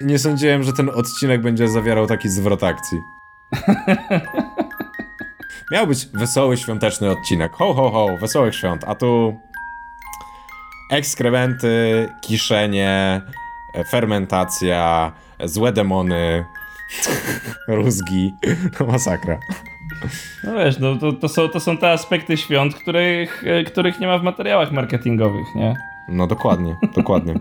Nie 0.00 0.18
sądziłem, 0.18 0.62
że 0.62 0.72
ten 0.72 0.90
odcinek 0.90 1.42
będzie 1.42 1.68
zawierał 1.68 2.06
taki 2.06 2.28
zwrot 2.28 2.64
akcji. 2.64 3.02
Miał 5.72 5.86
być 5.86 6.06
wesoły, 6.06 6.56
świąteczny 6.56 7.10
odcinek. 7.10 7.52
Ho, 7.52 7.74
ho, 7.74 7.90
ho, 7.90 8.08
wesołych 8.20 8.54
świąt. 8.54 8.84
A 8.86 8.94
tu 8.94 9.40
ekskrementy, 10.90 12.08
kiszenie, 12.20 13.22
fermentacja, 13.90 15.12
złe 15.44 15.72
demony, 15.72 16.44
rózgi. 17.68 18.34
No 18.80 18.86
masakra. 18.86 19.38
No 20.44 20.54
wiesz, 20.54 20.78
no, 20.78 20.96
to, 20.96 21.12
to, 21.12 21.28
są, 21.28 21.48
to 21.48 21.60
są 21.60 21.76
te 21.76 21.90
aspekty 21.90 22.36
świąt, 22.36 22.74
których, 22.74 23.44
e, 23.46 23.64
których 23.64 24.00
nie 24.00 24.06
ma 24.06 24.18
w 24.18 24.22
materiałach 24.22 24.72
marketingowych, 24.72 25.46
nie? 25.54 25.76
No 26.08 26.26
dokładnie, 26.26 26.76
dokładnie. 26.96 27.34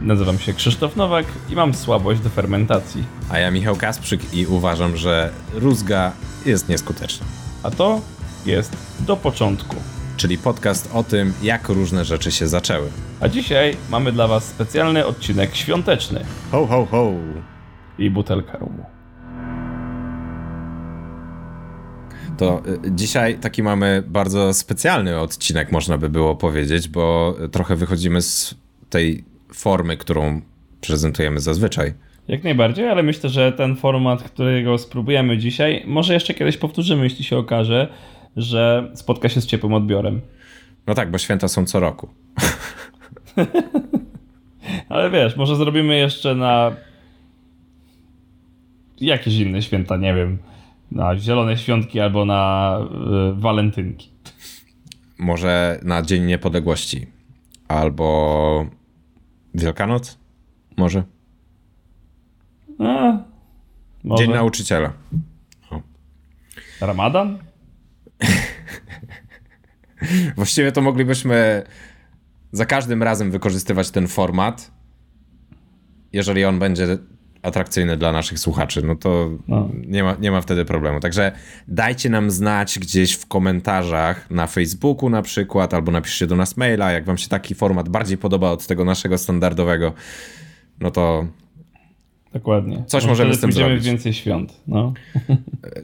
Nazywam 0.00 0.38
się 0.38 0.52
Krzysztof 0.52 0.96
Nowak 0.96 1.26
i 1.50 1.54
mam 1.54 1.74
słabość 1.74 2.20
do 2.20 2.28
fermentacji. 2.28 3.04
A 3.30 3.38
ja 3.38 3.50
Michał 3.50 3.76
Kasprzyk 3.76 4.34
i 4.34 4.46
uważam, 4.46 4.96
że 4.96 5.30
rózga 5.52 6.12
jest 6.46 6.68
nieskuteczna. 6.68 7.26
A 7.62 7.70
to 7.70 8.00
jest 8.46 8.76
do 9.00 9.16
początku. 9.16 9.76
Czyli 10.16 10.38
podcast 10.38 10.90
o 10.94 11.02
tym, 11.04 11.32
jak 11.42 11.68
różne 11.68 12.04
rzeczy 12.04 12.32
się 12.32 12.48
zaczęły. 12.48 12.88
A 13.20 13.28
dzisiaj 13.28 13.76
mamy 13.90 14.12
dla 14.12 14.26
Was 14.26 14.44
specjalny 14.44 15.06
odcinek 15.06 15.56
świąteczny 15.56 16.24
Ho, 16.50 16.66
ho, 16.66 16.86
ho. 16.90 17.12
i 17.98 18.10
butelka 18.10 18.58
rumu. 18.58 18.84
To 22.38 22.62
y, 22.66 22.78
dzisiaj 22.94 23.38
taki 23.38 23.62
mamy 23.62 24.02
bardzo 24.06 24.54
specjalny 24.54 25.20
odcinek, 25.20 25.72
można 25.72 25.98
by 25.98 26.08
było 26.08 26.36
powiedzieć, 26.36 26.88
bo 26.88 27.36
trochę 27.52 27.76
wychodzimy 27.76 28.22
z 28.22 28.54
tej 28.90 29.24
formy, 29.54 29.96
którą 29.96 30.40
prezentujemy 30.80 31.40
zazwyczaj. 31.40 31.94
Jak 32.28 32.44
najbardziej, 32.44 32.88
ale 32.88 33.02
myślę, 33.02 33.30
że 33.30 33.52
ten 33.52 33.76
format, 33.76 34.22
którego 34.22 34.78
spróbujemy 34.78 35.38
dzisiaj, 35.38 35.82
może 35.86 36.14
jeszcze 36.14 36.34
kiedyś 36.34 36.56
powtórzymy, 36.56 37.04
jeśli 37.04 37.24
się 37.24 37.36
okaże, 37.36 37.88
że 38.36 38.90
spotka 38.94 39.28
się 39.28 39.40
z 39.40 39.46
ciepłym 39.46 39.74
odbiorem. 39.74 40.20
No 40.86 40.94
tak, 40.94 41.10
bo 41.10 41.18
święta 41.18 41.48
są 41.48 41.66
co 41.66 41.80
roku. 41.80 42.08
Ale 44.88 45.10
wiesz, 45.10 45.36
może 45.36 45.56
zrobimy 45.56 45.96
jeszcze 45.96 46.34
na 46.34 46.72
jakieś 49.00 49.34
inne 49.34 49.62
święta, 49.62 49.96
nie 49.96 50.14
wiem, 50.14 50.38
na 50.90 51.18
Zielone 51.18 51.56
Świątki 51.56 52.00
albo 52.00 52.24
na 52.24 52.78
y, 53.30 53.40
Walentynki. 53.40 54.10
Może 55.18 55.80
na 55.82 56.02
Dzień 56.02 56.24
Niepodległości 56.24 57.06
albo 57.68 58.66
Wielkanoc? 59.54 60.18
Może? 60.76 61.02
A, 62.78 63.18
może. 64.04 64.24
Dzień 64.24 64.34
Nauczyciela. 64.34 64.92
Ramadan? 66.80 67.38
Właściwie 70.36 70.72
to 70.72 70.82
moglibyśmy 70.82 71.62
za 72.52 72.66
każdym 72.66 73.02
razem 73.02 73.30
wykorzystywać 73.30 73.90
ten 73.90 74.08
format, 74.08 74.70
jeżeli 76.12 76.44
on 76.44 76.58
będzie 76.58 76.98
atrakcyjny 77.42 77.96
dla 77.96 78.12
naszych 78.12 78.38
słuchaczy, 78.38 78.82
no 78.82 78.94
to 78.94 79.30
no. 79.48 79.70
Nie, 79.86 80.04
ma, 80.04 80.16
nie 80.20 80.30
ma 80.30 80.40
wtedy 80.40 80.64
problemu. 80.64 81.00
Także 81.00 81.32
dajcie 81.68 82.10
nam 82.10 82.30
znać 82.30 82.78
gdzieś 82.78 83.12
w 83.12 83.26
komentarzach 83.26 84.30
na 84.30 84.46
Facebooku 84.46 85.10
na 85.10 85.22
przykład, 85.22 85.74
albo 85.74 85.92
napiszcie 85.92 86.26
do 86.26 86.36
nas 86.36 86.56
maila, 86.56 86.92
jak 86.92 87.04
wam 87.04 87.18
się 87.18 87.28
taki 87.28 87.54
format 87.54 87.88
bardziej 87.88 88.18
podoba 88.18 88.50
od 88.50 88.66
tego 88.66 88.84
naszego 88.84 89.18
standardowego, 89.18 89.92
no 90.80 90.90
to 90.90 91.26
Dokładnie. 92.36 92.84
Coś 92.86 93.06
możemy 93.06 93.34
z 93.34 93.40
tym 93.40 93.52
zrobić. 93.52 93.84
więcej 93.84 94.12
świąt. 94.12 94.60
No. 94.66 94.92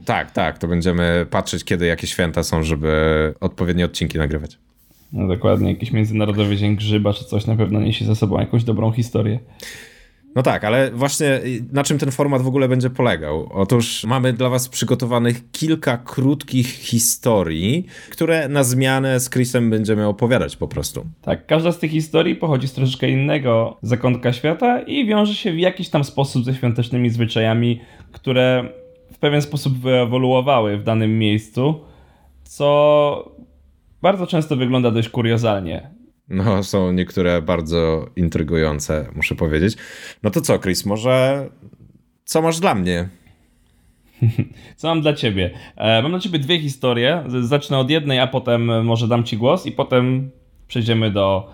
tak, 0.05 0.31
tak. 0.31 0.57
To 0.57 0.67
będziemy 0.67 1.25
patrzeć, 1.29 1.63
kiedy 1.63 1.85
jakie 1.85 2.07
święta 2.07 2.43
są, 2.43 2.63
żeby 2.63 3.33
odpowiednie 3.39 3.85
odcinki 3.85 4.17
nagrywać. 4.17 4.57
No 5.13 5.27
dokładnie. 5.27 5.69
Jakiś 5.69 5.91
Międzynarodowy 5.91 6.57
Dzień 6.57 6.75
Grzyba 6.75 7.13
czy 7.13 7.25
coś 7.25 7.45
na 7.45 7.55
pewno 7.55 7.79
niesie 7.79 8.05
ze 8.05 8.15
sobą 8.15 8.39
jakąś 8.39 8.63
dobrą 8.63 8.91
historię. 8.91 9.39
No 10.35 10.43
tak, 10.43 10.63
ale 10.63 10.91
właśnie 10.91 11.41
na 11.71 11.83
czym 11.83 11.97
ten 11.97 12.11
format 12.11 12.41
w 12.41 12.47
ogóle 12.47 12.67
będzie 12.67 12.89
polegał? 12.89 13.49
Otóż 13.53 14.03
mamy 14.03 14.33
dla 14.33 14.49
Was 14.49 14.69
przygotowanych 14.69 15.51
kilka 15.51 15.97
krótkich 15.97 16.67
historii, 16.67 17.85
które 18.09 18.49
na 18.49 18.63
zmianę 18.63 19.19
z 19.19 19.29
Chrisem 19.29 19.69
będziemy 19.69 20.07
opowiadać 20.07 20.55
po 20.55 20.67
prostu. 20.67 21.05
Tak, 21.21 21.45
każda 21.45 21.71
z 21.71 21.79
tych 21.79 21.91
historii 21.91 22.35
pochodzi 22.35 22.67
z 22.67 22.73
troszeczkę 22.73 23.09
innego 23.09 23.77
zakątka 23.81 24.33
świata 24.33 24.81
i 24.81 25.05
wiąże 25.05 25.35
się 25.35 25.51
w 25.51 25.59
jakiś 25.59 25.89
tam 25.89 26.03
sposób 26.03 26.45
ze 26.45 26.53
świątecznymi 26.53 27.09
zwyczajami, 27.09 27.81
które 28.11 28.69
w 29.13 29.17
pewien 29.17 29.41
sposób 29.41 29.77
wyewoluowały 29.77 30.77
w 30.77 30.83
danym 30.83 31.19
miejscu, 31.19 31.79
co 32.43 33.33
bardzo 34.01 34.27
często 34.27 34.55
wygląda 34.55 34.91
dość 34.91 35.09
kuriozalnie. 35.09 36.02
No, 36.29 36.63
są 36.63 36.91
niektóre 36.91 37.41
bardzo 37.41 38.09
intrygujące, 38.15 39.09
muszę 39.15 39.35
powiedzieć. 39.35 39.75
No 40.23 40.29
to 40.29 40.41
co, 40.41 40.59
Chris, 40.59 40.85
może 40.85 41.49
co 42.25 42.41
masz 42.41 42.59
dla 42.59 42.75
mnie? 42.75 43.09
Co 44.75 44.87
mam 44.87 45.01
dla 45.01 45.13
ciebie? 45.13 45.51
E, 45.75 46.01
mam 46.01 46.11
dla 46.11 46.19
ciebie 46.19 46.39
dwie 46.39 46.59
historie. 46.59 47.23
Zacznę 47.27 47.77
od 47.77 47.89
jednej, 47.89 48.19
a 48.19 48.27
potem 48.27 48.85
może 48.85 49.07
dam 49.07 49.23
ci 49.23 49.37
głos 49.37 49.65
i 49.65 49.71
potem 49.71 50.31
przejdziemy 50.67 51.11
do 51.11 51.49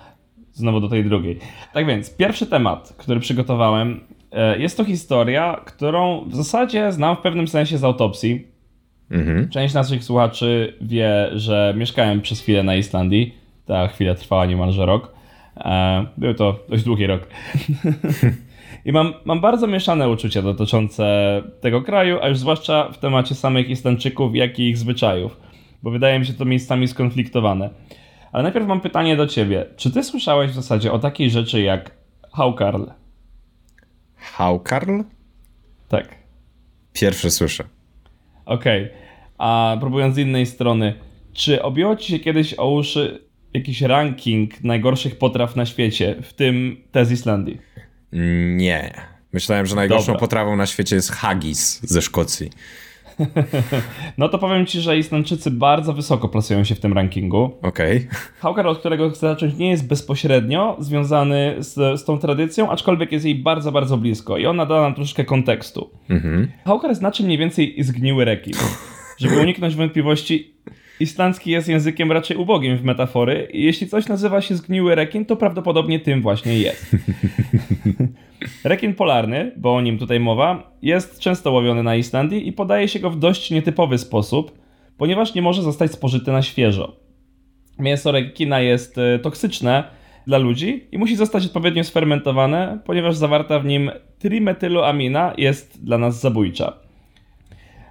znowu 0.54 0.80
do 0.80 0.90
tej 0.90 1.04
drugiej. 1.04 1.40
Tak 1.74 1.86
więc, 1.88 2.16
pierwszy 2.16 2.46
temat, 2.46 2.94
który 2.98 3.20
przygotowałem, 3.20 4.00
e, 4.32 4.60
jest 4.60 4.78
to 4.78 4.86
historia, 4.86 5.62
którą 5.66 6.26
w 6.30 6.36
zasadzie 6.36 6.92
znam 6.92 7.16
w 7.16 7.20
pewnym 7.20 7.48
sensie 7.48 7.78
z 7.78 7.84
autopsji. 7.84 8.48
Mhm. 9.12 9.50
Część 9.50 9.74
naszych 9.74 10.04
słuchaczy 10.04 10.78
wie, 10.82 11.30
że 11.34 11.74
mieszkałem 11.78 12.22
przez 12.22 12.42
chwilę 12.42 12.64
na 12.64 12.76
Islandii 12.76 13.39
ta 13.70 13.88
chwila 13.88 14.16
trwała 14.16 14.46
niemalże 14.46 14.86
rok. 14.86 15.14
E, 15.58 16.06
był 16.18 16.34
to 16.34 16.60
dość 16.70 16.84
długi 16.84 17.08
rok. 17.08 17.28
I 18.86 18.92
mam, 18.92 19.14
mam 19.26 19.42
bardzo 19.42 19.68
mieszane 19.68 20.10
uczucia 20.10 20.42
dotyczące 20.42 21.06
tego 21.62 21.82
kraju, 21.82 22.20
a 22.22 22.28
już 22.28 22.38
zwłaszcza 22.38 22.90
w 22.92 22.98
temacie 22.98 23.36
samych 23.36 23.70
Islandczyków, 23.70 24.36
jak 24.36 24.60
i 24.60 24.70
ich 24.70 24.78
zwyczajów, 24.78 25.40
bo 25.84 25.92
wydaje 25.92 26.20
mi 26.20 26.26
się 26.26 26.34
to 26.34 26.46
miejscami 26.46 26.88
skonfliktowane. 26.88 27.70
Ale 28.32 28.44
najpierw 28.44 28.68
mam 28.68 28.82
pytanie 28.82 29.16
do 29.16 29.28
ciebie. 29.28 29.66
Czy 29.76 29.92
ty 29.92 30.04
słyszałeś 30.04 30.52
w 30.52 30.56
zasadzie 30.56 30.92
o 30.92 31.00
takiej 31.00 31.30
rzeczy 31.30 31.62
jak 31.62 31.92
Haukarl? 32.32 32.84
Haukarl? 34.16 35.02
Tak. 35.88 36.16
Pierwszy 36.94 37.32
słyszę. 37.32 37.64
Okej. 38.46 38.84
Okay. 38.84 38.98
A 39.38 39.78
próbując 39.80 40.16
z 40.16 40.18
innej 40.18 40.46
strony, 40.46 40.94
czy 41.34 41.64
objęło 41.64 41.96
ci 41.96 42.12
się 42.12 42.20
kiedyś 42.20 42.54
o 42.54 42.72
uszy 42.72 43.29
jakiś 43.54 43.82
ranking 43.82 44.64
najgorszych 44.64 45.18
potraw 45.18 45.56
na 45.56 45.66
świecie, 45.66 46.16
w 46.24 46.34
tym 46.34 46.78
te 46.92 47.06
z 47.06 47.12
Islandii? 47.12 47.58
Nie. 48.56 48.94
Myślałem, 49.34 49.66
że 49.66 49.76
najgorszą 49.76 50.06
Dobra. 50.06 50.20
potrawą 50.20 50.56
na 50.56 50.66
świecie 50.66 50.96
jest 50.96 51.12
haggis 51.12 51.82
ze 51.84 52.02
Szkocji. 52.02 52.50
No 54.18 54.30
to 54.30 54.38
powiem 54.38 54.66
ci, 54.66 54.82
że 54.82 54.98
Islandczycy 54.98 55.52
bardzo 55.52 55.94
wysoko 55.94 56.30
plasują 56.30 56.64
się 56.64 56.76
w 56.76 56.80
tym 56.80 56.94
rankingu. 56.94 57.44
Okej. 57.62 57.98
Okay. 57.98 58.20
Hałkar, 58.40 58.68
od 58.68 58.80
którego 58.80 59.10
chcę 59.10 59.20
zacząć, 59.20 59.58
nie 59.58 59.70
jest 59.70 59.88
bezpośrednio 59.88 60.78
związany 60.80 61.56
z, 61.60 62.00
z 62.00 62.06
tą 62.06 62.18
tradycją, 62.18 62.72
aczkolwiek 62.72 63.12
jest 63.12 63.26
jej 63.26 63.36
bardzo, 63.36 63.72
bardzo 63.72 63.98
blisko 63.98 64.38
i 64.38 64.46
ona 64.46 64.66
da 64.66 64.82
nam 64.82 64.96
troszeczkę 64.96 65.26
kontekstu. 65.26 65.90
Mhm. 66.10 66.48
Hałkar 66.66 66.96
znaczy 66.96 67.24
mniej 67.24 67.38
więcej 67.38 67.76
zgniły 67.80 68.26
rekin. 68.26 68.54
Żeby 69.18 69.40
uniknąć 69.40 69.76
wątpliwości, 69.76 70.54
Islandzki 71.00 71.52
jest 71.52 71.68
językiem 71.68 72.12
raczej 72.12 72.38
ubogim 72.38 72.78
w 72.78 72.84
metafory 72.84 73.48
i 73.54 73.64
jeśli 73.64 73.88
coś 73.88 74.08
nazywa 74.08 74.42
się 74.42 74.56
zgniły 74.56 74.96
rekin, 74.96 75.26
to 75.26 75.36
prawdopodobnie 75.36 76.00
tym 76.00 76.22
właśnie 76.22 76.60
jest. 76.60 76.96
rekin 78.64 78.94
polarny, 78.94 79.52
bo 79.58 79.76
o 79.76 79.82
nim 79.82 79.98
tutaj 79.98 80.20
mowa, 80.20 80.72
jest 80.82 81.20
często 81.20 81.52
łowiony 81.52 81.84
na 81.84 81.96
Islandii 81.96 82.48
i 82.48 82.54
podaje 82.54 82.88
się 82.88 83.00
go 83.00 83.10
w 83.10 83.20
dość 83.20 83.52
nietypowy 83.52 83.98
sposób, 83.98 84.60
ponieważ 84.98 85.34
nie 85.34 85.42
może 85.42 85.62
zostać 85.62 85.92
spożyty 85.92 86.32
na 86.32 86.42
świeżo. 86.42 86.96
Mięso 87.80 88.12
rekina 88.12 88.60
jest 88.60 88.98
e, 88.98 89.20
toksyczne 89.20 89.84
dla 90.28 90.38
ludzi 90.38 90.88
i 90.92 90.98
musi 90.98 91.16
zostać 91.16 91.46
odpowiednio 91.46 91.84
sfermentowane, 91.84 92.80
ponieważ 92.86 93.16
zawarta 93.16 93.60
w 93.60 93.66
nim 93.66 93.92
trimetyloamina 94.20 95.34
jest 95.38 95.86
dla 95.86 95.98
nas 95.98 96.20
zabójcza. 96.20 96.89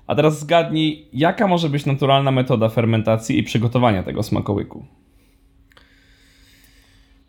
A 0.09 0.15
teraz 0.15 0.41
zgadnij, 0.41 1.07
jaka 1.13 1.47
może 1.47 1.69
być 1.69 1.87
naturalna 1.87 2.31
metoda 2.31 2.69
fermentacji 2.69 3.39
i 3.39 3.43
przygotowania 3.43 4.03
tego 4.03 4.23
smakołyku? 4.23 4.85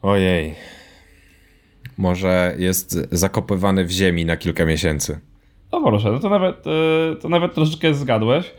Ojej. 0.02 0.56
może 1.98 2.56
jest 2.58 3.08
zakopywany 3.12 3.86
w 3.86 3.92
ziemi 3.92 4.26
na 4.26 4.38
kilka 4.38 4.66
miesięcy. 4.66 5.20
No 5.72 5.82
proszę, 5.82 6.12
no 6.12 6.20
to 6.20 6.30
nawet, 6.30 6.68
e, 6.68 7.16
to 7.16 7.30
nawet 7.30 7.54
troszeczkę 7.54 7.94
zgadłeś 7.94 8.52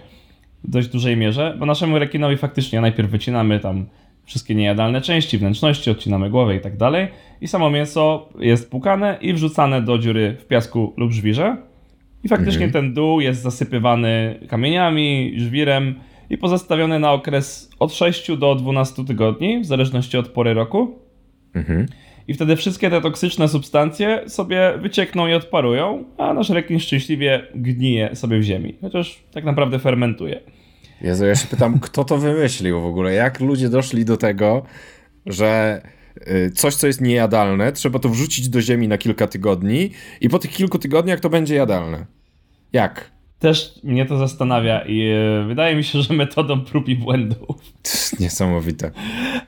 w 0.64 0.70
dość 0.70 0.88
dużej 0.88 1.16
mierze, 1.16 1.56
bo 1.58 1.66
naszemu 1.66 1.98
rekinowi 1.98 2.36
faktycznie 2.36 2.80
najpierw 2.80 3.10
wycinamy 3.10 3.60
tam 3.60 3.86
wszystkie 4.24 4.54
niejadalne 4.54 5.00
części, 5.00 5.38
wnętrzności, 5.38 5.90
odcinamy 5.90 6.30
głowę 6.30 6.56
i 6.56 6.60
tak 6.60 6.76
dalej 6.76 7.08
i 7.40 7.48
samo 7.48 7.70
mięso 7.70 8.28
jest 8.38 8.70
płukane 8.70 9.18
i 9.20 9.32
wrzucane 9.32 9.82
do 9.82 9.98
dziury 9.98 10.36
w 10.40 10.46
piasku 10.46 10.94
lub 10.96 11.12
żwirze 11.12 11.69
i 12.24 12.28
faktycznie 12.28 12.64
mhm. 12.64 12.72
ten 12.72 12.94
dół 12.94 13.20
jest 13.20 13.42
zasypywany 13.42 14.40
kamieniami, 14.48 15.34
żwirem 15.36 15.94
i 16.30 16.38
pozostawiony 16.38 16.98
na 16.98 17.12
okres 17.12 17.70
od 17.78 17.94
6 17.94 18.36
do 18.36 18.54
12 18.54 19.04
tygodni, 19.04 19.60
w 19.60 19.66
zależności 19.66 20.18
od 20.18 20.28
pory 20.28 20.54
roku. 20.54 20.98
Mhm. 21.54 21.86
I 22.28 22.34
wtedy 22.34 22.56
wszystkie 22.56 22.90
te 22.90 23.00
toksyczne 23.00 23.48
substancje 23.48 24.24
sobie 24.28 24.72
wyciekną 24.78 25.26
i 25.26 25.34
odparują, 25.34 26.04
a 26.18 26.34
nasz 26.34 26.50
rekin 26.50 26.80
szczęśliwie 26.80 27.42
gnije 27.54 28.16
sobie 28.16 28.38
w 28.38 28.42
ziemi, 28.42 28.76
chociaż 28.80 29.24
tak 29.32 29.44
naprawdę 29.44 29.78
fermentuje. 29.78 30.40
Jezu, 31.00 31.26
ja 31.26 31.34
się 31.34 31.46
pytam, 31.48 31.78
kto 31.80 32.04
to 32.04 32.18
wymyślił 32.18 32.80
w 32.80 32.84
ogóle? 32.84 33.12
Jak 33.12 33.40
ludzie 33.40 33.68
doszli 33.68 34.04
do 34.04 34.16
tego, 34.16 34.62
że 35.26 35.80
coś, 36.54 36.74
co 36.74 36.86
jest 36.86 37.00
niejadalne, 37.00 37.72
trzeba 37.72 37.98
to 37.98 38.08
wrzucić 38.08 38.48
do 38.48 38.60
ziemi 38.60 38.88
na 38.88 38.98
kilka 38.98 39.26
tygodni 39.26 39.90
i 40.20 40.28
po 40.28 40.38
tych 40.38 40.50
kilku 40.50 40.78
tygodniach 40.78 41.20
to 41.20 41.30
będzie 41.30 41.54
jadalne. 41.54 42.06
Jak? 42.72 43.10
Też 43.38 43.80
mnie 43.84 44.06
to 44.06 44.16
zastanawia 44.16 44.80
i 44.86 45.00
y, 45.42 45.44
wydaje 45.46 45.76
mi 45.76 45.84
się, 45.84 46.02
że 46.02 46.14
metodą 46.14 46.60
prób 46.60 46.88
i 46.88 46.96
błędów. 46.96 47.56
Niesamowite. 48.20 48.90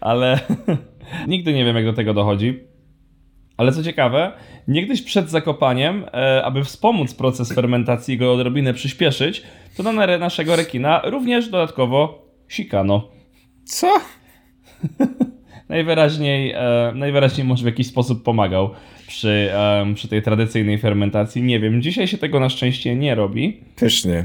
Ale 0.01 0.41
nigdy 1.29 1.53
nie 1.53 1.65
wiem, 1.65 1.77
jak 1.77 1.85
do 1.85 1.93
tego 1.93 2.15
dochodzi. 2.15 2.61
Ale 3.57 3.73
co 3.73 3.83
ciekawe, 3.83 4.33
niegdyś 4.69 5.03
przed 5.03 5.31
zakopaniem, 5.31 6.05
e, 6.13 6.45
aby 6.45 6.65
wspomóc 6.65 7.15
proces 7.15 7.53
fermentacji 7.53 8.15
i 8.15 8.19
go 8.19 8.33
odrobinę 8.33 8.75
przyspieszyć, 8.75 9.43
to 9.77 9.83
na 9.83 10.19
naszego 10.19 10.57
rekina 10.57 11.03
również 11.05 11.49
dodatkowo 11.49 12.29
sikano. 12.49 13.09
Co? 13.65 14.01
najwyraźniej, 15.73 16.53
e, 16.53 16.93
najwyraźniej 16.95 17.47
może 17.47 17.63
w 17.63 17.67
jakiś 17.67 17.87
sposób 17.87 18.23
pomagał 18.23 18.71
przy, 19.07 19.51
e, 19.53 19.95
przy 19.95 20.09
tej 20.09 20.23
tradycyjnej 20.23 20.79
fermentacji. 20.79 21.43
Nie 21.43 21.61
wiem, 21.61 21.83
dzisiaj 21.83 22.09
się 22.09 22.19
tego 22.19 22.41
na 22.41 22.49
szczęście 22.49 22.97
nie 22.97 23.15
robi. 23.15 23.57
Pysznie. 23.77 24.25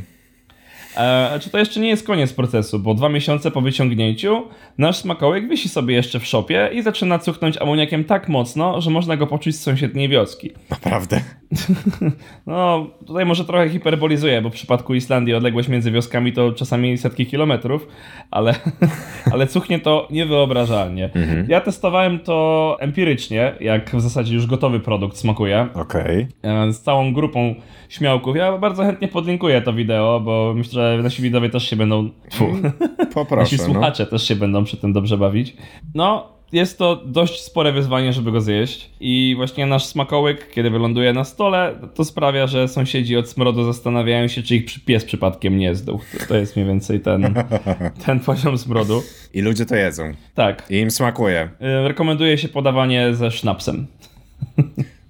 E, 0.97 1.39
czy 1.39 1.49
to 1.49 1.57
jeszcze 1.57 1.79
nie 1.79 1.89
jest 1.89 2.07
koniec 2.07 2.33
procesu, 2.33 2.79
bo 2.79 2.93
dwa 2.93 3.09
miesiące 3.09 3.51
po 3.51 3.61
wyciągnięciu 3.61 4.43
nasz 4.77 4.97
smakołek 4.97 5.49
wisi 5.49 5.69
sobie 5.69 5.95
jeszcze 5.95 6.19
w 6.19 6.25
szopie 6.25 6.69
i 6.73 6.81
zaczyna 6.81 7.19
cuchnąć 7.19 7.57
amoniakiem 7.57 8.03
tak 8.03 8.29
mocno, 8.29 8.81
że 8.81 8.89
można 8.89 9.17
go 9.17 9.27
poczuć 9.27 9.55
z 9.55 9.61
sąsiedniej 9.61 10.09
wioski. 10.09 10.51
Naprawdę? 10.69 11.21
no, 12.47 12.87
tutaj 13.07 13.25
może 13.25 13.45
trochę 13.45 13.69
hiperbolizuję, 13.69 14.41
bo 14.41 14.49
w 14.49 14.53
przypadku 14.53 14.93
Islandii 14.93 15.33
odległość 15.33 15.69
między 15.69 15.91
wioskami 15.91 16.33
to 16.33 16.51
czasami 16.51 16.97
setki 16.97 17.25
kilometrów, 17.25 17.87
ale, 18.31 18.55
ale 19.33 19.47
cuchnie 19.47 19.79
to 19.79 20.07
niewyobrażalnie. 20.11 21.05
Mhm. 21.05 21.45
Ja 21.49 21.61
testowałem 21.61 22.19
to 22.19 22.77
empirycznie, 22.79 23.53
jak 23.59 23.95
w 23.95 24.01
zasadzie 24.01 24.35
już 24.35 24.45
gotowy 24.45 24.79
produkt 24.79 25.17
smakuje. 25.17 25.67
Okej. 25.73 26.27
Okay. 26.43 26.73
Z 26.73 26.81
całą 26.81 27.13
grupą 27.13 27.55
śmiałków. 27.89 28.35
Ja 28.35 28.57
bardzo 28.57 28.83
chętnie 28.83 29.07
podlinkuję 29.07 29.61
to 29.61 29.73
wideo, 29.73 30.19
bo 30.19 30.53
myślę, 30.55 30.97
że 30.97 31.03
nasi 31.03 31.21
widzowie 31.21 31.49
też 31.49 31.69
się 31.69 31.75
będą. 31.75 32.09
Tfu, 32.29 32.45
Poproszę, 33.13 33.41
nasi 33.41 33.57
no. 33.57 33.63
słuchacze 33.63 34.03
no. 34.03 34.09
też 34.09 34.27
się 34.27 34.35
będą 34.35 34.63
przy 34.63 34.77
tym 34.77 34.93
dobrze 34.93 35.17
bawić. 35.17 35.55
No, 35.95 36.37
jest 36.51 36.77
to 36.77 36.95
dość 36.95 37.41
spore 37.41 37.71
wyzwanie, 37.71 38.13
żeby 38.13 38.31
go 38.31 38.41
zjeść. 38.41 38.89
I 38.99 39.33
właśnie 39.37 39.65
nasz 39.65 39.85
smakołyk, 39.85 40.51
kiedy 40.51 40.69
wyląduje 40.69 41.13
na 41.13 41.23
stole, 41.23 41.75
to 41.93 42.05
sprawia, 42.05 42.47
że 42.47 42.67
sąsiedzi 42.67 43.17
od 43.17 43.29
smrodu 43.29 43.63
zastanawiają 43.63 44.27
się, 44.27 44.43
czy 44.43 44.55
ich 44.55 44.85
pies 44.85 45.05
przypadkiem 45.05 45.57
nie 45.57 45.75
zdął. 45.75 45.99
To 46.27 46.37
jest 46.37 46.55
mniej 46.55 46.67
więcej 46.67 46.99
ten, 46.99 47.33
ten 48.05 48.19
poziom 48.19 48.57
smrodu. 48.57 49.03
I 49.33 49.41
ludzie 49.41 49.65
to 49.65 49.75
jedzą. 49.75 50.13
Tak. 50.35 50.65
I 50.69 50.79
im 50.79 50.91
smakuje. 50.91 51.49
Y, 51.61 51.87
rekomenduje 51.87 52.37
się 52.37 52.47
podawanie 52.47 53.15
ze 53.15 53.31
sznapsem. 53.31 53.87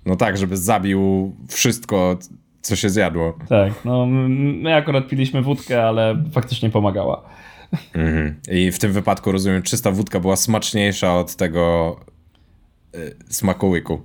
No 0.06 0.16
tak, 0.16 0.38
żeby 0.38 0.58
zabił 0.58 1.36
wszystko, 1.50 2.18
co 2.68 2.76
się 2.76 2.90
zjadło. 2.90 3.38
Tak, 3.50 3.74
no 3.86 4.06
my 4.06 4.76
akurat 4.76 5.08
piliśmy 5.08 5.42
wódkę, 5.42 5.84
ale 5.84 6.24
faktycznie 6.32 6.70
pomagała. 6.70 7.24
Mhm. 7.94 8.36
I 8.52 8.72
w 8.72 8.80
tym 8.80 8.92
wypadku 8.92 9.32
rozumiem, 9.32 9.62
czysta 9.62 9.92
wódka 9.92 10.20
była 10.20 10.36
smaczniejsza 10.36 11.16
od 11.16 11.36
tego 11.36 11.96
y, 12.96 13.16
smakołyku. 13.30 14.02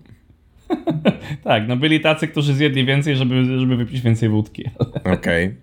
tak, 1.45 1.69
no 1.69 1.77
byli 1.77 2.01
tacy, 2.01 2.29
którzy 2.29 2.55
zjedli 2.55 2.85
więcej, 2.85 3.17
żeby, 3.17 3.59
żeby 3.59 3.77
wypić 3.77 4.01
więcej 4.01 4.29
wódki. 4.29 4.71
Okej. 5.05 5.55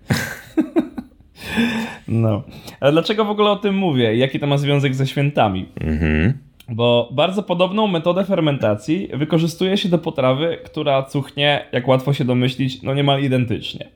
No. 2.08 2.42
Ale 2.80 2.92
dlaczego 2.92 3.24
w 3.24 3.30
ogóle 3.30 3.50
o 3.50 3.56
tym 3.56 3.74
mówię? 3.74 4.16
Jaki 4.16 4.40
to 4.40 4.46
ma 4.46 4.58
związek 4.58 4.94
ze 4.94 5.06
świętami? 5.06 5.68
Mhm. 5.80 6.38
Bo 6.70 7.08
bardzo 7.12 7.42
podobną 7.42 7.86
metodę 7.86 8.24
fermentacji 8.24 9.08
wykorzystuje 9.14 9.76
się 9.76 9.88
do 9.88 9.98
potrawy, 9.98 10.58
która 10.64 11.02
cuchnie, 11.02 11.64
jak 11.72 11.88
łatwo 11.88 12.12
się 12.12 12.24
domyślić, 12.24 12.82
no 12.82 12.94
niemal 12.94 13.22
identycznie. 13.22 13.88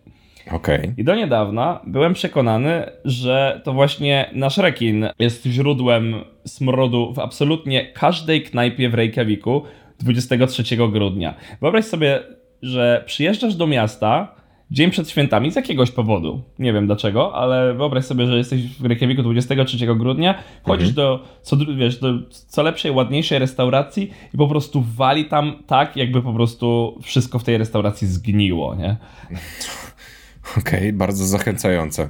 Okay. 0.52 0.94
I 0.96 1.04
do 1.04 1.14
niedawna 1.14 1.80
byłem 1.86 2.14
przekonany, 2.14 2.90
że 3.04 3.60
to 3.64 3.72
właśnie 3.72 4.30
nasz 4.32 4.58
rekin 4.58 5.08
jest 5.18 5.46
źródłem 5.46 6.14
smrodu 6.46 7.12
w 7.12 7.18
absolutnie 7.18 7.92
każdej 7.92 8.42
knajpie 8.42 8.88
w 8.88 8.94
Reykjaviku 8.94 9.62
23 10.00 10.76
grudnia. 10.76 11.34
Wyobraź 11.60 11.84
sobie, 11.84 12.22
że 12.62 13.02
przyjeżdżasz 13.06 13.54
do 13.54 13.66
miasta 13.66 14.34
dzień 14.74 14.90
przed 14.90 15.10
świętami 15.10 15.52
z 15.52 15.56
jakiegoś 15.56 15.90
powodu. 15.90 16.42
Nie 16.58 16.72
wiem 16.72 16.86
dlaczego, 16.86 17.34
ale 17.34 17.74
wyobraź 17.74 18.04
sobie, 18.04 18.26
że 18.26 18.36
jesteś 18.36 18.78
w 18.78 18.84
Reykjaviku 18.84 19.22
23 19.22 19.86
grudnia, 19.86 20.42
chodzisz 20.62 20.88
mhm. 20.88 20.94
do, 21.06 21.24
co, 21.42 21.56
wiesz, 21.76 21.98
do 21.98 22.14
co 22.30 22.62
lepszej, 22.62 22.90
ładniejszej 22.90 23.38
restauracji 23.38 24.10
i 24.34 24.36
po 24.36 24.48
prostu 24.48 24.84
wali 24.96 25.24
tam 25.24 25.62
tak, 25.66 25.96
jakby 25.96 26.22
po 26.22 26.32
prostu 26.32 26.98
wszystko 27.02 27.38
w 27.38 27.44
tej 27.44 27.58
restauracji 27.58 28.06
zgniło, 28.06 28.74
nie? 28.74 28.96
Okej, 30.58 30.78
okay, 30.78 30.92
bardzo 30.92 31.26
zachęcające. 31.26 32.08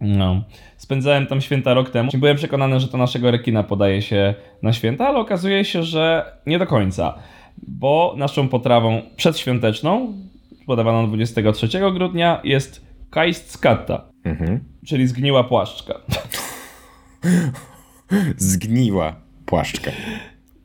No. 0.00 0.42
Spędzałem 0.76 1.26
tam 1.26 1.40
święta 1.40 1.74
rok 1.74 1.90
temu. 1.90 2.10
Byłem 2.14 2.36
przekonany, 2.36 2.80
że 2.80 2.88
to 2.88 2.98
naszego 2.98 3.30
rekina 3.30 3.62
podaje 3.62 4.02
się 4.02 4.34
na 4.62 4.72
święta, 4.72 5.08
ale 5.08 5.18
okazuje 5.18 5.64
się, 5.64 5.82
że 5.82 6.32
nie 6.46 6.58
do 6.58 6.66
końca. 6.66 7.14
Bo 7.58 8.14
naszą 8.16 8.48
potrawą 8.48 9.02
przedświąteczną, 9.16 10.14
podawaną 10.70 11.08
23 11.08 11.68
grudnia, 11.94 12.40
jest 12.44 12.86
kajstskatta, 13.10 14.04
mhm. 14.24 14.60
czyli 14.86 15.06
zgniła 15.06 15.44
płaszczka. 15.44 15.94
zgniła 18.36 19.16
płaszczka. 19.46 19.90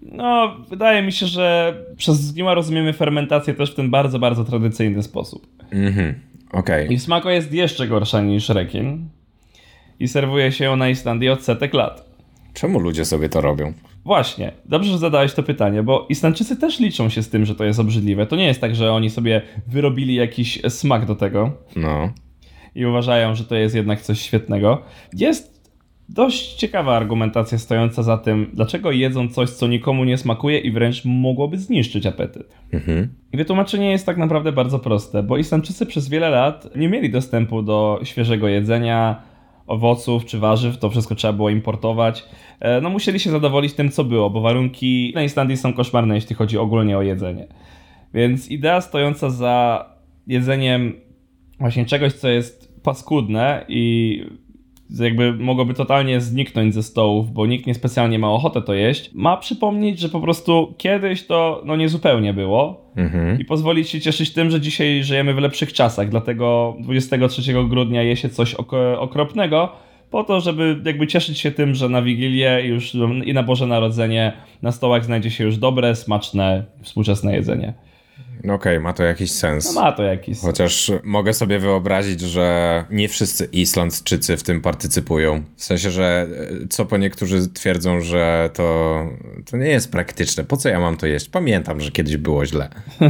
No, 0.01 0.55
wydaje 0.69 1.01
mi 1.01 1.11
się, 1.11 1.25
że 1.25 1.75
przez 1.97 2.21
zgniła 2.21 2.53
rozumiemy 2.53 2.93
fermentację 2.93 3.53
też 3.53 3.71
w 3.71 3.75
ten 3.75 3.89
bardzo, 3.89 4.19
bardzo 4.19 4.45
tradycyjny 4.45 5.03
sposób. 5.03 5.47
Mhm. 5.71 6.15
Okay. 6.51 6.87
I 6.87 6.97
w 6.97 7.01
smaku 7.01 7.29
jest 7.29 7.53
jeszcze 7.53 7.87
gorsza 7.87 8.21
niż 8.21 8.49
rekin. 8.49 9.09
I 9.99 10.07
serwuje 10.07 10.51
się 10.51 10.65
ją 10.65 10.75
na 10.75 10.89
Islandii 10.89 11.29
od 11.29 11.43
setek 11.43 11.73
lat. 11.73 12.14
Czemu 12.55 12.79
ludzie 12.79 13.05
sobie 13.05 13.29
to 13.29 13.41
robią? 13.41 13.73
Właśnie, 14.05 14.51
dobrze, 14.65 14.91
że 14.91 14.97
zadałeś 14.97 15.33
to 15.33 15.43
pytanie, 15.43 15.83
bo 15.83 16.05
Islandczycy 16.09 16.55
też 16.55 16.79
liczą 16.79 17.09
się 17.09 17.23
z 17.23 17.29
tym, 17.29 17.45
że 17.45 17.55
to 17.55 17.63
jest 17.63 17.79
obrzydliwe. 17.79 18.25
To 18.25 18.35
nie 18.35 18.45
jest 18.45 18.61
tak, 18.61 18.75
że 18.75 18.93
oni 18.93 19.09
sobie 19.09 19.41
wyrobili 19.67 20.15
jakiś 20.15 20.61
smak 20.69 21.05
do 21.05 21.15
tego. 21.15 21.51
No. 21.75 22.13
I 22.75 22.85
uważają, 22.85 23.35
że 23.35 23.43
to 23.43 23.55
jest 23.55 23.75
jednak 23.75 24.01
coś 24.01 24.21
świetnego. 24.21 24.81
Jest 25.13 25.71
dość 26.09 26.53
ciekawa 26.53 26.97
argumentacja 26.97 27.57
stojąca 27.57 28.03
za 28.03 28.17
tym, 28.17 28.51
dlaczego 28.53 28.91
jedzą 28.91 29.29
coś, 29.29 29.49
co 29.49 29.67
nikomu 29.67 30.03
nie 30.03 30.17
smakuje 30.17 30.59
i 30.59 30.71
wręcz 30.71 31.05
mogłoby 31.05 31.57
zniszczyć 31.57 32.05
apetyt. 32.05 32.55
Mhm. 32.73 33.07
I 33.33 33.37
wytłumaczenie 33.37 33.91
jest 33.91 34.05
tak 34.05 34.17
naprawdę 34.17 34.51
bardzo 34.51 34.79
proste, 34.79 35.23
bo 35.23 35.37
Islamczycy 35.37 35.85
przez 35.85 36.09
wiele 36.09 36.29
lat 36.29 36.75
nie 36.75 36.89
mieli 36.89 37.09
dostępu 37.09 37.61
do 37.61 37.99
świeżego 38.03 38.47
jedzenia, 38.47 39.21
owoców 39.67 40.25
czy 40.25 40.39
warzyw, 40.39 40.77
to 40.77 40.89
wszystko 40.89 41.15
trzeba 41.15 41.33
było 41.33 41.49
importować. 41.49 42.25
E, 42.59 42.81
no 42.81 42.89
musieli 42.89 43.19
się 43.19 43.31
zadowolić 43.31 43.73
tym, 43.73 43.91
co 43.91 44.03
było, 44.03 44.29
bo 44.29 44.41
warunki 44.41 45.11
na 45.15 45.23
Islandii 45.23 45.57
są 45.57 45.73
koszmarne, 45.73 46.15
jeśli 46.15 46.35
chodzi 46.35 46.57
ogólnie 46.57 46.97
o 46.97 47.01
jedzenie. 47.01 47.47
Więc 48.13 48.51
idea 48.51 48.81
stojąca 48.81 49.29
za 49.29 49.85
jedzeniem 50.27 50.93
właśnie 51.59 51.85
czegoś, 51.85 52.13
co 52.13 52.29
jest 52.29 52.81
paskudne 52.83 53.65
i 53.67 54.23
jakby 54.89 55.33
mogłoby 55.33 55.73
totalnie 55.73 56.21
zniknąć 56.21 56.73
ze 56.73 56.83
stołów, 56.83 57.31
bo 57.31 57.45
nikt 57.45 57.67
niespecjalnie 57.67 58.19
ma 58.19 58.31
ochotę 58.31 58.61
to 58.61 58.73
jeść, 58.73 59.11
ma 59.13 59.37
przypomnieć, 59.37 59.99
że 59.99 60.09
po 60.09 60.21
prostu 60.21 60.73
kiedyś 60.77 61.27
to 61.27 61.61
no 61.65 61.75
niezupełnie 61.75 62.33
było 62.33 62.91
mhm. 62.95 63.39
i 63.39 63.45
pozwolić 63.45 63.89
się 63.89 64.01
cieszyć 64.01 64.33
tym, 64.33 64.51
że 64.51 64.61
dzisiaj 64.61 65.03
żyjemy 65.03 65.33
w 65.33 65.37
lepszych 65.37 65.73
czasach, 65.73 66.09
dlatego 66.09 66.75
23 66.79 67.53
grudnia 67.69 68.03
je 68.03 68.15
się 68.15 68.29
coś 68.29 68.53
ok 68.53 68.73
okropnego, 68.97 69.69
po 70.09 70.23
to, 70.23 70.41
żeby 70.41 70.81
jakby 70.85 71.07
cieszyć 71.07 71.39
się 71.39 71.51
tym, 71.51 71.75
że 71.75 71.89
na 71.89 72.01
Wigilię 72.01 72.61
już 72.65 72.93
i 73.25 73.33
na 73.33 73.43
Boże 73.43 73.67
Narodzenie 73.67 74.33
na 74.61 74.71
stołach 74.71 75.05
znajdzie 75.05 75.31
się 75.31 75.43
już 75.43 75.57
dobre, 75.57 75.95
smaczne, 75.95 76.63
współczesne 76.81 77.35
jedzenie. 77.35 77.73
No 78.45 78.53
okej, 78.53 78.73
okay, 78.73 78.83
ma 78.83 78.93
to 78.93 79.03
jakiś 79.03 79.31
sens. 79.31 79.75
No 79.75 79.81
ma 79.81 79.91
to 79.91 80.03
jakiś 80.03 80.39
Chociaż 80.39 80.91
mogę 81.03 81.33
sobie 81.33 81.59
wyobrazić, 81.59 82.21
że 82.21 82.85
nie 82.89 83.09
wszyscy 83.09 83.45
Islandczycy 83.45 84.37
w 84.37 84.43
tym 84.43 84.61
partycypują. 84.61 85.43
W 85.55 85.63
sensie, 85.63 85.91
że 85.91 86.27
e, 86.63 86.67
co 86.67 86.85
po 86.85 86.97
niektórzy 86.97 87.49
twierdzą, 87.49 88.01
że 88.01 88.49
to, 88.53 88.99
to 89.51 89.57
nie 89.57 89.67
jest 89.67 89.91
praktyczne. 89.91 90.43
Po 90.43 90.57
co 90.57 90.69
ja 90.69 90.79
mam 90.79 90.97
to 90.97 91.07
jeść? 91.07 91.29
Pamiętam, 91.29 91.81
że 91.81 91.91
kiedyś 91.91 92.17
było 92.17 92.45
źle. 92.45 92.69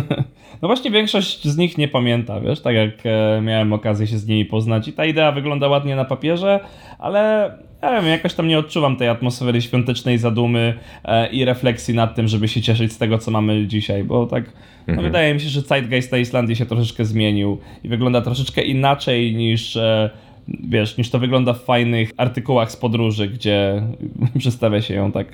No 0.62 0.68
właśnie 0.68 0.92
większość 0.92 1.48
z 1.48 1.58
nich 1.58 1.78
nie 1.78 1.88
pamięta, 1.88 2.40
wiesz, 2.40 2.62
tak 2.62 2.76
jak 2.76 2.92
e, 3.06 3.42
miałem 3.42 3.74
okazję 3.74 4.08
się 4.08 4.18
z 4.18 4.28
nimi 4.28 4.46
poznać 4.46 4.88
i 4.88 4.94
ta 4.94 5.06
idea 5.06 5.32
wygląda 5.32 5.68
ładnie 5.68 5.96
na 5.96 6.06
papierze, 6.06 6.60
ale 7.00 7.52
ja 7.92 8.02
wiem, 8.02 8.12
jakoś 8.12 8.34
tam 8.34 8.48
nie 8.48 8.60
odczuwam 8.60 8.96
tej 8.96 9.08
atmosfery 9.08 9.62
świątecznej 9.62 10.18
zadumy 10.18 10.74
e, 11.04 11.30
i 11.30 11.46
refleksji 11.46 11.94
nad 11.94 12.16
tym, 12.16 12.28
żeby 12.28 12.48
się 12.48 12.62
cieszyć 12.62 12.94
z 12.94 12.98
tego, 12.98 13.18
co 13.18 13.32
mamy 13.32 13.68
dzisiaj, 13.68 14.04
bo 14.04 14.26
tak 14.26 14.44
no 14.88 14.92
mhm. 14.92 15.08
wydaje 15.08 15.34
mi 15.34 15.40
się, 15.40 15.50
że 15.50 15.62
zeitgeist 15.62 16.12
na 16.12 16.18
Islandii 16.18 16.56
się 16.56 16.66
troszeczkę 16.66 17.06
zmienił 17.06 17.58
i 17.84 17.90
wygląda 17.90 18.22
troszeczkę 18.22 18.62
inaczej 18.62 19.36
niż 19.36 19.76
e, 19.78 20.10
wiesz, 20.48 20.98
niż 20.98 21.10
to 21.10 21.20
wygląda 21.20 21.54
w 21.54 21.64
fajnych 21.64 22.12
artykułach 22.18 22.72
z 22.72 22.76
podróży, 22.76 23.28
gdzie 23.28 23.84
przedstawia 24.40 24.82
się 24.82 24.94
ją 24.94 25.12
tak 25.12 25.28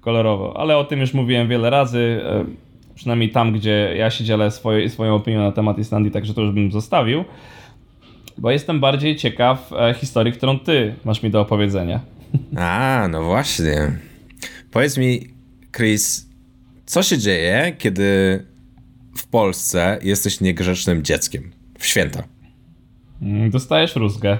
kolorowo. 0.00 0.56
Ale 0.56 0.76
o 0.76 0.84
tym 0.84 1.00
już 1.00 1.14
mówiłem 1.14 1.48
wiele 1.48 1.70
razy 1.70 2.20
przynajmniej 2.98 3.30
tam, 3.30 3.52
gdzie 3.52 3.94
ja 3.96 4.10
się 4.10 4.24
dzielę 4.24 4.50
swoje, 4.50 4.90
swoją 4.90 5.14
opinią 5.14 5.38
na 5.38 5.52
temat 5.52 5.78
Islandii, 5.78 6.12
także 6.12 6.34
to 6.34 6.40
już 6.40 6.52
bym 6.52 6.72
zostawił, 6.72 7.24
bo 8.38 8.50
jestem 8.50 8.80
bardziej 8.80 9.16
ciekaw 9.16 9.72
e, 9.72 9.94
historii, 9.94 10.32
którą 10.32 10.58
ty 10.58 10.94
masz 11.04 11.22
mi 11.22 11.30
do 11.30 11.40
opowiedzenia. 11.40 12.00
A, 12.56 13.08
no 13.10 13.22
właśnie. 13.22 13.98
Powiedz 14.70 14.96
mi, 14.96 15.26
Chris, 15.76 16.28
co 16.86 17.02
się 17.02 17.18
dzieje, 17.18 17.74
kiedy 17.78 18.44
w 19.16 19.26
Polsce 19.26 19.98
jesteś 20.02 20.40
niegrzecznym 20.40 21.02
dzieckiem 21.02 21.52
w 21.78 21.86
święta? 21.86 22.22
Mm, 23.22 23.50
dostajesz 23.50 23.96
rózgę. 23.96 24.38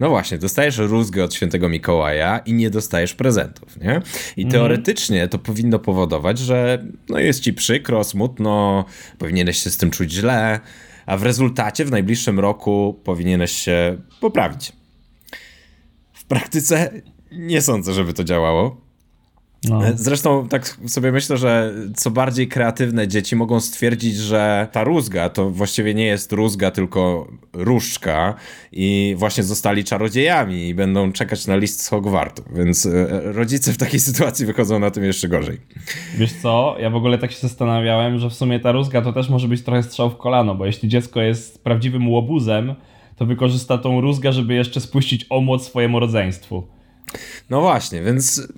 No 0.00 0.08
właśnie, 0.08 0.38
dostajesz 0.38 0.78
rózgę 0.78 1.24
od 1.24 1.34
świętego 1.34 1.68
Mikołaja 1.68 2.38
i 2.38 2.52
nie 2.52 2.70
dostajesz 2.70 3.14
prezentów, 3.14 3.76
nie? 3.80 4.00
I 4.36 4.42
mhm. 4.42 4.50
teoretycznie 4.50 5.28
to 5.28 5.38
powinno 5.38 5.78
powodować, 5.78 6.38
że 6.38 6.84
no 7.08 7.18
jest 7.18 7.40
ci 7.40 7.52
przykro, 7.52 8.04
smutno, 8.04 8.84
powinieneś 9.18 9.58
się 9.58 9.70
z 9.70 9.76
tym 9.76 9.90
czuć 9.90 10.12
źle, 10.12 10.60
a 11.06 11.16
w 11.16 11.22
rezultacie 11.22 11.84
w 11.84 11.90
najbliższym 11.90 12.40
roku 12.40 13.00
powinieneś 13.04 13.52
się 13.52 14.02
poprawić. 14.20 14.72
W 16.12 16.24
praktyce 16.24 16.90
nie 17.32 17.62
sądzę, 17.62 17.92
żeby 17.92 18.12
to 18.12 18.24
działało. 18.24 18.81
No. 19.68 19.80
Zresztą 19.94 20.48
tak 20.48 20.76
sobie 20.86 21.12
myślę, 21.12 21.36
że 21.36 21.74
co 21.96 22.10
bardziej 22.10 22.48
kreatywne 22.48 23.08
dzieci 23.08 23.36
mogą 23.36 23.60
stwierdzić, 23.60 24.16
że 24.16 24.68
ta 24.72 24.84
rózga 24.84 25.28
to 25.28 25.50
właściwie 25.50 25.94
nie 25.94 26.06
jest 26.06 26.32
rózga, 26.32 26.70
tylko 26.70 27.28
różdżka 27.52 28.34
i 28.72 29.14
właśnie 29.18 29.44
zostali 29.44 29.84
czarodziejami 29.84 30.68
i 30.68 30.74
będą 30.74 31.12
czekać 31.12 31.46
na 31.46 31.56
list 31.56 31.82
z 31.82 31.88
Hogwartu, 31.88 32.42
więc 32.54 32.86
e, 32.86 33.06
rodzice 33.32 33.72
w 33.72 33.76
takiej 33.76 34.00
sytuacji 34.10 34.46
wychodzą 34.46 34.78
na 34.78 34.90
tym 34.90 35.04
jeszcze 35.04 35.28
gorzej. 35.28 35.60
Wiesz 36.18 36.32
co, 36.32 36.76
ja 36.78 36.90
w 36.90 36.96
ogóle 36.96 37.18
tak 37.18 37.32
się 37.32 37.40
zastanawiałem, 37.40 38.18
że 38.18 38.30
w 38.30 38.34
sumie 38.34 38.60
ta 38.60 38.72
rózga 38.72 39.02
to 39.02 39.12
też 39.12 39.28
może 39.28 39.48
być 39.48 39.62
trochę 39.62 39.82
strzał 39.82 40.10
w 40.10 40.16
kolano, 40.16 40.54
bo 40.54 40.66
jeśli 40.66 40.88
dziecko 40.88 41.20
jest 41.20 41.64
prawdziwym 41.64 42.08
łobuzem, 42.08 42.74
to 43.16 43.26
wykorzysta 43.26 43.78
tą 43.78 44.00
rózgę, 44.00 44.32
żeby 44.32 44.54
jeszcze 44.54 44.80
spuścić 44.80 45.26
omłot 45.30 45.64
swojemu 45.64 46.00
rodzeństwu. 46.00 46.66
No 47.50 47.60
właśnie, 47.60 48.02
więc 48.02 48.48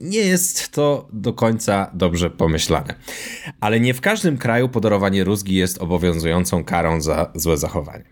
nie 0.00 0.18
jest 0.18 0.68
to 0.68 1.08
do 1.12 1.32
końca 1.32 1.90
dobrze 1.94 2.30
pomyślane. 2.30 2.94
Ale 3.60 3.80
nie 3.80 3.94
w 3.94 4.00
każdym 4.00 4.38
kraju 4.38 4.68
podarowanie 4.68 5.24
rózgi 5.24 5.54
jest 5.54 5.78
obowiązującą 5.78 6.64
karą 6.64 7.00
za 7.00 7.32
złe 7.34 7.56
zachowanie. 7.56 8.04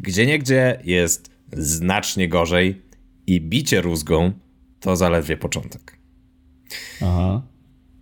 Gdzie 0.00 0.26
niegdzie 0.26 0.80
jest 0.84 1.30
znacznie 1.52 2.28
gorzej 2.28 2.82
i 3.26 3.40
bicie 3.40 3.80
rózgą 3.80 4.32
to 4.80 4.96
zaledwie 4.96 5.36
początek. 5.36 5.98
Aha. 7.02 7.42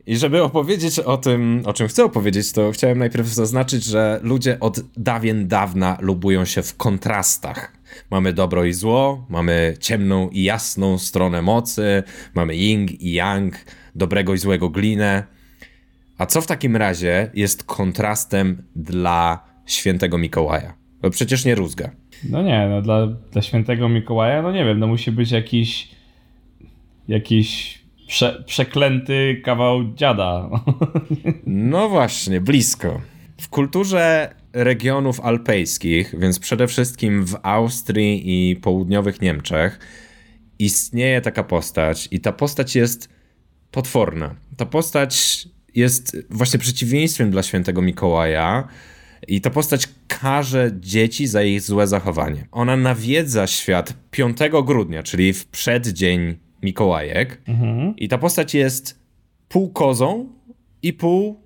I 0.07 0.17
żeby 0.17 0.43
opowiedzieć 0.43 0.99
o 0.99 1.17
tym, 1.17 1.62
o 1.64 1.73
czym 1.73 1.88
chcę 1.88 2.05
opowiedzieć, 2.05 2.52
to 2.52 2.73
chciałem 2.73 2.99
najpierw 2.99 3.29
zaznaczyć, 3.29 3.85
że 3.85 4.21
ludzie 4.23 4.61
od 4.61 4.81
dawien 4.97 5.49
dawna 5.49 5.99
lubują 6.00 6.45
się 6.45 6.62
w 6.62 6.76
kontrastach. 6.76 7.80
Mamy 8.11 8.33
dobro 8.33 8.65
i 8.65 8.73
zło, 8.73 9.27
mamy 9.29 9.75
ciemną 9.81 10.29
i 10.29 10.43
jasną 10.43 10.99
stronę 10.99 11.43
mocy, 11.43 12.03
mamy 12.35 12.57
ying 12.57 13.03
i 13.03 13.13
yang, 13.13 13.55
dobrego 13.95 14.35
i 14.35 14.39
złego 14.39 14.71
glinę. 14.71 15.25
A 16.19 16.27
co 16.27 16.41
w 16.41 16.47
takim 16.47 16.77
razie 16.77 17.31
jest 17.35 17.65
kontrastem 17.65 18.63
dla 18.77 19.45
świętego 19.67 20.19
Mikołaja? 20.19 20.75
Bo 21.03 21.11
przecież 21.11 21.45
nie 21.45 21.55
rózga. 21.55 21.91
No 22.31 22.43
nie, 22.43 22.67
no 22.71 22.83
dla, 22.83 23.07
dla 23.07 23.43
świętego 23.43 23.89
Mikołaja, 23.89 24.43
no 24.43 24.53
nie 24.53 24.65
wiem, 24.65 24.79
no 24.79 24.87
musi 24.87 25.13
być 25.13 25.31
jakiś 25.31 25.89
jakiś 27.09 27.79
prze, 28.07 28.45
przeklęty 28.47 29.41
kawał 29.45 29.95
dziada. 29.95 30.49
No 31.47 31.89
właśnie, 31.89 32.41
blisko. 32.41 33.01
W 33.41 33.49
kulturze 33.49 34.35
regionów 34.52 35.21
alpejskich, 35.21 36.14
więc 36.19 36.38
przede 36.38 36.66
wszystkim 36.66 37.25
w 37.25 37.37
Austrii 37.42 38.23
i 38.50 38.57
południowych 38.57 39.21
Niemczech, 39.21 39.78
istnieje 40.59 41.21
taka 41.21 41.45
postać, 41.45 42.09
i 42.11 42.21
ta 42.21 42.33
postać 42.33 42.76
jest 42.76 43.09
potworna. 43.71 44.35
Ta 44.57 44.66
postać 44.66 45.49
jest 45.75 46.16
właśnie 46.30 46.59
przeciwieństwem 46.59 47.30
dla 47.30 47.42
świętego 47.42 47.83
Mikołaja. 47.83 48.69
I 49.28 49.40
ta 49.40 49.50
postać 49.50 49.88
karze 50.09 50.71
dzieci 50.80 51.26
za 51.26 51.42
ich 51.42 51.62
złe 51.62 51.87
zachowanie. 51.87 52.49
Ona 52.52 52.76
nawiedza 52.76 53.47
świat 53.47 53.95
5 54.11 54.38
grudnia, 54.64 55.02
czyli 55.02 55.33
w 55.33 55.47
przeddzień 55.47 56.37
Mikołajek. 56.62 57.42
Mhm. 57.47 57.97
I 57.97 58.09
ta 58.09 58.19
postać 58.19 58.54
jest 58.54 59.00
pół 59.49 59.71
kozą 59.71 60.28
i 60.83 60.92
pół 60.92 61.40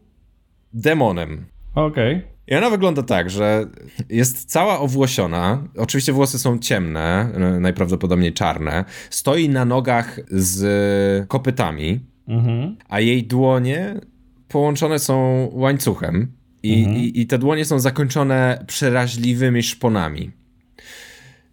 demonem. 0.72 1.46
Okej. 1.74 2.16
Okay. 2.16 2.33
I 2.48 2.54
ona 2.54 2.70
wygląda 2.70 3.02
tak, 3.02 3.30
że 3.30 3.66
jest 4.08 4.44
cała 4.44 4.80
owłosiona. 4.80 5.68
Oczywiście 5.76 6.12
włosy 6.12 6.38
są 6.38 6.58
ciemne, 6.58 7.30
najprawdopodobniej 7.60 8.32
czarne. 8.32 8.84
Stoi 9.10 9.48
na 9.48 9.64
nogach 9.64 10.20
z 10.30 11.28
kopytami, 11.28 12.00
mhm. 12.28 12.76
a 12.88 13.00
jej 13.00 13.24
dłonie 13.26 14.00
połączone 14.48 14.98
są 14.98 15.48
łańcuchem. 15.52 16.32
I, 16.62 16.78
mhm. 16.78 16.96
i, 16.96 17.20
I 17.20 17.26
te 17.26 17.38
dłonie 17.38 17.64
są 17.64 17.80
zakończone 17.80 18.64
przeraźliwymi 18.66 19.62
szponami. 19.62 20.30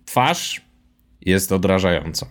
Twarz 0.05 0.61
jest 1.21 1.51
odrażająca. 1.51 2.25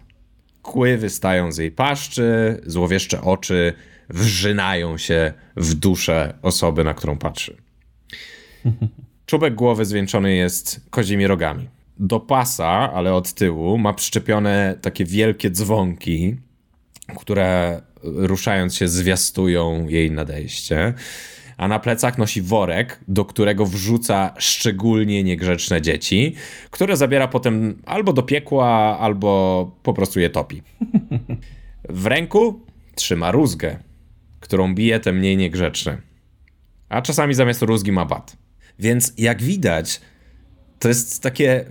Kły 0.62 0.97
wystają 0.97 1.52
z 1.52 1.59
jej 1.59 1.71
paszczy, 1.71 2.61
złowieszcze 2.67 3.21
oczy 3.21 3.73
wrzynają 4.09 4.99
się 4.99 5.33
w 5.57 5.75
duszę 5.75 6.35
osoby, 6.43 6.85
na 6.85 6.95
którą 6.95 7.19
patrzy. 7.19 7.57
Czubek 9.26 9.55
głowy 9.55 9.85
zwieńczony 9.85 10.35
jest 10.35 10.81
kozimi 10.90 11.26
rogami. 11.26 11.69
Do 11.99 12.21
pasa, 12.21 12.93
ale 12.93 13.14
od 13.14 13.33
tyłu, 13.33 13.79
ma 13.79 13.93
przyczepione 13.93 14.79
takie 14.83 15.05
wielkie 15.05 15.50
dzwonki, 15.50 16.37
które 17.19 17.83
ruszając 18.02 18.76
się 18.76 18.88
zwiastują 18.88 19.88
jej 19.88 20.11
nadejście. 20.11 20.95
A 21.57 21.69
na 21.69 21.79
plecach 21.79 22.19
nosi 22.19 22.43
worek, 22.43 23.00
do 23.09 23.25
którego 23.25 23.67
wrzuca 23.67 24.35
szczególnie 24.38 25.25
niegrzeczne 25.25 25.83
dzieci, 25.83 26.35
które 26.71 26.97
zabiera 26.97 27.29
potem 27.29 27.83
albo 27.87 28.12
do 28.12 28.23
piekła, 28.23 28.99
albo 28.99 29.71
po 29.83 29.95
prostu 29.95 30.21
je 30.21 30.31
topi. 30.31 30.62
W 31.88 32.07
ręku 32.07 32.61
trzyma 32.95 33.31
rózgę, 33.31 33.79
którą 34.40 34.75
bije 34.75 35.00
te 35.00 35.12
mniej 35.12 35.37
niegrzeczne. 35.37 35.99
A 36.88 37.02
czasami 37.02 37.35
zamiast 37.35 37.62
rózgi 37.62 37.93
ma 37.93 38.05
bat. 38.05 38.37
Więc 38.80 39.12
jak 39.18 39.42
widać, 39.42 40.00
to 40.78 40.88
jest 40.88 41.22
takie 41.22 41.64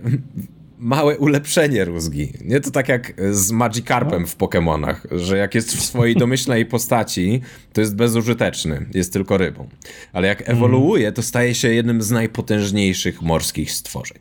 małe 0.78 1.18
ulepszenie 1.18 1.84
rózgi. 1.84 2.32
Nie 2.44 2.60
to 2.60 2.70
tak 2.70 2.88
jak 2.88 3.12
z 3.30 3.50
Magikarpem 3.52 4.26
w 4.26 4.36
Pokémonach, 4.36 4.94
że 5.10 5.38
jak 5.38 5.54
jest 5.54 5.76
w 5.76 5.82
swojej 5.82 6.16
domyślnej 6.16 6.66
postaci, 6.66 7.40
to 7.72 7.80
jest 7.80 7.96
bezużyteczny, 7.96 8.86
jest 8.94 9.12
tylko 9.12 9.38
rybą. 9.38 9.68
Ale 10.12 10.28
jak 10.28 10.48
ewoluuje, 10.48 11.12
to 11.12 11.22
staje 11.22 11.54
się 11.54 11.68
jednym 11.68 12.02
z 12.02 12.10
najpotężniejszych 12.10 13.22
morskich 13.22 13.72
stworzeń. 13.72 14.18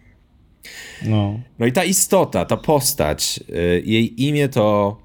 No. 1.05 1.39
No 1.60 1.65
i 1.65 1.72
ta 1.72 1.84
istota, 1.84 2.46
ta 2.46 2.58
postać, 2.58 3.39
y, 3.50 3.84
jej 3.86 4.24
imię 4.24 4.50
to 4.50 4.98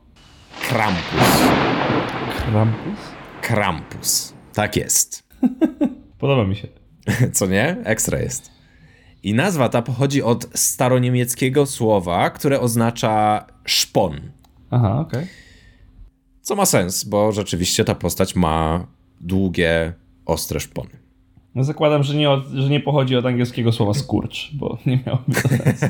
Krampus. 0.69 1.43
Krampus? 2.45 3.01
Krampus. 3.43 4.35
Tak 4.53 4.77
jest. 4.77 5.23
Podoba 6.19 6.45
mi 6.45 6.57
się. 6.57 6.84
Co 7.33 7.47
nie? 7.47 7.77
Ekstra 7.85 8.19
jest. 8.19 8.51
I 9.23 9.35
nazwa 9.35 9.69
ta 9.69 9.83
pochodzi 9.83 10.23
od 10.23 10.47
staroniemieckiego 10.55 11.67
słowa, 11.67 12.31
które 12.31 12.61
oznacza 12.61 13.47
szpon. 13.65 14.21
Aha, 14.71 15.01
okej. 15.01 15.21
Okay. 15.21 15.35
Co 16.43 16.57
ma 16.57 16.67
sens, 16.67 17.05
bo 17.05 17.33
rzeczywiście 17.33 17.85
ta 17.85 17.95
postać 17.95 18.37
ma 18.37 18.87
długie, 19.21 19.93
ostre 20.27 20.61
szpony. 20.61 20.91
No 21.55 21.65
zakładam, 21.65 22.03
że 22.03 22.15
nie, 22.15 22.31
od, 22.31 22.49
że 22.49 22.69
nie 22.69 22.81
pochodzi 22.81 23.17
od 23.17 23.27
angielskiego 23.27 23.73
słowa 23.73 23.95
skurcz, 23.95 24.51
bo 24.55 24.79
nie 24.87 24.99
miałoby 25.07 25.35
to 25.35 25.49
sensu. 25.49 25.87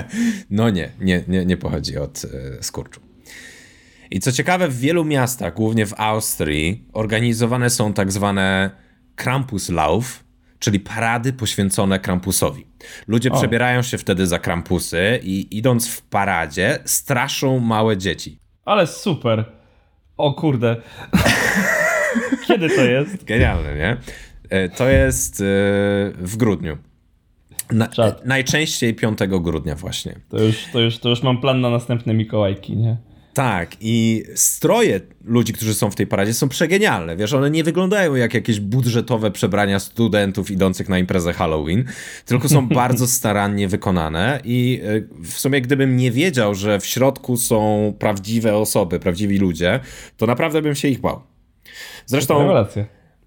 no 0.50 0.70
nie, 0.70 0.90
nie, 1.00 1.24
nie, 1.28 1.46
nie 1.46 1.56
pochodzi 1.56 1.98
od 1.98 2.22
e, 2.24 2.62
skurczu. 2.62 3.00
I 4.10 4.20
co 4.20 4.32
ciekawe, 4.32 4.68
w 4.68 4.78
wielu 4.78 5.04
miastach, 5.04 5.54
głównie 5.54 5.86
w 5.86 6.00
Austrii, 6.00 6.84
organizowane 6.92 7.70
są 7.70 7.92
tak 7.92 8.12
zwane 8.12 8.70
Krampuslauf, 9.16 10.24
czyli 10.58 10.80
parady 10.80 11.32
poświęcone 11.32 11.98
Krampusowi. 11.98 12.66
Ludzie 13.08 13.30
o. 13.32 13.36
przebierają 13.36 13.82
się 13.82 13.98
wtedy 13.98 14.26
za 14.26 14.38
Krampusy 14.38 15.20
i 15.22 15.58
idąc 15.58 15.88
w 15.88 16.02
paradzie, 16.02 16.78
straszą 16.84 17.58
małe 17.60 17.96
dzieci. 17.96 18.38
Ale 18.64 18.86
super. 18.86 19.44
O 20.16 20.34
kurde. 20.34 20.76
Kiedy 22.48 22.68
to 22.68 22.84
jest? 22.84 23.24
Genialne, 23.24 23.74
nie? 23.74 23.96
E, 24.50 24.68
to 24.68 24.88
jest 24.88 25.40
e, 25.40 25.44
w 26.18 26.36
grudniu. 26.36 26.78
Na, 27.70 27.88
najczęściej 28.24 28.94
5 28.94 29.18
grudnia 29.40 29.74
właśnie. 29.74 30.20
To 30.28 30.42
już, 30.42 30.66
to, 30.72 30.80
już, 30.80 30.98
to 30.98 31.08
już 31.08 31.22
mam 31.22 31.40
plan 31.40 31.60
na 31.60 31.70
następne 31.70 32.14
Mikołajki, 32.14 32.76
nie? 32.76 32.96
Tak, 33.36 33.76
i 33.80 34.24
stroje 34.34 35.00
ludzi, 35.24 35.52
którzy 35.52 35.74
są 35.74 35.90
w 35.90 35.94
tej 35.94 36.06
paradzie 36.06 36.34
są 36.34 36.48
przegenialne. 36.48 37.16
Wiesz, 37.16 37.32
one 37.32 37.50
nie 37.50 37.64
wyglądają 37.64 38.14
jak 38.14 38.34
jakieś 38.34 38.60
budżetowe 38.60 39.30
przebrania 39.30 39.78
studentów 39.78 40.50
idących 40.50 40.88
na 40.88 40.98
imprezę 40.98 41.32
Halloween, 41.32 41.84
tylko 42.24 42.48
są 42.48 42.68
bardzo 42.82 43.06
starannie 43.06 43.68
wykonane 43.68 44.40
i 44.44 44.80
e, 44.84 45.22
w 45.24 45.32
sumie 45.32 45.60
gdybym 45.60 45.96
nie 45.96 46.10
wiedział, 46.10 46.54
że 46.54 46.80
w 46.80 46.86
środku 46.86 47.36
są 47.36 47.94
prawdziwe 47.98 48.56
osoby, 48.56 49.00
prawdziwi 49.00 49.38
ludzie, 49.38 49.80
to 50.16 50.26
naprawdę 50.26 50.62
bym 50.62 50.74
się 50.74 50.88
ich 50.88 51.00
bał. 51.00 51.20
Zresztą 52.06 52.48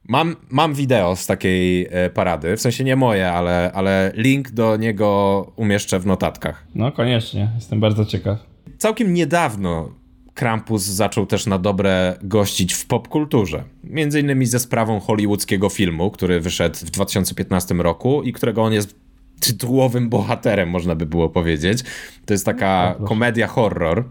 mam, 0.04 0.36
mam 0.50 0.74
wideo 0.74 1.16
z 1.16 1.28
takiej 1.28 1.88
e, 1.92 2.10
parady, 2.10 2.58
w 2.58 2.62
sensie 2.62 2.84
nie 2.84 2.96
moje, 2.96 3.32
ale, 3.32 3.72
ale 3.74 4.12
link 4.16 4.52
do 4.52 4.78
niego 4.78 5.52
umieszczę 5.56 6.00
w 6.00 6.06
notatkach. 6.06 6.68
No 6.76 6.92
koniecznie, 6.92 7.50
jestem 7.56 7.80
bardzo 7.80 8.06
ciekaw. 8.06 8.50
Całkiem 8.78 9.14
niedawno 9.14 9.99
Krampus 10.40 10.84
zaczął 10.84 11.26
też 11.26 11.46
na 11.46 11.58
dobre 11.58 12.18
gościć 12.24 12.74
w 12.74 12.86
popkulturze. 12.86 13.64
Między 13.84 14.20
innymi 14.20 14.46
ze 14.46 14.60
sprawą 14.60 15.00
hollywoodzkiego 15.00 15.70
filmu, 15.70 16.12
który 16.12 16.40
wyszedł 16.40 16.78
w 16.78 16.90
2015 16.90 17.76
roku 17.76 18.24
i 18.24 18.34
którego 18.34 18.64
on 18.64 18.74
jest 18.74 18.96
tytułowym 19.40 20.10
bohaterem, 20.10 20.70
można 20.70 20.96
by 20.96 21.06
było 21.06 21.30
powiedzieć. 21.30 21.84
To 22.26 22.34
jest 22.34 22.46
taka 22.46 22.96
komedia 23.06 23.48
horror. 23.48 24.04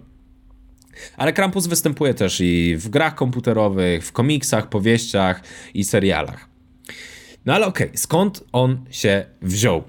Ale 1.17 1.33
Krampus 1.33 1.67
występuje 1.67 2.15
też 2.15 2.41
i 2.41 2.77
w 2.77 2.89
grach 2.89 3.15
komputerowych, 3.15 4.07
w 4.07 4.13
komiksach, 4.13 4.69
powieściach 4.69 5.43
i 5.75 5.85
serialach. 5.85 6.49
No 7.47 7.55
ale 7.55 7.67
okej, 7.67 7.87
okay, 7.87 7.99
skąd 7.99 8.45
on 8.53 8.85
się 8.91 9.27
wziął? 9.43 9.83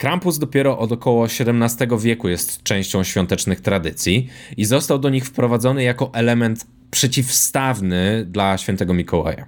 Krampus 0.00 0.38
dopiero 0.38 0.78
od 0.78 0.92
około 0.92 1.24
XVII 1.24 1.98
wieku 1.98 2.28
jest 2.28 2.62
częścią 2.62 3.04
świątecznych 3.04 3.60
tradycji 3.60 4.28
i 4.56 4.64
został 4.64 4.98
do 4.98 5.08
nich 5.08 5.26
wprowadzony 5.26 5.82
jako 5.82 6.10
element 6.14 6.66
przeciwstawny 6.90 8.26
dla 8.28 8.58
świętego 8.58 8.94
Mikołaja. 8.94 9.46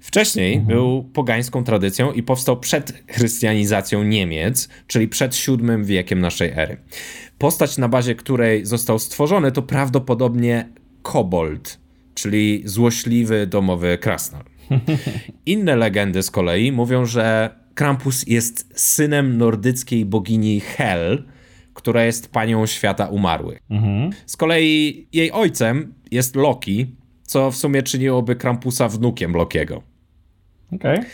Wcześniej 0.00 0.54
mhm. 0.54 0.66
był 0.66 1.04
pogańską 1.04 1.64
tradycją 1.64 2.12
i 2.12 2.22
powstał 2.22 2.60
przed 2.60 3.02
chrystianizacją 3.08 4.02
Niemiec, 4.02 4.68
czyli 4.86 5.08
przed 5.08 5.36
VII 5.36 5.84
wiekiem 5.84 6.20
naszej 6.20 6.50
ery. 6.50 6.76
Postać, 7.38 7.78
na 7.78 7.88
bazie 7.88 8.14
której 8.14 8.66
został 8.66 8.98
stworzony, 8.98 9.52
to 9.52 9.62
prawdopodobnie 9.62 10.68
kobold, 11.02 11.80
czyli 12.14 12.62
złośliwy 12.64 13.46
domowy 13.46 13.98
krasnal. 13.98 14.44
Inne 15.46 15.76
legendy 15.76 16.22
z 16.22 16.30
kolei 16.30 16.72
mówią, 16.72 17.06
że 17.06 17.50
Krampus 17.74 18.26
jest 18.26 18.72
synem 18.74 19.38
nordyckiej 19.38 20.04
bogini 20.04 20.60
Hel, 20.60 21.24
która 21.74 22.04
jest 22.04 22.28
panią 22.28 22.66
świata 22.66 23.06
umarłych. 23.06 23.58
Mhm. 23.70 24.10
Z 24.26 24.36
kolei 24.36 25.08
jej 25.12 25.32
ojcem 25.32 25.94
jest 26.10 26.36
Loki, 26.36 26.96
co 27.22 27.50
w 27.50 27.56
sumie 27.56 27.82
czyniłoby 27.82 28.36
Krampusa 28.36 28.88
wnukiem 28.88 29.32
Lokiego. 29.32 29.82
Okay. 30.72 31.04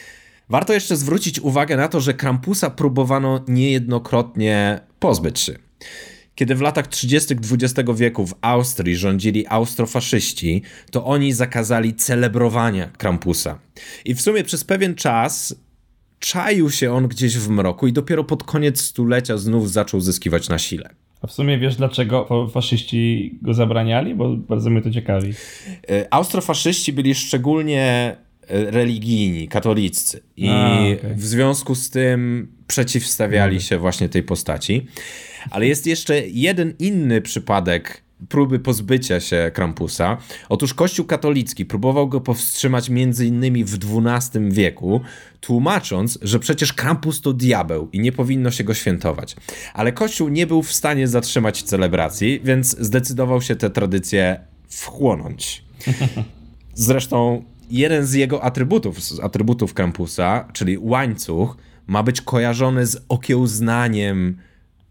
Warto 0.48 0.72
jeszcze 0.72 0.96
zwrócić 0.96 1.40
uwagę 1.40 1.76
na 1.76 1.88
to, 1.88 2.00
że 2.00 2.14
Krampusa 2.14 2.70
próbowano 2.70 3.44
niejednokrotnie 3.48 4.80
pozbyć 4.98 5.40
się. 5.40 5.54
Kiedy 6.34 6.54
w 6.54 6.60
latach 6.60 6.86
30. 6.86 7.34
XX 7.34 7.90
wieku 7.96 8.26
w 8.26 8.34
Austrii 8.40 8.96
rządzili 8.96 9.46
austrofaszyści, 9.46 10.62
to 10.90 11.04
oni 11.04 11.32
zakazali 11.32 11.94
celebrowania 11.94 12.90
Krampusa. 12.98 13.58
I 14.04 14.14
w 14.14 14.20
sumie 14.20 14.44
przez 14.44 14.64
pewien 14.64 14.94
czas 14.94 15.54
czaił 16.20 16.70
się 16.70 16.92
on 16.92 17.08
gdzieś 17.08 17.38
w 17.38 17.48
mroku 17.48 17.86
i 17.86 17.92
dopiero 17.92 18.24
pod 18.24 18.44
koniec 18.44 18.80
stulecia 18.80 19.36
znów 19.36 19.72
zaczął 19.72 20.00
zyskiwać 20.00 20.48
na 20.48 20.58
sile. 20.58 20.90
A 21.22 21.26
w 21.26 21.32
sumie 21.32 21.58
wiesz, 21.58 21.76
dlaczego 21.76 22.48
faszyści 22.52 23.34
go 23.42 23.54
zabraniali? 23.54 24.14
Bo 24.14 24.36
bardzo 24.36 24.70
mnie 24.70 24.82
to 24.82 24.90
ciekawi. 24.90 25.32
E, 25.90 26.14
austrofaszyści 26.14 26.92
byli 26.92 27.14
szczególnie 27.14 28.16
e, 28.48 28.70
religijni, 28.70 29.48
katoliccy 29.48 30.22
i 30.36 30.48
A, 30.48 30.78
okay. 30.98 31.14
w 31.14 31.22
związku 31.22 31.74
z 31.74 31.90
tym 31.90 32.48
przeciwstawiali 32.66 33.60
się 33.60 33.78
właśnie 33.78 34.08
tej 34.08 34.22
postaci. 34.22 34.86
Ale 35.50 35.66
jest 35.66 35.86
jeszcze 35.86 36.20
jeden 36.28 36.74
inny 36.78 37.20
przypadek 37.20 38.02
próby 38.28 38.58
pozbycia 38.58 39.20
się 39.20 39.50
Krampusa. 39.54 40.16
Otóż 40.48 40.74
Kościół 40.74 41.06
katolicki 41.06 41.64
próbował 41.64 42.08
go 42.08 42.20
powstrzymać 42.20 42.90
m.in. 42.90 43.64
w 43.64 43.74
XII 43.74 44.50
wieku, 44.50 45.00
tłumacząc, 45.40 46.18
że 46.22 46.38
przecież 46.38 46.72
Krampus 46.72 47.20
to 47.20 47.32
diabeł 47.32 47.88
i 47.92 48.00
nie 48.00 48.12
powinno 48.12 48.50
się 48.50 48.64
go 48.64 48.74
świętować. 48.74 49.36
Ale 49.74 49.92
Kościół 49.92 50.28
nie 50.28 50.46
był 50.46 50.62
w 50.62 50.72
stanie 50.72 51.08
zatrzymać 51.08 51.62
celebracji, 51.62 52.40
więc 52.44 52.78
zdecydował 52.78 53.42
się 53.42 53.56
tę 53.56 53.70
tradycję 53.70 54.40
wchłonąć. 54.68 55.64
Zresztą 56.74 57.44
jeden 57.70 58.06
z 58.06 58.12
jego 58.12 58.42
atrybutów, 58.44 59.02
z 59.02 59.20
atrybutów 59.20 59.74
Krampusa, 59.74 60.48
czyli 60.52 60.78
łańcuch, 60.78 61.56
ma 61.86 62.02
być 62.02 62.20
kojarzony 62.20 62.86
z 62.86 63.04
okiełznaniem 63.08 64.36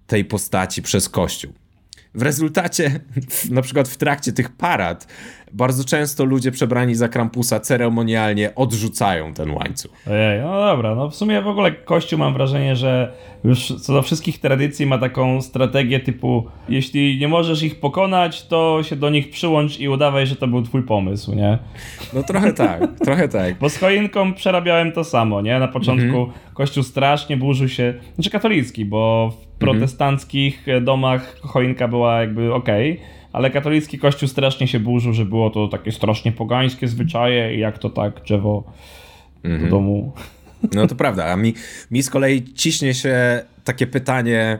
tej 0.08 0.26
postaci 0.26 0.82
przez 0.82 1.10
Kościół. 1.10 1.54
W 2.13 2.22
rezultacie, 2.22 3.00
na 3.52 3.62
przykład 3.62 3.88
w 3.88 3.98
trakcie 3.98 4.32
tych 4.32 4.50
parad, 4.50 5.08
bardzo 5.54 5.84
często 5.84 6.26
ludzie 6.26 6.52
przebrani 6.52 6.96
za 6.96 7.08
Krampusa 7.08 7.60
ceremonialnie 7.60 8.56
odrzucają 8.56 9.34
ten 9.34 9.52
łańcuch. 9.52 9.92
Ojej, 10.08 10.42
no 10.42 10.60
dobra, 10.60 10.96
no 10.96 11.10
w 11.10 11.16
sumie 11.16 11.42
w 11.42 11.48
ogóle 11.48 11.72
Kościół 11.72 12.20
mam 12.20 12.34
wrażenie, 12.34 12.76
że 12.76 13.14
już 13.44 13.74
co 13.82 13.94
do 13.94 14.02
wszystkich 14.02 14.40
tradycji 14.40 14.86
ma 14.86 14.98
taką 14.98 15.42
strategię 15.42 16.00
typu 16.00 16.48
jeśli 16.70 17.20
nie 17.20 17.28
możesz 17.28 17.64
ich 17.64 17.80
pokonać, 17.80 18.48
to 18.48 18.84
się 18.84 18.96
do 18.96 19.10
nich 19.10 19.30
przyłącz 19.30 19.80
i 19.80 19.90
udawaj, 19.90 20.28
że 20.28 20.36
to 20.36 20.48
był 20.48 20.62
twój 20.62 20.84
pomysł, 20.84 21.36
nie? 21.36 21.58
No 22.14 22.24
trochę 22.24 22.54
tak, 22.54 22.82
trochę 23.06 23.28
tak. 23.28 23.60
Bo 23.60 23.70
z 23.70 23.78
choinką 23.78 24.34
przerabiałem 24.34 24.92
to 24.92 25.04
samo, 25.04 25.42
nie? 25.42 25.60
Na 25.60 25.68
początku 25.68 26.06
mhm. 26.20 26.30
Kościół 26.54 26.84
strasznie 26.84 27.38
burzył 27.38 27.68
się, 27.68 27.94
znaczy 28.16 28.30
katolicki, 28.30 28.86
bo 28.86 29.32
w 29.42 29.48
protestanckich 29.48 30.66
domach 30.82 31.38
choinka 31.42 31.88
była 31.88 32.22
jakby 32.22 32.54
okej, 32.54 32.92
okay, 32.92 33.19
ale 33.34 33.52
katolicki 33.52 34.00
kościół 34.00 34.30
strasznie 34.30 34.68
się 34.68 34.80
burzył, 34.80 35.13
że 35.13 35.26
było 35.26 35.50
to 35.50 35.68
takie 35.68 35.92
strasznie 35.92 36.32
pogańskie 36.32 36.88
zwyczaje 36.88 37.56
i 37.56 37.60
jak 37.60 37.78
to 37.78 37.89
tak 37.89 38.24
drzewo 38.24 38.63
do 39.44 39.50
mhm. 39.50 39.70
domu. 39.70 40.13
No 40.74 40.88
to 40.88 40.96
prawda, 40.96 41.26
a 41.26 41.36
mi, 41.36 41.54
mi 41.92 42.04
z 42.04 42.10
kolei 42.10 42.54
ciśnie 42.54 42.94
się 42.94 43.42
takie 43.63 43.88
pytanie, 43.88 44.60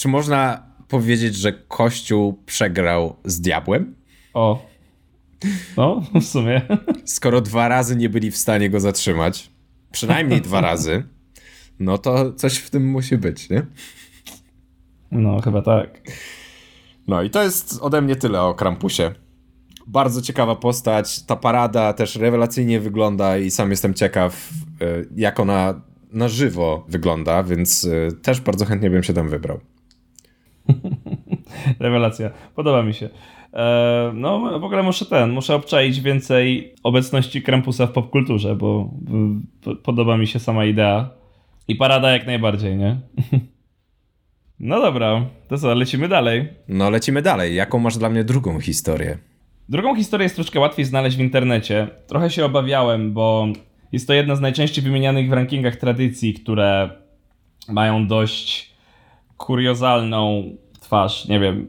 czy 0.00 0.08
można 0.08 0.62
powiedzieć, 0.88 1.34
że 1.34 1.52
kościół 1.52 2.38
przegrał 2.46 3.16
z 3.24 3.40
diabłem? 3.40 3.94
O, 4.34 4.66
no 5.76 6.02
w 6.20 6.24
sumie. 6.24 6.62
Skoro 7.04 7.40
dwa 7.40 7.68
razy 7.68 7.96
nie 7.96 8.08
byli 8.08 8.30
w 8.30 8.36
stanie 8.36 8.70
go 8.70 8.80
zatrzymać, 8.80 9.50
przynajmniej 9.92 10.40
dwa 10.40 10.60
razy, 10.60 11.02
no 11.80 11.98
to 11.98 12.32
coś 12.32 12.56
w 12.56 12.70
tym 12.70 12.90
musi 12.90 13.18
być, 13.18 13.50
nie? 13.50 13.66
No, 15.10 15.40
chyba 15.40 15.62
tak. 15.62 16.00
No 17.06 17.22
i 17.22 17.30
to 17.30 17.42
jest 17.42 17.78
ode 17.82 18.02
mnie 18.02 18.16
tyle 18.16 18.42
o 18.42 18.54
Krampusie. 18.54 19.10
Bardzo 19.86 20.22
ciekawa 20.22 20.56
postać. 20.56 21.22
Ta 21.22 21.36
parada 21.36 21.92
też 21.92 22.16
rewelacyjnie 22.16 22.80
wygląda 22.80 23.38
i 23.38 23.50
sam 23.50 23.70
jestem 23.70 23.94
ciekaw, 23.94 24.50
e, 24.80 24.86
jak 25.16 25.40
ona 25.40 25.80
na 26.12 26.28
żywo 26.28 26.84
wygląda, 26.88 27.42
więc 27.42 27.84
e, 27.84 28.12
też 28.12 28.40
bardzo 28.40 28.64
chętnie 28.64 28.90
bym 28.90 29.02
się 29.02 29.14
tam 29.14 29.28
wybrał. 29.28 29.60
Rewelacja. 31.80 32.30
Podoba 32.54 32.82
mi 32.82 32.94
się. 32.94 33.08
E, 33.52 34.12
no, 34.14 34.58
w 34.60 34.64
ogóle 34.64 34.82
muszę 34.82 35.06
ten, 35.06 35.30
muszę 35.30 35.54
obczaić 35.54 36.00
więcej 36.00 36.74
obecności 36.82 37.42
Krampusa 37.42 37.86
w 37.86 37.92
popkulturze, 37.92 38.56
bo 38.56 38.90
podoba 39.82 40.16
mi 40.16 40.26
się 40.26 40.38
sama 40.38 40.64
idea. 40.64 41.10
I 41.68 41.76
parada 41.76 42.10
jak 42.10 42.26
najbardziej, 42.26 42.76
nie? 42.76 42.96
No 44.60 44.80
dobra, 44.80 45.26
to 45.48 45.58
co, 45.58 45.74
lecimy 45.74 46.08
dalej. 46.08 46.48
No 46.68 46.90
lecimy 46.90 47.22
dalej. 47.22 47.54
Jaką 47.54 47.78
masz 47.78 47.98
dla 47.98 48.10
mnie 48.10 48.24
drugą 48.24 48.60
historię? 48.60 49.18
Drugą 49.68 49.96
historię 49.96 50.24
jest 50.24 50.34
troszkę 50.34 50.60
łatwiej 50.60 50.84
znaleźć 50.84 51.16
w 51.16 51.20
internecie. 51.20 51.88
Trochę 52.06 52.30
się 52.30 52.44
obawiałem, 52.44 53.12
bo 53.12 53.46
jest 53.92 54.06
to 54.06 54.14
jedna 54.14 54.36
z 54.36 54.40
najczęściej 54.40 54.84
wymienianych 54.84 55.28
w 55.28 55.32
rankingach 55.32 55.76
tradycji, 55.76 56.34
które 56.34 56.90
mają 57.68 58.06
dość 58.06 58.74
kuriozalną 59.36 60.52
twarz, 60.80 61.28
nie 61.28 61.40
wiem. 61.40 61.66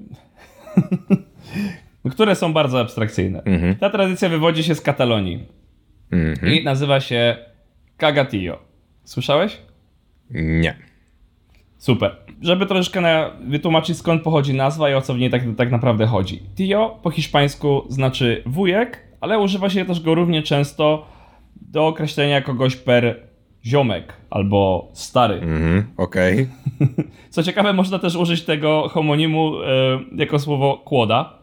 które 2.12 2.36
są 2.36 2.54
bardzo 2.54 2.80
abstrakcyjne. 2.80 3.44
Mhm. 3.44 3.76
Ta 3.76 3.90
tradycja 3.90 4.30
wywodzi 4.30 4.64
się 4.64 4.76
z 4.76 4.82
Katalonii 4.82 5.46
mhm. 6.12 6.54
i 6.54 6.64
nazywa 6.64 7.00
się 7.00 7.38
Cagatillo. 7.98 8.60
Słyszałeś? 9.04 9.58
Nie. 10.32 10.76
Super. 11.78 12.16
Żeby 12.42 12.66
troszeczkę 12.66 13.30
wytłumaczyć 13.48 13.98
skąd 13.98 14.24
pochodzi 14.24 14.54
nazwa 14.54 14.90
i 14.90 14.94
o 14.94 15.02
co 15.02 15.14
w 15.14 15.18
niej 15.18 15.30
tak, 15.30 15.42
tak 15.58 15.72
naprawdę 15.72 16.06
chodzi. 16.06 16.40
Tio 16.56 17.00
po 17.04 17.12
hiszpańsku 17.12 17.86
znaczy 17.90 18.44
wujek, 18.46 19.08
ale 19.22 19.40
używa 19.40 19.70
się 19.70 19.86
też 19.86 20.00
go 20.00 20.16
równie 20.16 20.44
często 20.44 21.06
do 21.56 21.88
określenia 21.88 22.42
kogoś 22.42 22.76
per 22.76 23.20
ziomek 23.66 24.14
albo 24.30 24.90
stary. 24.94 25.36
Mhm, 25.36 25.84
okej. 25.98 26.48
Okay. 26.76 26.88
Co 27.30 27.44
ciekawe, 27.44 27.74
można 27.74 28.00
też 28.00 28.16
użyć 28.16 28.44
tego 28.44 28.90
homonimu 28.90 29.62
e, 29.62 30.00
jako 30.16 30.40
słowo 30.40 30.78
kłoda. 30.78 31.34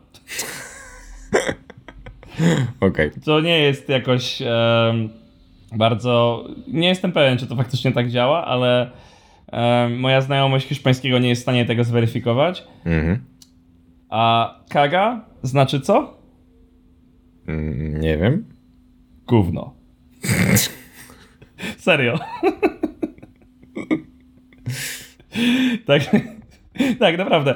Okej. 2.81 3.09
Okay. 3.09 3.23
To 3.25 3.41
nie 3.41 3.59
jest 3.59 3.89
jakoś 3.89 4.43
e, 4.43 4.95
bardzo... 5.77 6.45
Nie 6.69 6.89
jestem 6.89 7.13
pewien, 7.13 7.39
czy 7.39 7.47
to 7.47 7.57
faktycznie 7.57 7.93
tak 7.93 8.11
działa, 8.11 8.45
ale 8.45 8.91
moja 9.99 10.21
znajomość 10.21 10.67
hiszpańskiego 10.67 11.19
nie 11.19 11.29
jest 11.29 11.43
w 11.43 11.43
stanie 11.43 11.65
tego 11.65 11.85
zweryfikować. 11.85 12.65
Mhm. 12.85 13.25
A 14.09 14.55
kaga 14.69 15.25
znaczy 15.43 15.81
co? 15.81 16.17
Mm, 17.49 18.01
nie 18.01 18.19
wiem. 18.19 18.45
Gówno. 19.27 19.75
Serio. 21.79 22.19
tak, 25.87 26.03
tak, 26.99 27.19
naprawdę. 27.19 27.55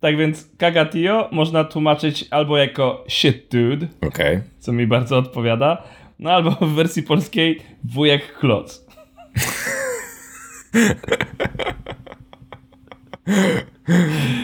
Tak 0.00 0.16
więc 0.16 0.50
Kagatio 0.58 1.28
można 1.32 1.64
tłumaczyć 1.64 2.24
albo 2.30 2.58
jako 2.58 3.04
shit 3.08 3.48
dude, 3.50 3.86
okay. 4.00 4.42
co 4.58 4.72
mi 4.72 4.86
bardzo 4.86 5.18
odpowiada, 5.18 5.82
no 6.18 6.30
albo 6.32 6.50
w 6.50 6.74
wersji 6.74 7.02
polskiej 7.02 7.60
wujek 7.84 8.38
kloc. 8.38 8.86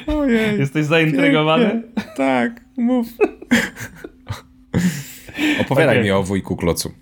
Ojej. 0.06 0.58
Jesteś 0.58 0.84
zaintrygowany? 0.84 1.70
Pięknie. 1.70 2.02
Tak, 2.16 2.60
mów. 2.76 3.06
Opowiadaj 5.60 5.96
okay. 5.96 6.04
mi 6.04 6.10
o 6.10 6.22
wujku 6.22 6.56
klocu. 6.56 6.92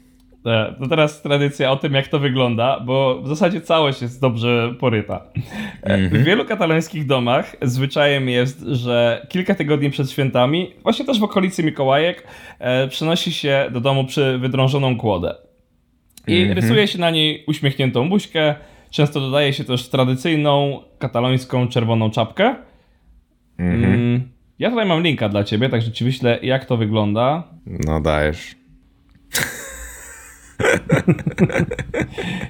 E, 0.47 0.75
to 0.79 0.89
teraz 0.89 1.23
tradycja 1.23 1.71
o 1.71 1.77
tym, 1.77 1.95
jak 1.95 2.09
to 2.09 2.19
wygląda, 2.19 2.81
bo 2.81 3.23
w 3.23 3.29
zasadzie 3.29 3.61
całość 3.61 4.03
jest 4.03 4.21
dobrze 4.21 4.75
poryta. 4.81 5.21
Mm 5.83 6.11
-hmm. 6.11 6.19
W 6.19 6.25
wielu 6.25 6.45
katalońskich 6.45 7.07
domach 7.07 7.57
zwyczajem 7.63 8.29
jest, 8.29 8.61
że 8.61 9.27
kilka 9.29 9.55
tygodni 9.55 9.91
przed 9.91 10.11
świętami, 10.11 10.75
właśnie 10.83 11.05
też 11.05 11.21
w 11.21 11.25
okolicy 11.25 11.63
Mikołajek, 11.63 12.27
e, 12.59 12.89
przynosi 12.89 13.33
się 13.33 13.67
do 13.73 13.81
domu 13.81 14.05
przy 14.05 14.39
wydrążoną 14.39 14.97
kłodę. 14.97 15.35
I 16.27 16.43
mm 16.43 16.51
-hmm. 16.51 16.55
rysuje 16.55 16.89
się 16.89 16.99
na 16.99 17.11
niej 17.11 17.45
uśmiechniętą 17.47 18.09
buźkę. 18.09 18.55
Często 18.93 19.21
dodaje 19.21 19.53
się 19.53 19.65
też 19.65 19.89
tradycyjną 19.89 20.83
katalońską 20.99 21.69
czerwoną 21.69 22.11
czapkę. 22.11 22.57
-hmm. 23.59 23.85
mm, 23.85 24.29
ja 24.59 24.71
tutaj 24.71 24.87
mam 24.87 25.03
linka 25.03 25.29
dla 25.29 25.45
ciebie, 25.45 25.69
także 25.69 25.93
ci 25.93 26.05
wyślę, 26.05 26.39
jak 26.43 26.65
to 26.65 26.77
wygląda. 26.77 27.43
No 27.67 28.01
dajesz. 28.01 28.55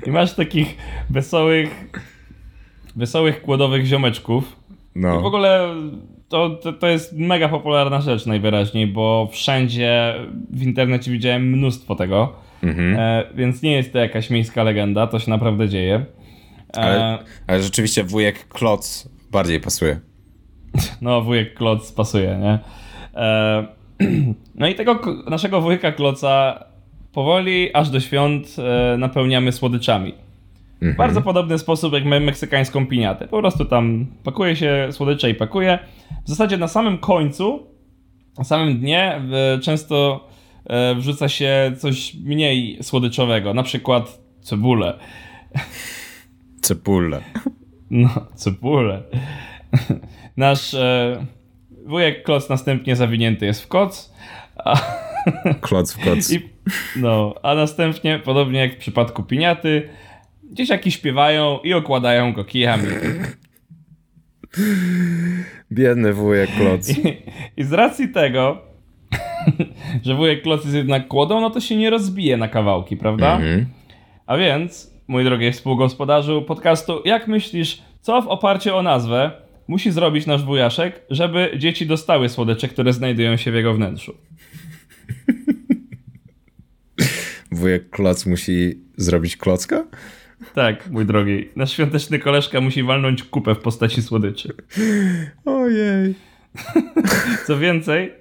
I 0.07 0.11
masz 0.11 0.35
takich 0.35 0.77
wesołych, 1.11 1.91
wesołych 2.97 3.43
kłodowych 3.43 3.87
ziomeczków. 3.87 4.57
No. 4.95 5.19
I 5.19 5.23
w 5.23 5.27
ogóle 5.27 5.75
to, 6.29 6.51
to, 6.51 6.73
to, 6.73 6.89
jest 6.89 7.19
mega 7.19 7.49
popularna 7.49 8.01
rzecz 8.01 8.27
najwyraźniej, 8.27 8.87
bo 8.87 9.29
wszędzie 9.33 10.15
w 10.51 10.63
internecie 10.63 11.11
widziałem 11.11 11.43
mnóstwo 11.43 11.95
tego. 11.95 12.33
Mhm. 12.63 12.97
E, 12.99 13.25
więc 13.35 13.63
nie 13.63 13.73
jest 13.73 13.93
to 13.93 13.99
jakaś 13.99 14.31
miejska 14.31 14.63
legenda, 14.63 15.07
to 15.07 15.19
się 15.19 15.31
naprawdę 15.31 15.69
dzieje. 15.69 16.05
E, 16.77 16.81
ale, 16.81 17.19
ale 17.47 17.63
rzeczywiście 17.63 18.05
wujek 18.05 18.49
Kloc 18.49 19.09
bardziej 19.31 19.61
pasuje. 19.61 20.01
No, 21.03 21.23
wujek 21.23 21.55
Kloc 21.55 21.93
pasuje, 21.93 22.39
nie? 22.39 22.59
E, 23.15 23.67
no 24.55 24.69
i 24.69 24.75
tego 24.75 25.01
naszego 25.31 25.61
wujka 25.61 25.93
Kloca 25.93 26.65
powoli 27.13 27.75
aż 27.75 27.91
do 27.91 28.01
świąt 28.01 28.57
e, 28.59 28.97
napełniamy 28.97 29.53
słodyczami. 29.53 30.15
Mhm. 30.75 30.97
Bardzo 30.97 31.23
podobny 31.23 31.59
sposób 31.59 31.93
jak 31.93 32.05
meksykańską 32.05 32.87
piniatę. 32.87 33.29
Po 33.29 33.41
prostu 33.41 33.65
tam 33.65 34.07
pakuje 34.25 34.57
się 34.57 34.89
słodycze 34.91 35.31
i 35.31 35.35
pakuje. 35.35 35.79
W 36.25 36.29
zasadzie 36.29 36.57
na 36.57 36.69
samym 36.69 36.99
końcu, 36.99 37.67
na 38.39 38.45
samym 38.45 38.79
dnie 38.79 39.23
często 39.63 40.29
wrzuca 40.97 41.29
się 41.29 41.73
coś 41.79 42.15
mniej 42.15 42.79
słodyczowego, 42.83 43.55
na 43.55 43.63
przykład 43.63 44.19
cebulę. 44.41 44.99
Cebulę. 46.63 47.21
No, 47.91 48.09
cebulę. 48.35 49.03
Nasz 50.37 50.75
e, 50.75 51.27
wujek 51.87 52.23
Kloc 52.23 52.49
następnie 52.49 52.97
zawinięty 52.97 53.47
jest 53.47 53.63
w 53.63 53.69
koc. 53.69 54.13
A... 54.57 54.77
Kloc 55.61 55.93
w 55.93 56.05
koc. 56.05 56.33
I 56.33 56.51
no, 56.97 57.35
a 57.43 57.55
następnie, 57.55 58.19
podobnie 58.25 58.61
jak 58.61 58.75
w 58.75 58.79
przypadku 58.79 59.23
piniaty, 59.23 59.89
dzieciaki 60.53 60.91
śpiewają 60.91 61.59
i 61.65 61.75
okładają 61.75 62.33
go 62.33 62.45
kijami. 62.45 62.89
Biedny 65.73 66.13
wujek 66.13 66.51
Kloc. 66.51 66.99
I, 66.99 67.17
I, 67.57 67.65
z 67.65 67.73
racji 67.73 68.09
tego, 68.09 68.63
że 70.03 70.15
wujek 70.15 70.43
Kloc 70.43 70.65
jest 70.65 70.77
jednak 70.77 71.09
kłodą, 71.09 71.41
no 71.41 71.51
to 71.51 71.61
się 71.61 71.77
nie 71.77 71.91
rozbije 71.91 72.37
na 72.37 72.49
kawałki, 72.49 72.97
prawda? 72.97 73.35
Mhm. 73.37 73.67
A 74.27 74.37
więc, 74.37 74.92
mój 75.09 75.25
drogi 75.25 75.53
współgospodarzu 75.53 76.43
podcastu, 76.43 77.03
jak 77.05 77.29
myślisz, 77.29 77.83
co 78.01 78.23
w 78.23 78.29
oparciu 78.29 78.77
o 78.77 78.83
nazwę 78.83 79.31
musi 79.69 79.91
zrobić 79.91 80.27
nasz 80.27 80.45
wujaszek, 80.45 81.01
żeby 81.11 81.55
dzieci 81.59 81.87
dostały 81.87 82.29
słodycze, 82.29 82.69
które 82.69 82.93
znajdują 82.93 83.37
się 83.37 83.53
w 83.53 83.55
jego 83.55 83.75
wnętrzu? 83.75 84.15
wujek 87.53 87.91
Kloc 87.91 88.27
musi 88.27 88.79
zrobić 88.97 89.37
klocka? 89.37 89.85
Tak, 90.55 90.91
mój 90.91 91.07
drogi. 91.07 91.49
Nasz 91.57 91.73
świąteczny 91.73 92.19
koleżka 92.19 92.61
musi 92.61 92.83
walnąć 92.83 93.23
kupę 93.23 93.55
w 93.55 93.59
postaci 93.59 94.03
słodyczy. 94.03 94.55
Ojej. 95.45 96.15
Co 97.47 97.59
więcej, 97.59 98.13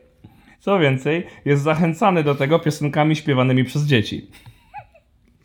co 0.60 0.80
więcej, 0.80 1.28
jest 1.46 1.63
zachęcany 1.63 2.24
do 2.24 2.36
tego 2.36 2.60
piosenkami 2.60 3.15
śpiewanymi 3.15 3.63
przez 3.63 3.84
dzieci. 3.84 4.28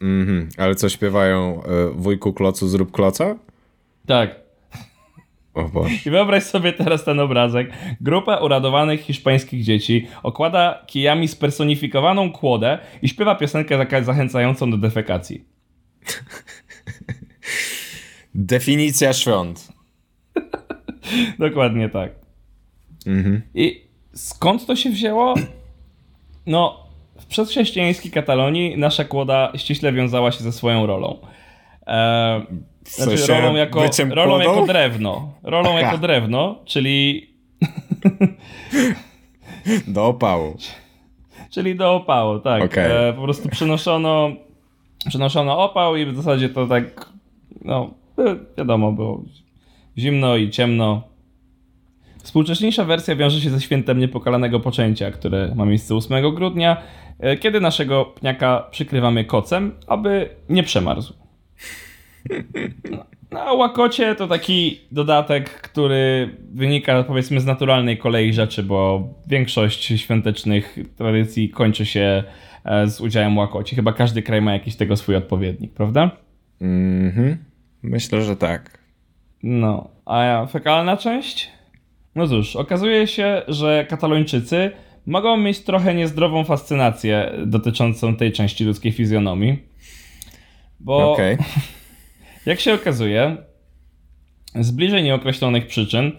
Mhm, 0.01 0.49
ale 0.57 0.75
co 0.75 0.89
śpiewają? 0.89 1.63
Y, 1.63 1.93
wujku 1.93 2.33
klocu 2.33 2.69
zrób 2.69 2.93
kloca? 2.93 3.37
Tak. 4.07 4.47
I 6.07 6.11
wyobraź 6.11 6.43
sobie 6.43 6.73
teraz 6.73 7.05
ten 7.05 7.21
obrazek. 7.21 7.73
Grupa 8.01 8.37
uradowanych 8.37 9.01
hiszpańskich 9.01 9.63
dzieci 9.63 10.07
okłada 10.23 10.85
kijami 10.87 11.29
spersonifikowaną 11.29 12.33
kłodę 12.33 12.79
i 13.03 13.09
śpiewa 13.09 13.35
piosenkę 13.35 14.05
zachęcającą 14.05 14.71
do 14.71 14.77
defekacji. 14.77 15.45
Definicja 18.35 19.13
świąt. 19.13 19.69
Dokładnie 21.39 21.89
tak. 21.89 22.13
Mhm. 23.07 23.43
I 23.55 23.85
skąd 24.15 24.67
to 24.67 24.77
się 24.77 24.91
wzięło? 24.91 25.35
No, 26.47 26.86
w 27.27 27.29
przedchrześcijańskiej 27.29 28.11
Katalonii 28.11 28.79
nasza 28.79 29.05
kłoda 29.05 29.53
ściśle 29.57 29.93
wiązała 29.93 30.33
się 30.33 30.45
ze 30.45 30.53
swoją 30.53 30.87
rolą. 30.87 31.19
Eee, 31.87 32.47
w 32.85 32.89
znaczy 32.89 33.19
sensie 33.19 33.43
rolą 33.43 33.55
jako, 33.55 33.83
rolą 34.11 34.41
jako 34.41 34.67
drewno. 34.67 35.33
Rolą 35.43 35.71
Aha. 35.71 35.81
jako 35.81 35.99
drewno, 35.99 36.59
czyli... 36.65 37.27
Do 39.95 40.07
opału. 40.07 40.57
Czyli 41.51 41.77
do 41.77 41.95
opału, 41.95 42.39
tak. 42.41 42.65
Okay. 42.65 42.93
E, 42.93 43.13
po 43.13 43.23
prostu 43.23 43.49
przynoszono, 43.49 44.31
przynoszono 45.09 45.65
opał 45.65 45.97
i 45.97 46.07
w 46.07 46.17
zasadzie 46.17 46.49
to 46.49 46.67
tak, 46.67 47.11
no 47.65 47.91
e, 48.19 48.37
wiadomo, 48.59 48.93
było 48.93 49.23
zimno 49.99 50.37
i 50.37 50.51
ciemno. 50.51 51.03
Współcześniejsza 52.27 52.85
wersja 52.85 53.17
wiąże 53.17 53.41
się 53.41 53.51
ze 53.51 53.61
świętem 53.61 53.99
niepokalanego 53.99 54.61
poczęcia, 54.61 55.11
które 55.11 55.53
ma 55.55 55.65
miejsce 55.65 55.95
8 55.95 56.35
grudnia, 56.35 56.77
e, 57.19 57.37
kiedy 57.37 57.61
naszego 57.61 58.05
pniaka 58.05 58.67
przykrywamy 58.71 59.25
kocem, 59.25 59.73
aby 59.87 60.29
nie 60.49 60.63
przemarzł. 60.63 61.15
No, 63.31 63.55
łakocie 63.55 64.15
to 64.15 64.27
taki 64.27 64.81
dodatek, 64.93 65.51
który 65.51 66.37
wynika 66.53 67.05
powiedzmy 67.05 67.41
z 67.41 67.47
naturalnej 67.47 67.99
kolei 67.99 68.33
rzeczy, 68.33 68.63
bo 68.63 69.09
większość 69.27 69.85
świątecznych 69.85 70.79
tradycji 70.97 71.49
kończy 71.49 71.87
się 71.87 72.25
e, 72.65 72.87
z 72.87 73.01
udziałem 73.01 73.39
łakoci. 73.39 73.77
Chyba 73.77 73.93
każdy 73.93 74.23
kraj 74.23 74.43
ma 74.43 74.53
jakiś 74.53 74.77
tego 74.77 74.97
swój 74.97 75.17
odpowiednik, 75.17 75.75
prawda? 75.75 76.11
Mhm. 76.61 77.37
Myślę, 77.83 78.23
że 78.23 78.37
tak. 78.37 78.79
No, 79.43 79.89
a 80.07 80.47
fekalna 80.51 80.97
część? 80.97 81.56
No 82.17 82.29
cóż, 82.29 82.57
okazuje 82.57 83.07
się, 83.07 83.43
że 83.49 83.87
katalończycy 83.89 84.71
mogą 85.07 85.37
mieć 85.37 85.61
trochę 85.61 85.95
niezdrową 85.95 86.45
fascynację 86.45 87.33
dotyczącą 87.47 88.17
tej 88.17 88.33
części 88.33 88.65
ludzkiej 88.65 88.93
fizjonomii. 88.93 89.59
Bo 90.81 91.13
okay. 91.13 91.39
jak 92.47 92.61
się 92.61 92.75
okazuje, 92.75 93.37
z 94.55 94.71
bliżej 94.71 95.03
nieokreślonych 95.03 95.67
przyczyn, 95.67 96.13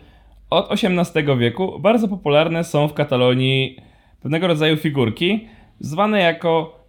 od 0.49 0.71
XVIII 0.71 1.37
wieku 1.37 1.79
bardzo 1.79 2.07
popularne 2.07 2.63
są 2.63 2.87
w 2.87 2.93
Katalonii 2.93 3.77
pewnego 4.21 4.47
rodzaju 4.47 4.77
figurki 4.77 5.47
zwane 5.79 6.19
jako 6.19 6.79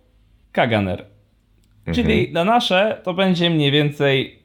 kaganer. 0.53 1.07
Mhm. 1.79 1.94
Czyli 1.94 2.33
na 2.33 2.44
nasze 2.44 3.01
to 3.05 3.14
będzie 3.14 3.51
mniej 3.51 3.71
więcej 3.71 4.42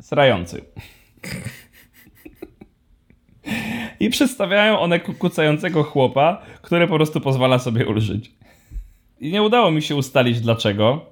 srający. 0.00 0.64
I 4.00 4.10
przedstawiają 4.10 4.78
one 4.78 5.00
kucającego 5.00 5.82
chłopa, 5.82 6.42
który 6.62 6.88
po 6.88 6.94
prostu 6.94 7.20
pozwala 7.20 7.58
sobie 7.58 7.86
ulżyć. 7.86 8.30
I 9.20 9.32
nie 9.32 9.42
udało 9.42 9.70
mi 9.70 9.82
się 9.82 9.96
ustalić 9.96 10.40
dlaczego. 10.40 11.06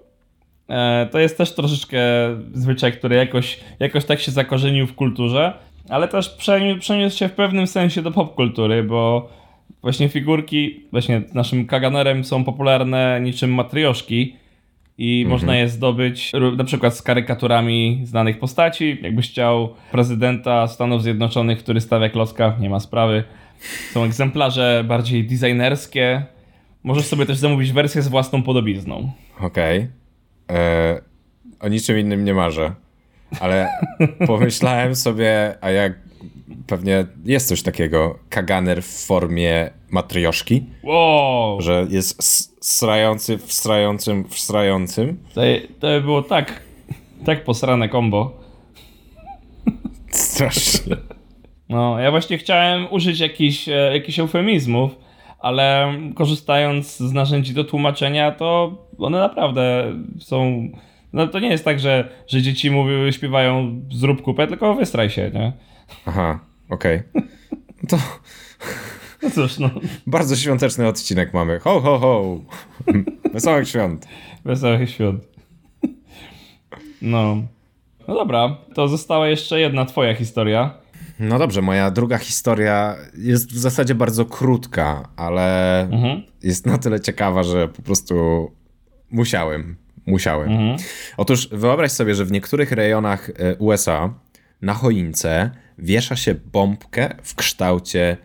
E, 0.69 1.09
to 1.13 1.19
jest 1.19 1.39
też 1.39 1.55
troszeczkę 1.55 2.01
zwyczaj, 2.55 2.93
który 2.93 3.17
jakoś, 3.17 3.61
jakoś 3.81 4.05
tak 4.05 4.21
się 4.21 4.33
zakorzenił 4.33 4.87
w 4.87 4.95
kulturze, 4.95 5.53
ale 5.89 6.09
też 6.09 6.29
przeniósł 6.81 7.19
się 7.19 7.29
w 7.29 7.33
pewnym 7.33 7.67
sensie 7.67 8.03
do 8.03 8.11
popkultury, 8.11 8.83
bo 8.83 9.29
właśnie 9.83 10.09
figurki, 10.09 10.81
właśnie 10.91 11.23
naszym 11.35 11.67
kaganerem 11.67 12.25
są 12.25 12.45
popularne 12.45 13.21
niczym 13.21 13.55
matrioszki, 13.55 14.37
i 15.03 15.23
mhm. 15.23 15.31
można 15.31 15.57
je 15.57 15.69
zdobyć 15.69 16.33
na 16.57 16.65
przykład 16.65 16.97
z 16.97 17.03
karykaturami 17.03 18.01
znanych 18.05 18.39
postaci. 18.39 18.99
Jakbyś 19.03 19.31
chciał 19.31 19.75
prezydenta 19.93 20.69
Stanów 20.69 21.03
Zjednoczonych, 21.03 21.59
który 21.59 21.81
stawia 21.81 22.09
klocka, 22.09 22.57
nie 22.61 22.71
ma 22.71 22.81
sprawy. 22.81 23.25
Są 23.93 24.05
egzemplarze 24.05 24.85
bardziej 24.89 25.25
designerskie. 25.25 26.23
Możesz 26.85 27.07
sobie 27.07 27.27
też 27.27 27.39
zamówić 27.39 27.73
wersję 27.73 28.03
z 28.03 28.09
własną 28.09 28.43
podobizną. 28.43 29.13
Okej. 29.41 29.89
Okay. 30.49 30.59
E, 30.59 31.01
o 31.61 31.69
niczym 31.69 31.99
innym 31.99 32.25
nie 32.25 32.35
marzę. 32.35 32.75
Ale 33.41 33.69
pomyślałem 34.27 34.95
sobie, 34.95 35.55
a 35.61 35.71
jak 35.71 35.93
pewnie 36.67 37.07
jest 37.25 37.49
coś 37.49 37.63
takiego, 37.63 38.19
kaganer 38.29 38.83
w 38.83 39.07
formie 39.07 39.71
matrioszki. 39.91 40.65
Wow. 40.83 41.61
Że 41.61 41.87
jest 41.91 42.23
srający, 42.65 43.39
wstrającym, 43.39 44.29
wstrającym. 44.29 45.19
To, 45.35 45.41
to 45.81 45.87
by 45.87 46.01
było 46.01 46.23
tak, 46.23 46.63
tak 47.25 47.45
posrane 47.45 47.89
kombo. 47.89 48.41
Strasznie. 50.11 50.97
No, 51.69 51.99
ja 51.99 52.11
właśnie 52.11 52.39
chciałem 52.39 52.87
użyć 52.91 53.21
jakichś, 53.21 53.69
e, 53.69 53.73
jakichś 53.73 54.19
eufemizmów, 54.19 54.99
ale 55.39 55.95
korzystając 56.15 56.97
z 56.97 57.13
narzędzi 57.13 57.55
do 57.55 57.65
tłumaczenia, 57.65 58.33
to 58.33 58.79
one 58.99 59.19
naprawdę 59.19 59.93
są... 60.19 60.69
No 61.13 61.27
to 61.27 61.39
nie 61.39 61.49
jest 61.49 61.65
tak, 61.65 61.81
że, 61.81 62.09
że 62.27 62.43
dzieci 62.43 62.71
mówiły, 62.71 63.13
śpiewają 63.13 63.81
zrób 63.93 64.23
kupę, 64.23 64.47
tylko 64.47 64.75
wystraj 64.75 65.11
się, 65.11 65.31
nie? 65.35 65.53
Aha, 66.07 66.39
okej. 66.69 67.03
Okay. 67.15 67.23
To... 67.89 67.99
No 69.23 69.31
cóż, 69.31 69.59
no. 69.59 69.71
Bardzo 70.07 70.37
świąteczny 70.37 70.87
odcinek 70.87 71.35
mamy. 71.35 71.59
Ho, 71.59 71.81
ho, 71.81 71.99
ho. 71.99 72.41
Wesołych 73.35 73.69
świąt. 73.69 74.09
Wesołych 74.45 74.91
świąt. 74.91 75.29
No. 77.03 77.37
No 78.09 78.15
dobra, 78.15 78.57
to 78.75 78.89
została 78.89 79.29
jeszcze 79.29 79.61
jedna 79.61 79.85
twoja 79.85 80.15
historia. 80.15 80.75
No 81.19 81.39
dobrze, 81.39 81.63
moja 81.63 81.91
druga 81.91 82.19
historia 82.19 82.97
jest 83.19 83.53
w 83.53 83.59
zasadzie 83.59 83.95
bardzo 83.95 84.25
krótka, 84.25 85.09
ale 85.17 85.81
mhm. 85.81 86.23
jest 86.43 86.67
na 86.67 86.79
tyle 86.79 87.01
ciekawa, 87.01 87.43
że 87.43 87.69
po 87.69 87.83
prostu 87.83 88.15
musiałem. 89.11 89.77
Musiałem. 90.07 90.53
Mhm. 90.53 90.77
Otóż 91.17 91.49
wyobraź 91.49 91.93
sobie, 91.93 92.15
że 92.15 92.25
w 92.25 92.33
niektórych 92.33 92.73
rejonach 92.73 93.31
e, 93.31 93.57
USA 93.57 94.15
na 94.63 94.75
choince 94.75 95.51
wiesza 95.83 96.17
się 96.17 96.35
bombkę 96.35 97.15
w 97.23 97.35
kształcie 97.35 98.17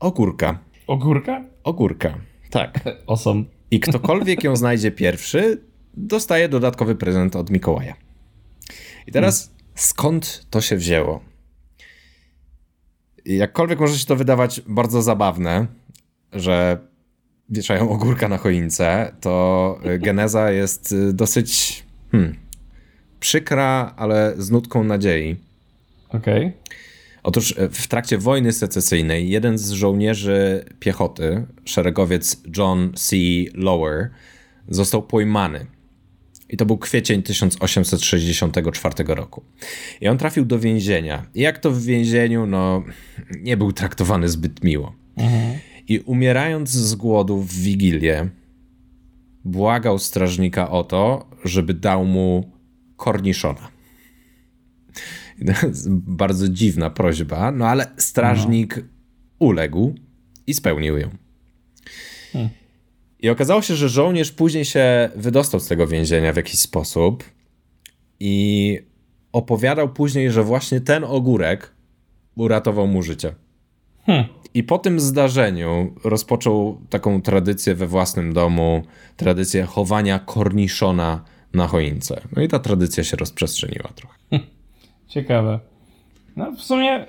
ogórka. 0.00 0.58
Ogórka? 0.86 1.44
Ogórka, 1.64 2.18
tak. 2.50 2.84
Osom. 3.06 3.44
I 3.70 3.80
ktokolwiek 3.80 4.44
ją 4.44 4.56
znajdzie 4.56 4.90
pierwszy, 4.90 5.62
dostaje 5.94 6.48
dodatkowy 6.48 6.94
prezent 6.94 7.36
od 7.36 7.50
Mikołaja. 7.50 7.94
I 9.06 9.12
teraz 9.12 9.46
hmm. 9.46 9.64
skąd 9.74 10.46
to 10.50 10.60
się 10.60 10.76
wzięło? 10.76 11.20
Jakkolwiek 13.24 13.80
może 13.80 13.98
się 13.98 14.06
to 14.06 14.16
wydawać 14.16 14.60
bardzo 14.66 15.02
zabawne, 15.02 15.66
że 16.32 16.78
wieszają 17.48 17.90
ogórka 17.90 18.28
na 18.28 18.38
choince, 18.38 19.16
to 19.20 19.78
geneza 19.98 20.50
jest 20.50 20.94
dosyć 21.12 21.82
hmm, 22.12 22.36
przykra, 23.20 23.94
ale 23.96 24.34
z 24.38 24.50
nutką 24.50 24.84
nadziei. 24.84 25.36
Okej. 26.08 26.46
Okay. 26.46 26.83
Otóż 27.24 27.54
e, 27.58 27.68
w 27.68 27.88
trakcie 27.88 28.18
wojny 28.18 28.52
secesyjnej 28.52 29.28
jeden 29.28 29.58
z 29.58 29.70
żołnierzy 29.70 30.64
piechoty, 30.80 31.46
szeregowiec 31.64 32.42
John 32.56 32.92
C. 32.94 33.16
Lower, 33.54 34.10
został 34.68 35.02
pojmany. 35.02 35.66
I 36.50 36.56
to 36.56 36.66
był 36.66 36.78
kwiecień 36.78 37.22
1864 37.22 38.94
roku. 39.06 39.42
I 40.00 40.08
on 40.08 40.18
trafił 40.18 40.44
do 40.44 40.58
więzienia. 40.58 41.26
I 41.34 41.40
jak 41.40 41.58
to 41.58 41.70
w 41.70 41.82
więzieniu, 41.82 42.46
no, 42.46 42.82
nie 43.40 43.56
był 43.56 43.72
traktowany 43.72 44.28
zbyt 44.28 44.64
miło. 44.64 44.94
Mhm. 45.16 45.58
I 45.88 45.98
umierając 45.98 46.70
z 46.70 46.94
głodu 46.94 47.40
w 47.40 47.54
Wigilię, 47.54 48.28
błagał 49.44 49.98
strażnika 49.98 50.70
o 50.70 50.84
to, 50.84 51.28
żeby 51.44 51.74
dał 51.74 52.04
mu 52.04 52.52
korniszona. 52.96 53.73
Bardzo 56.22 56.48
dziwna 56.48 56.90
prośba, 56.90 57.52
no 57.52 57.66
ale 57.66 57.86
strażnik 57.96 58.76
no. 58.76 58.82
uległ 59.38 59.94
i 60.46 60.54
spełnił 60.54 60.98
ją. 60.98 61.10
Hmm. 62.32 62.50
I 63.20 63.28
okazało 63.28 63.62
się, 63.62 63.74
że 63.74 63.88
żołnierz 63.88 64.32
później 64.32 64.64
się 64.64 65.10
wydostał 65.16 65.60
z 65.60 65.68
tego 65.68 65.86
więzienia 65.86 66.32
w 66.32 66.36
jakiś 66.36 66.60
sposób 66.60 67.24
i 68.20 68.78
opowiadał 69.32 69.92
później, 69.92 70.30
że 70.30 70.44
właśnie 70.44 70.80
ten 70.80 71.04
ogórek 71.04 71.72
uratował 72.36 72.86
mu 72.86 73.02
życie. 73.02 73.34
Hmm. 74.06 74.24
I 74.54 74.62
po 74.62 74.78
tym 74.78 75.00
zdarzeniu 75.00 75.94
rozpoczął 76.04 76.80
taką 76.90 77.22
tradycję 77.22 77.74
we 77.74 77.86
własnym 77.86 78.32
domu, 78.32 78.82
tradycję 79.16 79.64
chowania 79.64 80.18
korniszona 80.18 81.24
na 81.54 81.66
choince. 81.66 82.20
No 82.36 82.42
i 82.42 82.48
ta 82.48 82.58
tradycja 82.58 83.04
się 83.04 83.16
rozprzestrzeniła 83.16 83.92
trochę. 83.94 84.14
Hmm. 84.30 84.53
Ciekawe. 85.08 85.60
No 86.36 86.52
w 86.52 86.60
sumie 86.60 87.06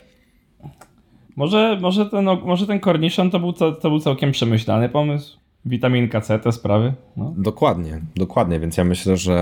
może, 1.36 1.77
może, 1.81 2.05
ten, 2.05 2.25
może 2.45 2.67
ten 2.67 2.79
korniszon 2.79 3.31
to 3.31 3.39
był, 3.39 3.53
to, 3.53 3.71
był 3.81 3.99
całkiem 3.99 4.31
przemyślany 4.31 4.89
pomysł. 4.89 5.39
Witaminka 5.65 6.21
C, 6.21 6.39
te 6.39 6.51
sprawy. 6.51 6.93
No. 7.17 7.34
Dokładnie, 7.38 8.01
dokładnie, 8.15 8.60
więc 8.60 8.77
ja 8.77 8.84
myślę, 8.84 9.17
że 9.17 9.34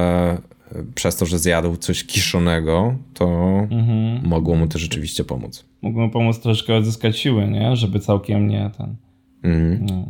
e, 0.71 0.83
przez 0.95 1.15
to, 1.15 1.25
że 1.25 1.39
zjadł 1.39 1.75
coś 1.75 2.03
kiszonego, 2.03 2.95
to 3.13 3.25
mhm. 3.71 4.27
mogło 4.27 4.55
mu 4.55 4.67
to 4.67 4.79
rzeczywiście 4.79 5.23
pomóc. 5.23 5.65
Mogło 5.81 6.01
mu 6.01 6.09
pomóc 6.09 6.39
troszeczkę 6.39 6.75
odzyskać 6.75 7.19
siły, 7.19 7.47
nie? 7.47 7.75
Żeby 7.75 7.99
całkiem 7.99 8.47
nie 8.47 8.71
ten... 8.77 8.95
Mhm. 9.43 9.85
No. 9.85 10.05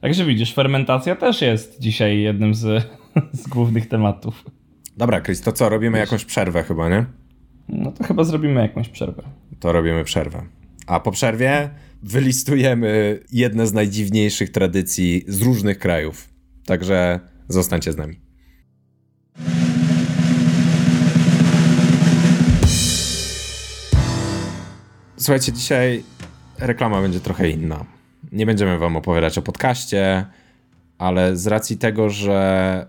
Także 0.00 0.24
widzisz, 0.24 0.54
fermentacja 0.54 1.16
też 1.16 1.42
jest 1.42 1.80
dzisiaj 1.80 2.20
jednym 2.20 2.54
z, 2.54 2.86
z 3.42 3.48
głównych 3.48 3.88
tematów. 3.88 4.44
Dobra, 4.96 5.20
Chris, 5.20 5.40
to 5.40 5.52
co, 5.52 5.68
robimy 5.68 5.98
Wiesz. 5.98 6.06
jakąś 6.08 6.24
przerwę 6.24 6.62
chyba, 6.62 6.88
nie? 6.88 7.04
No 7.72 7.92
to 7.92 8.04
chyba 8.04 8.24
zrobimy 8.24 8.60
jakąś 8.60 8.88
przerwę. 8.88 9.22
To 9.60 9.72
robimy 9.72 10.04
przerwę. 10.04 10.42
A 10.86 11.00
po 11.00 11.10
przerwie 11.10 11.70
wylistujemy 12.02 13.20
jedne 13.32 13.66
z 13.66 13.72
najdziwniejszych 13.72 14.50
tradycji 14.50 15.24
z 15.28 15.42
różnych 15.42 15.78
krajów. 15.78 16.28
Także 16.66 17.20
zostańcie 17.48 17.92
z 17.92 17.96
nami. 17.96 18.20
Słuchajcie, 25.16 25.52
dzisiaj 25.52 26.02
reklama 26.58 27.02
będzie 27.02 27.20
trochę 27.20 27.50
inna. 27.50 27.84
Nie 28.32 28.46
będziemy 28.46 28.78
wam 28.78 28.96
opowiadać 28.96 29.38
o 29.38 29.42
podcaście, 29.42 30.26
ale 30.98 31.36
z 31.36 31.46
racji 31.46 31.78
tego, 31.78 32.10
że 32.10 32.86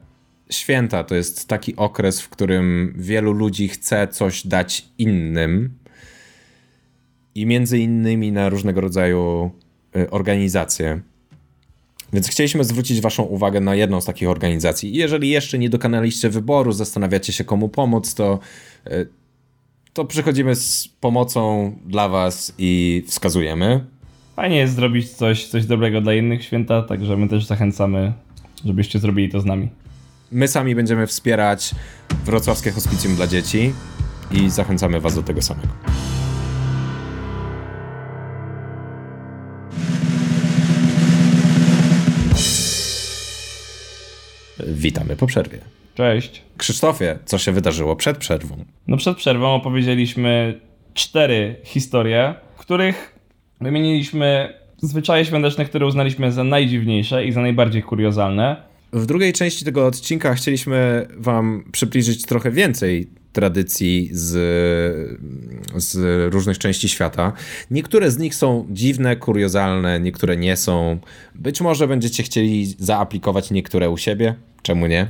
święta 0.51 1.03
to 1.03 1.15
jest 1.15 1.47
taki 1.47 1.75
okres, 1.75 2.21
w 2.21 2.29
którym 2.29 2.93
wielu 2.97 3.31
ludzi 3.31 3.67
chce 3.67 4.07
coś 4.07 4.47
dać 4.47 4.85
innym 4.97 5.73
i 7.35 7.45
między 7.45 7.79
innymi 7.79 8.31
na 8.31 8.49
różnego 8.49 8.81
rodzaju 8.81 9.51
y, 9.95 10.09
organizacje. 10.09 11.01
Więc 12.13 12.29
chcieliśmy 12.29 12.63
zwrócić 12.63 13.01
Waszą 13.01 13.23
uwagę 13.23 13.59
na 13.59 13.75
jedną 13.75 14.01
z 14.01 14.05
takich 14.05 14.29
organizacji. 14.29 14.93
Jeżeli 14.93 15.29
jeszcze 15.29 15.59
nie 15.59 15.69
dokonaliście 15.69 16.29
wyboru, 16.29 16.71
zastanawiacie 16.71 17.33
się 17.33 17.43
komu 17.43 17.69
pomóc, 17.69 18.13
to, 18.13 18.39
y, 18.87 19.07
to 19.93 20.05
przychodzimy 20.05 20.55
z 20.55 20.87
pomocą 20.87 21.71
dla 21.85 22.09
Was 22.09 22.53
i 22.57 23.03
wskazujemy. 23.07 23.85
Fajnie 24.35 24.57
jest 24.57 24.75
zrobić 24.75 25.09
coś, 25.09 25.47
coś 25.47 25.65
dobrego 25.65 26.01
dla 26.01 26.13
innych 26.13 26.43
święta, 26.43 26.81
także 26.81 27.17
my 27.17 27.27
też 27.27 27.45
zachęcamy, 27.45 28.13
żebyście 28.65 28.99
zrobili 28.99 29.29
to 29.29 29.39
z 29.39 29.45
nami. 29.45 29.69
My 30.34 30.48
sami 30.48 30.76
będziemy 30.76 31.08
wspierać 31.08 31.76
Wrocławskie 32.26 32.72
Hospicjum 32.72 33.15
dla 33.15 33.28
Dzieci 33.28 33.74
i 34.32 34.50
zachęcamy 34.50 35.00
Was 35.00 35.15
do 35.15 35.24
tego 35.24 35.41
samego. 35.41 35.67
Witamy 44.67 45.15
po 45.15 45.28
przerwie. 45.28 45.58
Cześć. 45.96 46.41
Krzysztofie, 46.58 47.20
co 47.26 47.38
się 47.38 47.52
wydarzyło 47.52 47.96
przed 47.96 48.17
przerwą? 48.17 48.65
No 48.88 48.98
przed 48.98 49.17
przerwą 49.17 49.56
opowiedzieliśmy 49.56 50.60
cztery 50.94 51.56
historie, 51.63 52.36
w 52.56 52.60
których 52.60 53.20
wymieniliśmy 53.62 54.54
zwyczaje 54.78 55.26
świąteczne, 55.26 55.65
które 55.65 55.86
uznaliśmy 55.86 56.32
za 56.32 56.44
najdziwniejsze 56.44 57.26
i 57.26 57.32
za 57.32 57.41
najbardziej 57.41 57.84
kuriozalne. 57.84 58.70
W 58.93 59.06
drugiej 59.06 59.34
części 59.34 59.65
tego 59.65 59.86
odcinka 59.86 60.34
chcieliśmy 60.34 61.08
Wam 61.17 61.63
przybliżyć 61.71 62.25
trochę 62.25 62.51
więcej 62.51 63.08
tradycji 63.34 64.10
z, 64.12 64.30
z 65.75 65.97
różnych 66.34 66.58
części 66.58 66.89
świata. 66.89 67.34
Niektóre 67.71 68.12
z 68.12 68.17
nich 68.17 68.36
są 68.36 68.67
dziwne, 68.69 69.15
kuriozalne, 69.15 69.99
niektóre 69.99 70.38
nie 70.38 70.58
są. 70.58 70.99
Być 71.36 71.62
może 71.62 71.88
będziecie 71.88 72.23
chcieli 72.23 72.75
zaaplikować 72.80 73.51
niektóre 73.51 73.89
u 73.89 73.97
siebie. 73.97 74.36
Czemu 74.62 74.88
nie? 74.88 75.08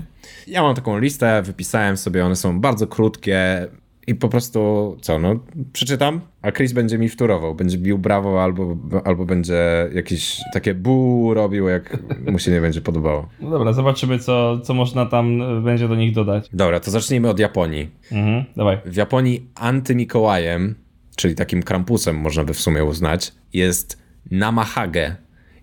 Ja 0.47 0.61
mam 0.61 0.75
taką 0.75 0.99
listę, 0.99 1.41
wypisałem 1.41 1.97
sobie, 1.97 2.25
one 2.25 2.35
są 2.35 2.59
bardzo 2.59 2.87
krótkie, 2.87 3.67
i 4.07 4.15
po 4.15 4.29
prostu, 4.29 4.97
co, 5.01 5.19
no, 5.19 5.39
przeczytam, 5.73 6.21
a 6.41 6.51
Chris 6.51 6.73
będzie 6.73 6.97
mi 6.97 7.09
wtórował, 7.09 7.55
będzie 7.55 7.77
bił 7.77 7.97
brawo 7.97 8.43
albo, 8.43 8.77
albo 9.03 9.25
będzie 9.25 9.89
jakieś 9.93 10.41
takie 10.53 10.73
bu 10.73 11.33
robił, 11.33 11.67
jak 11.67 11.97
mu 12.31 12.39
się 12.39 12.51
nie 12.51 12.61
będzie 12.61 12.81
podobało. 12.81 13.29
No 13.39 13.49
dobra, 13.49 13.73
zobaczymy, 13.73 14.19
co, 14.19 14.59
co 14.59 14.73
można 14.73 15.05
tam 15.05 15.41
e, 15.41 15.61
będzie 15.61 15.87
do 15.87 15.95
nich 15.95 16.13
dodać. 16.13 16.49
Dobra, 16.53 16.79
to 16.79 16.91
zacznijmy 16.91 17.29
od 17.29 17.39
Japonii. 17.39 17.89
Mhm, 18.11 18.45
dawaj. 18.55 18.77
W 18.85 18.95
Japonii 18.95 19.47
antymikołajem, 19.55 20.75
czyli 21.15 21.35
takim 21.35 21.63
krampusem 21.63 22.15
można 22.15 22.43
by 22.43 22.53
w 22.53 22.61
sumie 22.61 22.83
uznać, 22.83 23.33
jest 23.53 24.01
Namahage. 24.31 25.15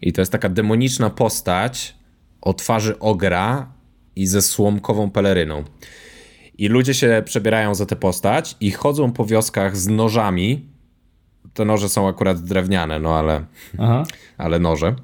I 0.02 0.12
to 0.12 0.20
jest 0.20 0.32
taka 0.32 0.48
demoniczna 0.48 1.10
postać 1.10 1.94
o 2.40 2.54
twarzy 2.54 2.98
ogra 2.98 3.72
i 4.16 4.26
ze 4.26 4.42
słomkową 4.42 5.10
peleryną. 5.10 5.64
I 6.58 6.68
ludzie 6.68 6.94
się 6.94 7.22
przebierają 7.24 7.74
za 7.74 7.86
tę 7.86 7.96
postać 7.96 8.56
i 8.60 8.70
chodzą 8.70 9.12
po 9.12 9.24
wioskach 9.24 9.76
z 9.76 9.88
nożami. 9.88 10.68
Te 11.54 11.64
noże 11.64 11.88
są 11.88 12.08
akurat 12.08 12.42
drewniane, 12.42 12.98
no 12.98 13.18
ale, 13.18 13.44
Aha. 13.78 14.04
ale 14.38 14.58
noże. 14.58 14.94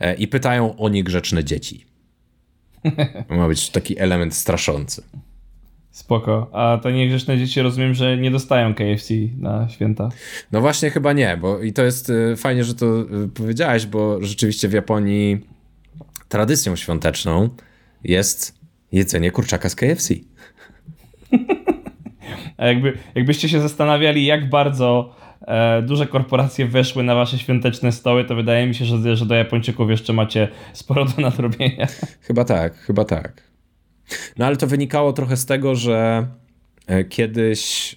E, 0.00 0.14
I 0.14 0.28
pytają 0.28 0.76
o 0.76 0.88
niegrzeczne 0.88 1.44
dzieci. 1.44 1.86
Ma 3.28 3.48
być 3.48 3.70
taki 3.70 3.98
element 3.98 4.34
straszący. 4.34 5.02
Spoko. 5.90 6.50
A 6.52 6.78
te 6.82 6.92
niegrzeczne 6.92 7.38
dzieci 7.38 7.62
rozumiem, 7.62 7.94
że 7.94 8.16
nie 8.16 8.30
dostają 8.30 8.74
KFC 8.74 9.14
na 9.38 9.68
święta. 9.68 10.08
No 10.52 10.60
właśnie 10.60 10.90
chyba 10.90 11.12
nie, 11.12 11.36
bo 11.36 11.62
i 11.62 11.72
to 11.72 11.82
jest 11.82 12.10
e, 12.10 12.36
fajnie, 12.36 12.64
że 12.64 12.74
to 12.74 12.86
e, 12.86 13.04
powiedziałeś, 13.34 13.86
bo 13.86 14.24
rzeczywiście 14.24 14.68
w 14.68 14.72
Japonii 14.72 15.46
tradycją 16.28 16.76
świąteczną 16.76 17.48
jest 18.04 18.62
jedzenie 18.92 19.30
kurczaka 19.30 19.68
z 19.68 19.74
KFC. 19.74 20.14
A 22.56 22.66
jakby, 22.66 22.98
jakbyście 23.14 23.48
się 23.48 23.60
zastanawiali, 23.60 24.26
jak 24.26 24.48
bardzo 24.50 25.14
e, 25.40 25.82
duże 25.82 26.06
korporacje 26.06 26.66
weszły 26.66 27.02
na 27.02 27.14
wasze 27.14 27.38
świąteczne 27.38 27.92
stoły, 27.92 28.24
to 28.24 28.34
wydaje 28.34 28.66
mi 28.66 28.74
się, 28.74 28.84
że, 28.84 29.16
że 29.16 29.26
do 29.26 29.34
Japończyków 29.34 29.90
jeszcze 29.90 30.12
macie 30.12 30.48
sporo 30.72 31.04
do 31.04 31.22
nadrobienia. 31.22 31.86
Chyba 32.26 32.44
tak, 32.44 32.76
chyba 32.76 33.04
tak. 33.04 33.42
No 34.38 34.46
ale 34.46 34.56
to 34.56 34.66
wynikało 34.66 35.12
trochę 35.12 35.36
z 35.36 35.46
tego, 35.46 35.74
że 35.74 36.26
e, 36.86 37.04
kiedyś 37.04 37.96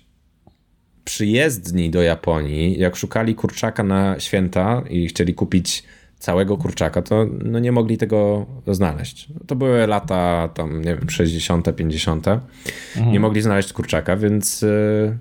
przyjezdni 1.03 1.89
do 1.89 2.01
Japonii, 2.01 2.79
jak 2.79 2.95
szukali 2.95 3.35
kurczaka 3.35 3.83
na 3.83 4.19
święta 4.19 4.83
i 4.89 5.07
chcieli 5.07 5.33
kupić 5.33 5.83
całego 6.19 6.57
kurczaka, 6.57 7.01
to 7.01 7.25
no 7.45 7.59
nie 7.59 7.71
mogli 7.71 7.97
tego 7.97 8.45
znaleźć. 8.67 9.27
To 9.47 9.55
były 9.55 9.87
lata 9.87 10.49
tam, 10.53 10.81
nie 10.81 10.95
wiem, 10.95 11.09
60., 11.09 11.75
50. 11.75 12.27
Mhm. 12.27 13.11
Nie 13.11 13.19
mogli 13.19 13.41
znaleźć 13.41 13.73
kurczaka, 13.73 14.17
więc 14.17 14.63
y, 14.63 15.17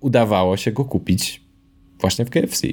udawało 0.00 0.56
się 0.56 0.72
go 0.72 0.84
kupić 0.84 1.42
właśnie 2.00 2.24
w 2.24 2.30
KFC. 2.30 2.68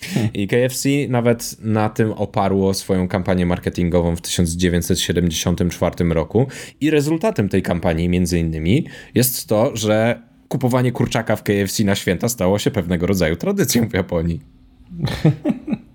Hmm. 0.00 0.32
I 0.34 0.48
KFC 0.48 0.88
nawet 1.08 1.56
na 1.60 1.88
tym 1.88 2.12
oparło 2.12 2.74
swoją 2.74 3.08
kampanię 3.08 3.46
marketingową 3.46 4.16
w 4.16 4.20
1974 4.20 6.04
roku. 6.04 6.46
I 6.80 6.90
rezultatem 6.90 7.48
tej 7.48 7.62
kampanii, 7.62 8.08
między 8.08 8.38
innymi, 8.38 8.86
jest 9.14 9.48
to, 9.48 9.76
że 9.76 10.22
kupowanie 10.48 10.92
kurczaka 10.92 11.36
w 11.36 11.42
KFC 11.42 11.84
na 11.84 11.94
święta 11.94 12.28
stało 12.28 12.58
się 12.58 12.70
pewnego 12.70 13.06
rodzaju 13.06 13.36
tradycją 13.36 13.88
w 13.88 13.94
Japonii. 13.94 14.40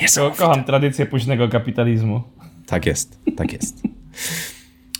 Niesamowite. 0.00 0.38
Kocham 0.38 0.64
tradycję 0.64 1.06
późnego 1.06 1.48
kapitalizmu. 1.48 2.22
Tak 2.66 2.86
jest, 2.86 3.18
tak 3.36 3.52
jest. 3.52 3.82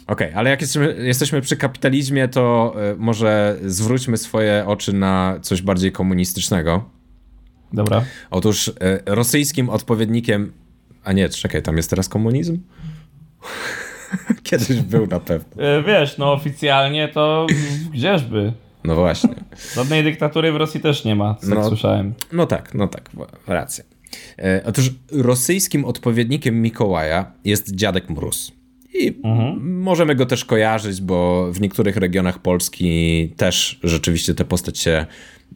Okej, 0.07 0.29
okay, 0.29 0.39
ale 0.39 0.51
jak 0.51 0.61
jesteśmy, 0.61 0.97
jesteśmy, 1.07 1.41
przy 1.41 1.57
kapitalizmie, 1.57 2.29
to 2.29 2.75
y, 2.93 2.97
może 2.97 3.57
zwróćmy 3.65 4.17
swoje 4.17 4.65
oczy 4.67 4.93
na 4.93 5.39
coś 5.43 5.63
bardziej 5.63 5.93
komunistycznego. 5.93 6.85
Dobra. 7.73 8.05
Otóż 8.31 8.69
y, 8.69 8.73
rosyjskim 9.07 9.71
odpowiednikiem. 9.71 10.53
A 11.05 11.13
nie, 11.13 11.29
czekaj, 11.29 11.63
tam 11.63 11.77
jest 11.77 11.91
teraz 11.91 12.09
komunizm? 12.09 12.59
Kiedyś 14.43 14.81
był 14.81 15.07
na 15.07 15.21
pewno. 15.21 15.63
Y, 15.79 15.83
wiesz, 15.83 16.19
no 16.19 16.33
oficjalnie 16.33 17.09
to 17.09 17.47
gdzieżby. 17.93 18.53
No 18.85 18.95
właśnie. 18.95 19.35
Żadnej 19.75 20.05
dyktatury 20.05 20.53
w 20.53 20.57
Rosji 20.57 20.81
też 20.81 21.05
nie 21.05 21.17
ma, 21.17 21.35
co 21.35 21.55
no, 21.55 21.69
słyszałem. 21.69 22.15
No 22.33 22.47
tak, 22.47 22.75
no 22.75 22.89
tak, 22.89 23.11
racja. 23.47 23.85
E, 24.39 24.63
otóż 24.67 24.91
rosyjskim 25.13 25.85
odpowiednikiem 25.85 26.63
Mikołaja 26.63 27.33
jest 27.45 27.75
Dziadek 27.75 28.11
Mróz. 28.11 28.53
I 28.95 29.21
mhm. 29.25 29.81
możemy 29.81 30.15
go 30.15 30.27
też 30.27 30.45
kojarzyć, 30.45 31.01
bo 31.01 31.49
w 31.53 31.61
niektórych 31.61 31.97
regionach 31.97 32.39
Polski 32.39 33.29
też 33.37 33.81
rzeczywiście 33.83 34.35
tę 34.35 34.45
postać 34.45 34.79
się, 34.79 35.07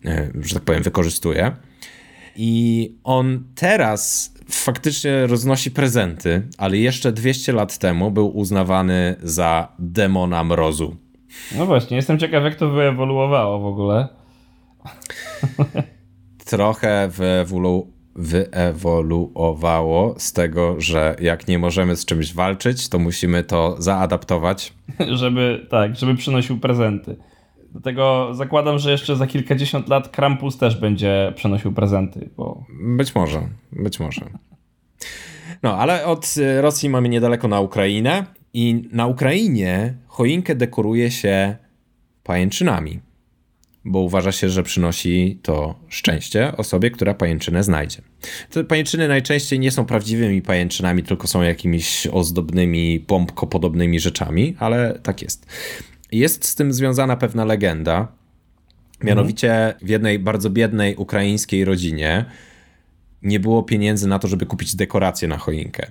e, 0.04 0.30
że 0.40 0.54
tak 0.54 0.62
powiem, 0.64 0.82
wykorzystuje. 0.82 1.52
I 2.36 2.90
on 3.04 3.44
teraz 3.54 4.34
faktycznie 4.50 5.26
roznosi 5.26 5.70
prezenty, 5.70 6.42
ale 6.58 6.78
jeszcze 6.78 7.12
200 7.12 7.52
lat 7.52 7.78
temu 7.78 8.10
był 8.10 8.36
uznawany 8.36 9.16
za 9.22 9.68
demona 9.78 10.44
mrozu. 10.44 10.96
No 11.58 11.66
właśnie, 11.66 11.96
jestem 11.96 12.18
ciekaw, 12.18 12.44
jak 12.44 12.54
to 12.54 12.70
wyewoluowało 12.70 13.60
w 13.60 13.66
ogóle. 13.66 14.08
Trochę 16.44 17.08
wyewolu 17.08 17.93
wyewoluowało 18.16 20.14
z 20.18 20.33
tego, 20.33 20.81
że 20.81 21.16
jak 21.20 21.48
nie 21.48 21.59
możemy 21.59 21.96
z 21.96 22.05
czymś 22.05 22.35
walczyć, 22.35 22.88
to 22.88 22.98
musimy 22.98 23.44
to 23.44 23.77
zaadaptować. 23.79 24.72
żeby, 25.22 25.66
tak, 25.70 25.96
żeby 25.96 26.14
przynosił 26.14 26.59
prezenty. 26.59 27.16
Dlatego 27.72 28.29
zakładam, 28.35 28.79
że 28.79 28.90
jeszcze 28.90 29.16
za 29.16 29.27
kilkadziesiąt 29.27 29.88
lat 29.88 30.09
Krampus 30.09 30.59
też 30.59 30.77
będzie 30.77 31.33
przynosił 31.37 31.72
prezenty. 31.72 32.28
Bo... 32.36 32.64
Być 32.97 33.14
może, 33.14 33.49
być 33.72 34.01
może. 34.01 34.20
No, 35.62 35.76
ale 35.76 36.07
od 36.07 36.34
Rosji 36.61 36.88
mamy 36.88 37.09
niedaleko 37.09 37.49
na 37.49 37.61
Ukrainę 37.61 38.24
i 38.53 38.88
na 38.93 39.07
Ukrainie 39.07 39.95
choinkę 40.07 40.55
dekoruje 40.55 41.11
się 41.11 41.57
pajęczynami 42.22 43.01
bo 43.85 43.99
uważa 43.99 44.32
się, 44.32 44.49
że 44.49 44.62
przynosi 44.62 45.39
to 45.43 45.74
szczęście 45.89 46.57
osobie, 46.57 46.91
która 46.91 47.14
pajęczynę 47.14 47.64
znajdzie. 47.64 48.03
Te 48.51 48.64
pajęczyny 48.64 49.09
najczęściej 49.09 49.59
nie 49.59 49.70
są 49.70 49.85
prawdziwymi 49.85 50.43
pajęczynami, 50.43 51.03
tylko 51.03 51.26
są 51.26 51.43
jakimiś 51.43 52.07
ozdobnymi, 52.07 53.01
pompkopodobnymi 53.01 54.01
rzeczami, 54.01 54.57
ale 54.59 54.99
tak 55.03 55.22
jest. 55.22 55.47
Jest 56.12 56.45
z 56.45 56.55
tym 56.55 56.72
związana 56.72 57.16
pewna 57.16 57.45
legenda. 57.45 58.09
Mianowicie 59.03 59.74
w 59.82 59.89
jednej 59.89 60.18
bardzo 60.18 60.51
biednej 60.51 60.97
ukraińskiej 60.97 61.64
rodzinie 61.64 62.24
nie 63.22 63.41
było 63.41 63.62
pieniędzy 63.62 64.09
na 64.09 64.18
to, 64.18 64.28
żeby 64.28 64.47
kupić 64.47 64.76
dekoracje 64.76 65.28
na 65.28 65.39
choinkę. 65.39 65.87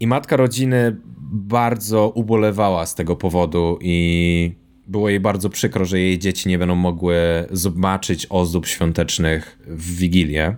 I 0.00 0.06
matka 0.06 0.36
rodziny 0.36 0.96
bardzo 1.32 2.08
ubolewała 2.08 2.86
z 2.86 2.94
tego 2.94 3.16
powodu 3.16 3.78
i 3.80 4.54
było 4.90 5.08
jej 5.08 5.20
bardzo 5.20 5.50
przykro, 5.50 5.84
że 5.84 6.00
jej 6.00 6.18
dzieci 6.18 6.48
nie 6.48 6.58
będą 6.58 6.74
mogły 6.74 7.16
zobaczyć 7.50 8.26
ozdób 8.30 8.66
świątecznych 8.66 9.58
w 9.66 9.96
Wigilię. 9.96 10.56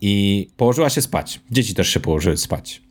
I 0.00 0.46
położyła 0.56 0.90
się 0.90 1.02
spać. 1.02 1.40
Dzieci 1.50 1.74
też 1.74 1.88
się 1.88 2.00
położyły 2.00 2.36
spać. 2.36 2.82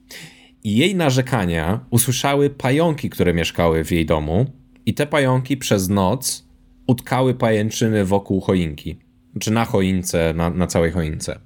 I 0.64 0.76
jej 0.76 0.96
narzekania 0.96 1.86
usłyszały 1.90 2.50
pająki, 2.50 3.10
które 3.10 3.34
mieszkały 3.34 3.84
w 3.84 3.92
jej 3.92 4.06
domu, 4.06 4.46
i 4.86 4.94
te 4.94 5.08
pająki 5.08 5.58
przez 5.58 5.90
noc 5.90 6.46
utkały 6.88 7.34
pajęczyny 7.34 8.06
wokół 8.06 8.42
choinki. 8.42 8.98
Czy 9.40 9.52
na 9.52 9.66
choince, 9.66 10.34
na, 10.34 10.50
na 10.50 10.68
całej 10.68 10.92
choince. 10.92 11.40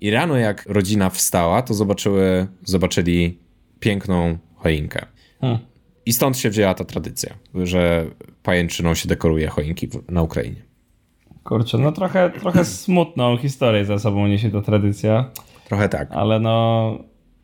I 0.00 0.10
rano, 0.10 0.36
jak 0.36 0.66
rodzina 0.66 1.10
wstała, 1.10 1.62
to 1.62 1.74
zobaczyły, 1.74 2.46
zobaczyli 2.64 3.38
piękną 3.80 4.38
choinkę. 4.54 5.06
Hmm. 5.40 5.75
I 6.06 6.12
stąd 6.12 6.38
się 6.38 6.50
wzięła 6.50 6.74
ta 6.74 6.84
tradycja, 6.84 7.34
że 7.54 8.06
pajęczyną 8.42 8.94
się 8.94 9.08
dekoruje 9.08 9.48
choinki 9.48 9.88
na 10.08 10.22
Ukrainie. 10.22 10.62
Kurczę, 11.44 11.78
no 11.78 11.92
trochę, 11.92 12.30
trochę 12.30 12.64
smutną 12.64 13.36
historię 13.36 13.84
za 13.84 13.98
sobą 13.98 14.26
niesie 14.26 14.50
ta 14.50 14.62
tradycja. 14.62 15.30
Trochę 15.68 15.88
tak. 15.88 16.08
Ale 16.12 16.40
no, 16.40 16.98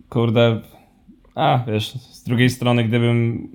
kurde, 0.09 0.61
a 1.35 1.65
wiesz, 1.67 1.93
z 1.93 2.23
drugiej 2.23 2.51
strony, 2.51 2.85
gdybym 2.85 3.49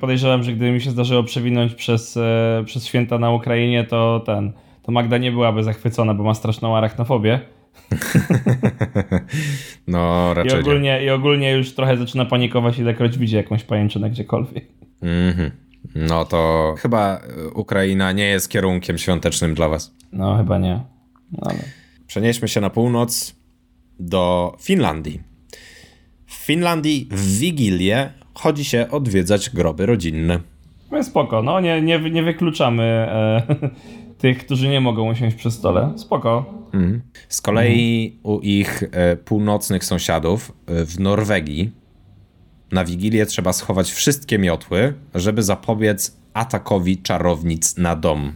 podejrzewam, 0.00 0.42
że 0.42 0.52
gdyby 0.52 0.72
mi 0.72 0.80
się 0.80 0.90
zdarzyło 0.90 1.22
przewinąć 1.22 1.74
przez, 1.74 2.16
e, 2.16 2.62
przez 2.66 2.86
święta 2.86 3.18
na 3.18 3.30
Ukrainie, 3.30 3.84
to 3.84 4.22
ten, 4.26 4.52
to 4.82 4.92
Magda 4.92 5.18
nie 5.18 5.32
byłaby 5.32 5.64
zachwycona, 5.64 6.14
bo 6.14 6.24
ma 6.24 6.34
straszną 6.34 6.76
arachnofobię. 6.76 7.40
no, 9.86 10.34
raczej 10.34 10.58
I 10.58 10.60
ogólnie, 10.60 10.80
nie. 10.80 11.04
I 11.04 11.10
ogólnie 11.10 11.52
już 11.52 11.74
trochę 11.74 11.96
zaczyna 11.96 12.24
panikować, 12.24 12.78
ilekroć 12.78 13.18
widzi 13.18 13.36
jakąś 13.36 13.64
pajęczynę 13.64 14.10
gdziekolwiek. 14.10 14.64
Mhm. 15.02 15.50
No 15.94 16.24
to 16.24 16.74
chyba 16.78 17.20
Ukraina 17.54 18.12
nie 18.12 18.24
jest 18.24 18.48
kierunkiem 18.48 18.98
świątecznym 18.98 19.54
dla 19.54 19.68
was. 19.68 19.94
No, 20.12 20.36
chyba 20.36 20.58
nie. 20.58 20.80
No, 21.32 21.38
ale... 21.50 21.58
Przenieśmy 22.06 22.48
się 22.48 22.60
na 22.60 22.70
północ 22.70 23.34
do 24.00 24.56
Finlandii. 24.60 25.20
W 26.26 26.34
Finlandii 26.34 27.08
w 27.10 27.38
Wigilię 27.38 28.10
chodzi 28.34 28.64
się 28.64 28.90
odwiedzać 28.90 29.50
groby 29.50 29.86
rodzinne. 29.86 30.40
No 30.90 31.04
spoko, 31.04 31.42
no 31.42 31.60
nie, 31.60 31.82
nie, 31.82 31.98
nie 31.98 32.22
wykluczamy 32.22 32.82
e, 32.82 33.42
tych, 34.22 34.38
którzy 34.38 34.68
nie 34.68 34.80
mogą 34.80 35.10
usiąść 35.10 35.36
przy 35.36 35.50
stole. 35.50 35.92
Spoko. 35.96 36.44
Mhm. 36.72 37.02
Z 37.28 37.40
kolei 37.40 38.18
u 38.22 38.40
ich 38.40 38.82
e, 38.92 39.16
północnych 39.16 39.84
sąsiadów 39.84 40.52
e, 40.66 40.84
w 40.84 41.00
Norwegii 41.00 41.70
na 42.72 42.84
Wigilię 42.84 43.26
trzeba 43.26 43.52
schować 43.52 43.92
wszystkie 43.92 44.38
miotły, 44.38 44.94
żeby 45.14 45.42
zapobiec 45.42 46.16
atakowi 46.34 47.02
czarownic 47.02 47.76
na 47.76 47.96
dom. 47.96 48.32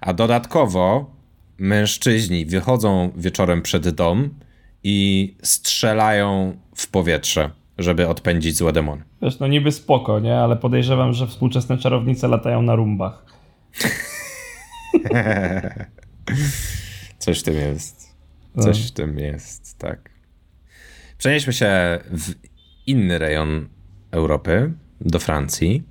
A 0.00 0.12
dodatkowo 0.12 1.10
mężczyźni 1.58 2.46
wychodzą 2.46 3.10
wieczorem 3.16 3.62
przed 3.62 3.88
dom 3.88 4.30
i 4.84 5.34
strzelają 5.42 6.56
w 6.74 6.90
powietrze, 6.90 7.50
żeby 7.78 8.08
odpędzić 8.08 8.56
złe 8.56 8.72
demony. 8.72 9.02
Wiesz, 9.22 9.38
no 9.38 9.46
niby 9.46 9.72
spoko, 9.72 10.20
nie? 10.20 10.38
Ale 10.38 10.56
podejrzewam, 10.56 11.12
że 11.12 11.26
współczesne 11.26 11.78
czarownice 11.78 12.28
latają 12.28 12.62
na 12.62 12.74
rumbach. 12.74 13.35
Coś 17.18 17.40
w 17.40 17.42
tym 17.42 17.54
jest. 17.54 18.16
Coś 18.60 18.88
w 18.88 18.90
tym 18.90 19.18
jest, 19.18 19.78
tak. 19.78 20.10
Przenieśmy 21.18 21.52
się 21.52 21.98
w 22.10 22.34
inny 22.86 23.18
rejon 23.18 23.68
Europy, 24.10 24.72
do 25.00 25.18
Francji. 25.18 25.82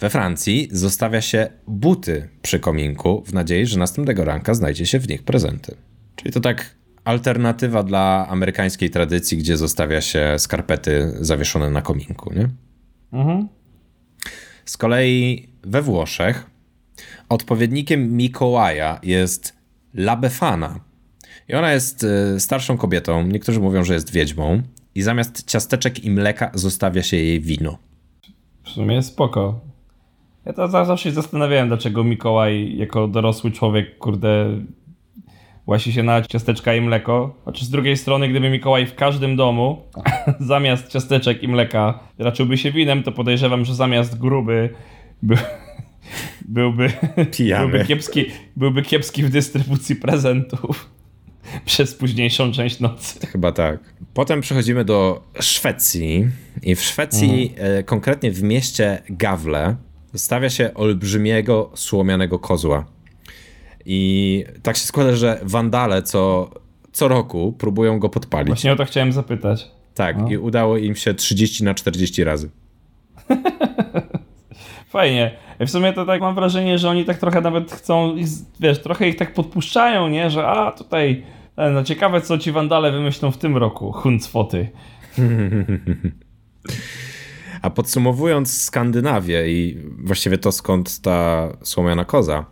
We 0.00 0.10
Francji 0.10 0.68
zostawia 0.72 1.20
się 1.20 1.50
buty 1.66 2.28
przy 2.42 2.60
kominku 2.60 3.22
w 3.26 3.32
nadziei, 3.32 3.66
że 3.66 3.78
następnego 3.78 4.24
ranka 4.24 4.54
znajdzie 4.54 4.86
się 4.86 4.98
w 4.98 5.08
nich 5.08 5.22
prezenty. 5.22 5.76
Czyli 6.16 6.32
to 6.32 6.40
tak 6.40 6.74
alternatywa 7.04 7.82
dla 7.82 8.26
amerykańskiej 8.28 8.90
tradycji, 8.90 9.38
gdzie 9.38 9.56
zostawia 9.56 10.00
się 10.00 10.34
skarpety 10.38 11.12
zawieszone 11.20 11.70
na 11.70 11.82
kominku, 11.82 12.34
nie? 12.34 12.48
Mhm. 13.12 13.48
Z 14.64 14.76
kolei 14.76 15.48
we 15.62 15.82
Włoszech 15.82 16.51
odpowiednikiem 17.28 18.16
Mikołaja 18.16 19.00
jest 19.02 19.56
La 19.94 20.16
Befana. 20.16 20.80
I 21.48 21.54
ona 21.54 21.72
jest 21.72 22.04
y, 22.04 22.40
starszą 22.40 22.76
kobietą, 22.76 23.26
niektórzy 23.26 23.60
mówią, 23.60 23.84
że 23.84 23.94
jest 23.94 24.12
wiedźmą, 24.12 24.62
i 24.94 25.02
zamiast 25.02 25.50
ciasteczek 25.50 26.04
i 26.04 26.10
mleka 26.10 26.50
zostawia 26.54 27.02
się 27.02 27.16
jej 27.16 27.40
wino. 27.40 27.78
W 28.62 28.70
sumie 28.70 29.02
spoko. 29.02 29.60
Ja 30.46 30.52
to 30.52 30.68
zawsze 30.68 31.04
się 31.04 31.12
zastanawiałem, 31.12 31.68
dlaczego 31.68 32.04
Mikołaj 32.04 32.76
jako 32.76 33.08
dorosły 33.08 33.50
człowiek, 33.50 33.98
kurde, 33.98 34.60
łasi 35.66 35.92
się 35.92 36.02
na 36.02 36.22
ciasteczka 36.22 36.74
i 36.74 36.80
mleko. 36.80 37.34
Chociaż 37.44 37.62
z 37.62 37.70
drugiej 37.70 37.96
strony, 37.96 38.28
gdyby 38.28 38.50
Mikołaj 38.50 38.86
w 38.86 38.94
każdym 38.94 39.36
domu 39.36 39.82
zamiast 40.40 40.88
ciasteczek 40.88 41.42
i 41.42 41.48
mleka 41.48 41.98
raczyłby 42.18 42.58
się 42.58 42.72
winem, 42.72 43.02
to 43.02 43.12
podejrzewam, 43.12 43.64
że 43.64 43.74
zamiast 43.74 44.18
gruby 44.18 44.70
by, 45.22 45.36
byłby, 46.40 46.92
byłby, 47.58 47.84
kiepski, 47.84 48.26
byłby 48.56 48.82
kiepski 48.82 49.22
w 49.22 49.30
dystrybucji 49.30 49.96
prezentów 49.96 50.90
przez 51.66 51.94
późniejszą 51.94 52.52
część 52.52 52.80
nocy. 52.80 53.26
Chyba 53.26 53.52
tak. 53.52 53.80
Potem 54.14 54.40
przechodzimy 54.40 54.84
do 54.84 55.22
Szwecji 55.40 56.28
i 56.62 56.74
w 56.74 56.82
Szwecji, 56.82 57.50
mhm. 57.50 57.78
E, 57.78 57.82
konkretnie 57.82 58.30
w 58.30 58.42
mieście 58.42 59.02
Gawle, 59.08 59.76
stawia 60.14 60.50
się 60.50 60.74
olbrzymiego 60.74 61.70
słomianego 61.74 62.38
kozła. 62.38 62.84
I 63.86 64.44
tak 64.62 64.76
się 64.76 64.86
składa, 64.86 65.16
że 65.16 65.40
wandale 65.42 66.02
co, 66.02 66.50
co 66.92 67.08
roku 67.08 67.52
próbują 67.58 67.98
go 67.98 68.08
podpalić. 68.08 68.48
Właśnie 68.48 68.72
o 68.72 68.76
to 68.76 68.84
chciałem 68.84 69.12
zapytać. 69.12 69.70
Tak, 69.94 70.18
no. 70.18 70.30
i 70.30 70.36
udało 70.36 70.76
im 70.76 70.96
się 70.96 71.14
30 71.14 71.64
na 71.64 71.74
40 71.74 72.24
razy. 72.24 72.50
Fajnie. 74.92 75.30
W 75.60 75.70
sumie 75.70 75.92
to 75.92 76.06
tak 76.06 76.20
mam 76.20 76.34
wrażenie, 76.34 76.78
że 76.78 76.90
oni 76.90 77.04
tak 77.04 77.18
trochę 77.18 77.40
nawet 77.40 77.72
chcą, 77.72 78.16
wiesz, 78.60 78.82
trochę 78.82 79.08
ich 79.08 79.16
tak 79.16 79.34
podpuszczają, 79.34 80.08
nie? 80.08 80.30
Że 80.30 80.46
a 80.46 80.72
tutaj, 80.72 81.22
e, 81.56 81.70
no 81.70 81.84
ciekawe 81.84 82.20
co 82.20 82.38
ci 82.38 82.52
wandale 82.52 82.92
wymyślą 82.92 83.30
w 83.30 83.38
tym 83.38 83.56
roku. 83.56 83.92
Huncwoty. 83.92 84.68
a 87.62 87.70
podsumowując 87.70 88.62
Skandynawię 88.62 89.52
i 89.52 89.78
właściwie 89.98 90.38
to 90.38 90.52
skąd 90.52 91.00
ta 91.00 91.48
słomiana 91.62 92.04
koza, 92.04 92.46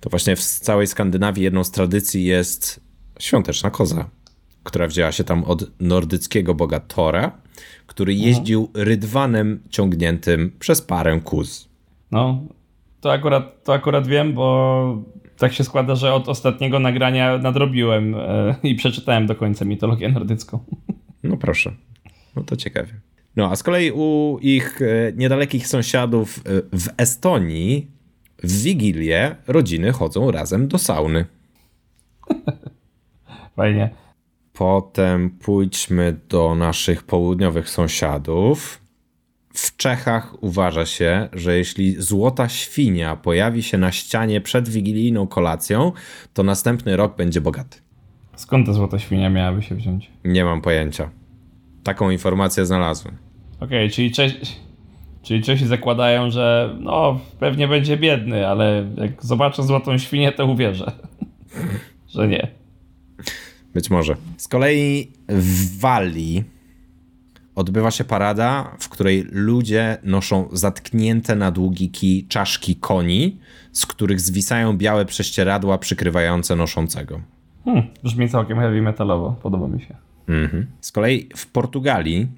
to 0.00 0.10
właśnie 0.10 0.36
w 0.36 0.40
całej 0.40 0.86
Skandynawii 0.86 1.44
jedną 1.44 1.64
z 1.64 1.70
tradycji 1.70 2.24
jest 2.24 2.80
świąteczna 3.18 3.70
koza, 3.70 4.10
która 4.64 4.86
wzięła 4.86 5.12
się 5.12 5.24
tam 5.24 5.44
od 5.44 5.80
nordyckiego 5.80 6.54
boga 6.54 6.80
Tora, 6.80 7.32
który 7.86 8.12
mhm. 8.12 8.28
jeździł 8.28 8.70
rydwanem 8.74 9.62
ciągniętym 9.70 10.52
przez 10.58 10.82
parę 10.82 11.20
kóz. 11.24 11.71
No, 12.12 12.42
to 13.00 13.12
akurat, 13.12 13.64
to 13.64 13.72
akurat 13.72 14.06
wiem, 14.06 14.32
bo 14.32 15.02
tak 15.38 15.52
się 15.52 15.64
składa, 15.64 15.94
że 15.94 16.14
od 16.14 16.28
ostatniego 16.28 16.78
nagrania 16.78 17.38
nadrobiłem 17.38 18.14
e, 18.14 18.54
i 18.68 18.74
przeczytałem 18.74 19.26
do 19.26 19.34
końca 19.34 19.64
mitologię 19.64 20.08
nordycką. 20.08 20.58
No 21.24 21.36
proszę. 21.36 21.72
No 22.36 22.42
to 22.42 22.56
ciekawie. 22.56 22.92
No, 23.36 23.50
a 23.50 23.56
z 23.56 23.62
kolei 23.62 23.90
u 23.90 24.38
ich 24.40 24.82
e, 24.82 25.12
niedalekich 25.16 25.66
sąsiadów 25.66 26.38
e, 26.38 26.40
w 26.72 26.88
Estonii 26.96 27.90
w 28.42 28.62
Wigilię 28.62 29.36
rodziny 29.46 29.92
chodzą 29.92 30.30
razem 30.30 30.68
do 30.68 30.78
sauny. 30.78 31.26
Fajnie. 33.56 33.90
Potem 34.52 35.30
pójdźmy 35.30 36.16
do 36.28 36.54
naszych 36.54 37.02
południowych 37.02 37.68
sąsiadów. 37.68 38.81
W 39.54 39.76
Czechach 39.76 40.42
uważa 40.42 40.86
się, 40.86 41.28
że 41.32 41.58
jeśli 41.58 42.02
złota 42.02 42.48
świnia 42.48 43.16
pojawi 43.16 43.62
się 43.62 43.78
na 43.78 43.92
ścianie 43.92 44.40
przed 44.40 44.68
wigilijną 44.68 45.26
kolacją, 45.26 45.92
to 46.34 46.42
następny 46.42 46.96
rok 46.96 47.16
będzie 47.16 47.40
bogaty. 47.40 47.78
Skąd 48.36 48.66
ta 48.66 48.72
złota 48.72 48.98
świnia 48.98 49.30
miałaby 49.30 49.62
się 49.62 49.74
wziąć? 49.74 50.10
Nie 50.24 50.44
mam 50.44 50.60
pojęcia. 50.60 51.10
Taką 51.84 52.10
informację 52.10 52.66
znalazłem. 52.66 53.16
Okej, 53.60 53.66
okay, 53.78 53.90
czyli, 53.90 54.12
Czesi, 54.12 54.36
czyli 55.22 55.42
Czesi 55.42 55.66
zakładają, 55.66 56.30
że 56.30 56.76
no 56.80 57.20
pewnie 57.40 57.68
będzie 57.68 57.96
biedny, 57.96 58.48
ale 58.48 58.86
jak 58.96 59.24
zobaczę 59.24 59.62
złotą 59.62 59.98
świnię, 59.98 60.32
to 60.32 60.46
uwierzę, 60.46 60.92
że 62.14 62.28
nie. 62.28 62.48
Być 63.74 63.90
może. 63.90 64.16
Z 64.36 64.48
kolei 64.48 65.12
w 65.28 65.80
Walii 65.80 66.44
odbywa 67.54 67.90
się 67.90 68.04
parada, 68.04 68.76
w 68.80 68.88
której 68.88 69.26
ludzie 69.30 69.98
noszą 70.02 70.48
zatknięte 70.52 71.36
na 71.36 71.50
długi 71.50 71.90
kij 71.90 72.26
czaszki 72.28 72.76
koni, 72.76 73.38
z 73.72 73.86
których 73.86 74.20
zwisają 74.20 74.76
białe 74.76 75.04
prześcieradła 75.04 75.78
przykrywające 75.78 76.56
noszącego. 76.56 77.20
Hmm, 77.64 77.84
brzmi 78.04 78.28
całkiem 78.28 78.58
heavy 78.58 78.82
metalowo, 78.82 79.36
podoba 79.42 79.68
mi 79.68 79.80
się. 79.80 79.96
Mhm. 80.28 80.66
Z 80.80 80.92
kolei 80.92 81.28
w 81.36 81.46
Portugalii 81.46 82.28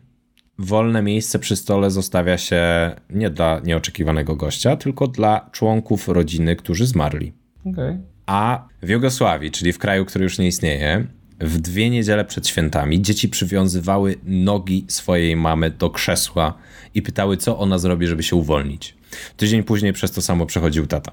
wolne 0.58 1.02
miejsce 1.02 1.38
przy 1.38 1.56
stole 1.56 1.90
zostawia 1.90 2.38
się 2.38 2.62
nie 3.10 3.30
dla 3.30 3.60
nieoczekiwanego 3.64 4.36
gościa, 4.36 4.76
tylko 4.76 5.06
dla 5.06 5.50
członków 5.52 6.08
rodziny, 6.08 6.56
którzy 6.56 6.86
zmarli. 6.86 7.32
Okay. 7.64 8.00
A 8.26 8.68
w 8.82 8.88
Jugosławii, 8.88 9.50
czyli 9.50 9.72
w 9.72 9.78
kraju, 9.78 10.04
który 10.04 10.24
już 10.24 10.38
nie 10.38 10.46
istnieje, 10.46 11.06
w 11.40 11.60
dwie 11.60 11.90
niedziele 11.90 12.24
przed 12.24 12.48
świętami 12.48 13.02
dzieci 13.02 13.28
przywiązywały 13.28 14.14
nogi 14.24 14.84
swojej 14.88 15.36
mamy 15.36 15.70
do 15.70 15.90
krzesła 15.90 16.54
i 16.94 17.02
pytały, 17.02 17.36
co 17.36 17.58
ona 17.58 17.78
zrobi, 17.78 18.06
żeby 18.06 18.22
się 18.22 18.36
uwolnić. 18.36 18.94
Tydzień 19.36 19.62
później 19.62 19.92
przez 19.92 20.12
to 20.12 20.22
samo 20.22 20.46
przechodził 20.46 20.86
tata. 20.86 21.12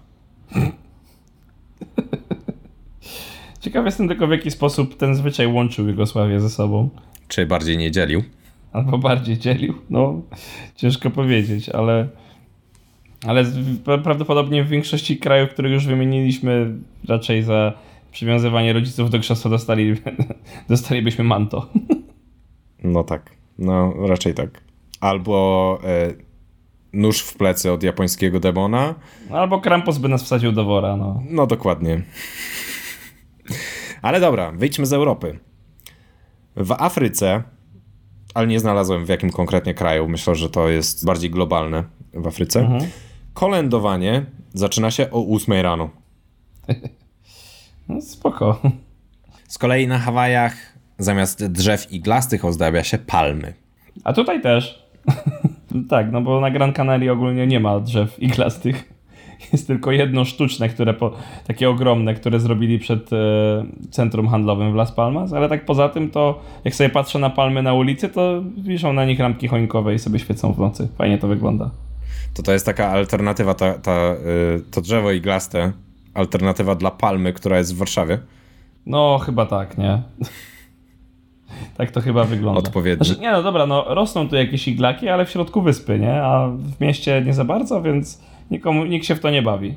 Ciekaw 3.61 3.85
jestem 3.85 4.07
tylko, 4.07 4.27
w 4.27 4.31
jaki 4.31 4.51
sposób 4.51 4.97
ten 4.97 5.15
zwyczaj 5.15 5.47
łączył 5.47 5.87
Jugosławię 5.87 6.39
ze 6.39 6.49
sobą. 6.49 6.89
Czy 7.27 7.45
bardziej 7.45 7.77
nie 7.77 7.91
dzielił? 7.91 8.23
Albo 8.73 8.97
bardziej 8.97 9.37
dzielił. 9.37 9.73
No, 9.89 10.21
ciężko 10.75 11.09
powiedzieć, 11.09 11.69
ale, 11.69 12.07
ale 13.27 13.45
prawdopodobnie 14.03 14.63
w 14.63 14.67
większości 14.67 15.17
krajów, 15.17 15.49
które 15.49 15.69
już 15.69 15.85
wymieniliśmy, 15.85 16.73
raczej 17.07 17.43
za 17.43 17.73
przywiązywanie 18.11 18.73
rodziców 18.73 19.09
do 19.09 19.19
krzesła 19.19 19.51
dostali, 19.51 19.95
dostalibyśmy 20.69 21.23
manto. 21.23 21.69
No 22.83 23.03
tak, 23.03 23.31
no 23.57 23.93
raczej 24.07 24.33
tak. 24.33 24.63
Albo 24.99 25.79
e, 25.83 26.13
nóż 26.93 27.21
w 27.21 27.37
plecy 27.37 27.71
od 27.71 27.83
japońskiego 27.83 28.39
demona. 28.39 28.95
Albo 29.31 29.59
Krampus 29.59 29.97
by 29.97 30.09
nas 30.09 30.23
wsadził 30.23 30.51
do 30.51 30.65
wora, 30.65 30.97
no. 30.97 31.23
No 31.29 31.47
dokładnie. 31.47 32.01
Ale 34.01 34.19
dobra, 34.19 34.51
wyjdźmy 34.51 34.85
z 34.85 34.93
Europy. 34.93 35.39
W 36.55 36.71
Afryce, 36.71 37.43
ale 38.33 38.47
nie 38.47 38.59
znalazłem 38.59 39.05
w 39.05 39.09
jakim 39.09 39.29
konkretnie 39.29 39.73
kraju, 39.73 40.07
myślę, 40.07 40.35
że 40.35 40.49
to 40.49 40.69
jest 40.69 41.05
bardziej 41.05 41.29
globalne 41.29 41.83
w 42.13 42.27
Afryce. 42.27 42.59
Mhm. 42.59 42.91
Kolędowanie 43.33 44.25
zaczyna 44.53 44.91
się 44.91 45.11
o 45.11 45.35
8 45.35 45.53
rano. 45.61 45.89
No 47.89 48.01
spoko. 48.01 48.61
Z 49.47 49.57
kolei 49.57 49.87
na 49.87 49.99
Hawajach 49.99 50.53
zamiast 50.97 51.45
drzew 51.45 51.91
iglastych 51.93 52.45
ozdabia 52.45 52.83
się 52.83 52.97
palmy. 52.97 53.53
A 54.03 54.13
tutaj 54.13 54.41
też. 54.41 54.87
tak, 55.89 56.11
no 56.11 56.21
bo 56.21 56.41
na 56.41 56.51
Gran 56.51 56.73
Canaria 56.73 57.11
ogólnie 57.11 57.47
nie 57.47 57.59
ma 57.59 57.79
drzew 57.79 58.19
iglastych. 58.19 58.93
Jest 59.53 59.67
tylko 59.67 59.91
jedno 59.91 60.25
sztuczne, 60.25 60.69
które 60.69 60.93
po, 60.93 61.11
takie 61.47 61.69
ogromne, 61.69 62.13
które 62.13 62.39
zrobili 62.39 62.79
przed 62.79 63.13
e, 63.13 63.17
centrum 63.91 64.27
handlowym 64.27 64.71
w 64.71 64.75
Las 64.75 64.91
Palmas, 64.91 65.33
ale 65.33 65.49
tak 65.49 65.65
poza 65.65 65.89
tym 65.89 66.09
to 66.09 66.41
jak 66.63 66.75
sobie 66.75 66.89
patrzę 66.89 67.19
na 67.19 67.29
palmy 67.29 67.63
na 67.63 67.73
ulicy, 67.73 68.09
to 68.09 68.43
wiszą 68.57 68.93
na 68.93 69.05
nich 69.05 69.19
lampki 69.19 69.47
choinkowe 69.47 69.93
i 69.93 69.99
sobie 69.99 70.19
świecą 70.19 70.53
w 70.53 70.59
nocy. 70.59 70.87
Fajnie 70.97 71.17
to 71.17 71.27
wygląda. 71.27 71.69
To 72.33 72.43
to 72.43 72.53
jest 72.53 72.65
taka 72.65 72.87
alternatywa, 72.87 73.53
ta, 73.53 73.73
ta, 73.73 74.13
y, 74.13 74.71
to 74.71 74.81
drzewo 74.81 75.11
iglaste, 75.11 75.71
alternatywa 76.13 76.75
dla 76.75 76.91
palmy, 76.91 77.33
która 77.33 77.57
jest 77.57 77.75
w 77.75 77.77
Warszawie? 77.77 78.19
No, 78.85 79.19
chyba 79.25 79.45
tak, 79.45 79.77
nie? 79.77 80.01
tak 81.77 81.91
to 81.91 82.01
chyba 82.01 82.23
wygląda. 82.23 82.59
Odpowiednio. 82.59 83.05
Znaczy, 83.05 83.21
nie, 83.21 83.31
no 83.31 83.43
dobra, 83.43 83.65
no 83.65 83.85
rosną 83.95 84.29
tu 84.29 84.35
jakieś 84.35 84.67
iglaki, 84.67 85.09
ale 85.09 85.25
w 85.25 85.29
środku 85.29 85.61
wyspy, 85.61 85.99
nie? 85.99 86.23
A 86.23 86.47
w 86.47 86.81
mieście 86.81 87.23
nie 87.25 87.33
za 87.33 87.45
bardzo, 87.45 87.81
więc 87.81 88.21
nikomu, 88.51 88.85
nikt 88.85 89.05
się 89.05 89.15
w 89.15 89.19
to 89.19 89.29
nie 89.29 89.41
bawi. 89.41 89.75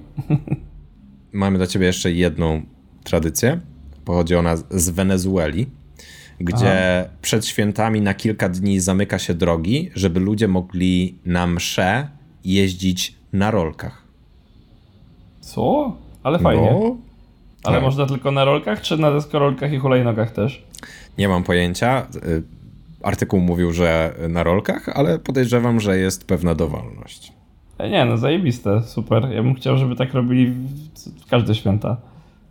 Mamy 1.32 1.58
dla 1.58 1.66
ciebie 1.66 1.86
jeszcze 1.86 2.12
jedną 2.12 2.62
tradycję. 3.04 3.60
Pochodzi 4.04 4.34
ona 4.34 4.56
z 4.56 4.90
Wenezueli, 4.90 5.66
gdzie 6.40 7.00
Aha. 7.00 7.10
przed 7.22 7.46
świętami 7.46 8.00
na 8.00 8.14
kilka 8.14 8.48
dni 8.48 8.80
zamyka 8.80 9.18
się 9.18 9.34
drogi, 9.34 9.90
żeby 9.94 10.20
ludzie 10.20 10.48
mogli 10.48 11.18
na 11.24 11.46
msze 11.46 12.08
jeździć 12.44 13.14
na 13.32 13.50
rolkach. 13.50 14.04
Co? 15.40 15.96
Ale 16.24 16.38
fajnie. 16.38 16.70
No, 16.70 16.96
Ale 17.64 17.76
tak. 17.76 17.84
można 17.84 18.06
tylko 18.06 18.30
na 18.30 18.44
rolkach, 18.44 18.80
czy 18.80 18.96
na 18.96 19.10
deskorolkach 19.10 19.72
i 19.72 19.78
hulajnogach 19.78 20.30
też? 20.30 20.64
Nie 21.18 21.28
mam 21.28 21.42
pojęcia. 21.42 22.06
Y, 22.14 22.42
artykuł 23.02 23.40
mówił, 23.40 23.72
że 23.72 24.14
na 24.28 24.42
rolkach, 24.42 24.88
ale 24.88 25.18
podejrzewam, 25.18 25.80
że 25.80 25.98
jest 25.98 26.26
pewna 26.26 26.54
dowolność. 26.54 27.32
E, 27.78 27.90
nie, 27.90 28.04
no 28.04 28.18
zajebiste, 28.18 28.82
super. 28.82 29.28
Ja 29.32 29.42
bym 29.42 29.54
chciał, 29.54 29.78
żeby 29.78 29.96
tak 29.96 30.14
robili 30.14 30.46
w 31.24 31.30
każde 31.30 31.54
święta. 31.54 31.96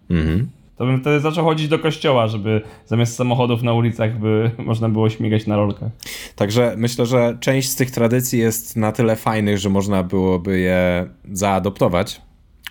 Mhm. 0.10 0.48
To 0.78 0.86
bym 0.86 1.02
wtedy 1.02 1.20
zaczął 1.20 1.46
chodzić 1.46 1.68
do 1.68 1.80
kościoła, 1.80 2.28
żeby 2.28 2.62
zamiast 2.86 3.16
samochodów 3.16 3.64
na 3.64 3.74
ulicach 3.74 4.20
by 4.20 4.52
można 4.66 4.90
było 4.90 5.10
śmigać 5.10 5.48
na 5.48 5.56
rolkach. 5.56 5.92
Także 6.36 6.74
myślę, 6.78 7.06
że 7.06 7.38
część 7.40 7.70
z 7.70 7.76
tych 7.76 7.92
tradycji 7.92 8.40
jest 8.40 8.76
na 8.78 8.92
tyle 8.92 9.16
fajnych, 9.16 9.58
że 9.58 9.70
można 9.70 10.04
byłoby 10.04 10.60
je 10.60 11.08
zaadoptować 11.32 12.22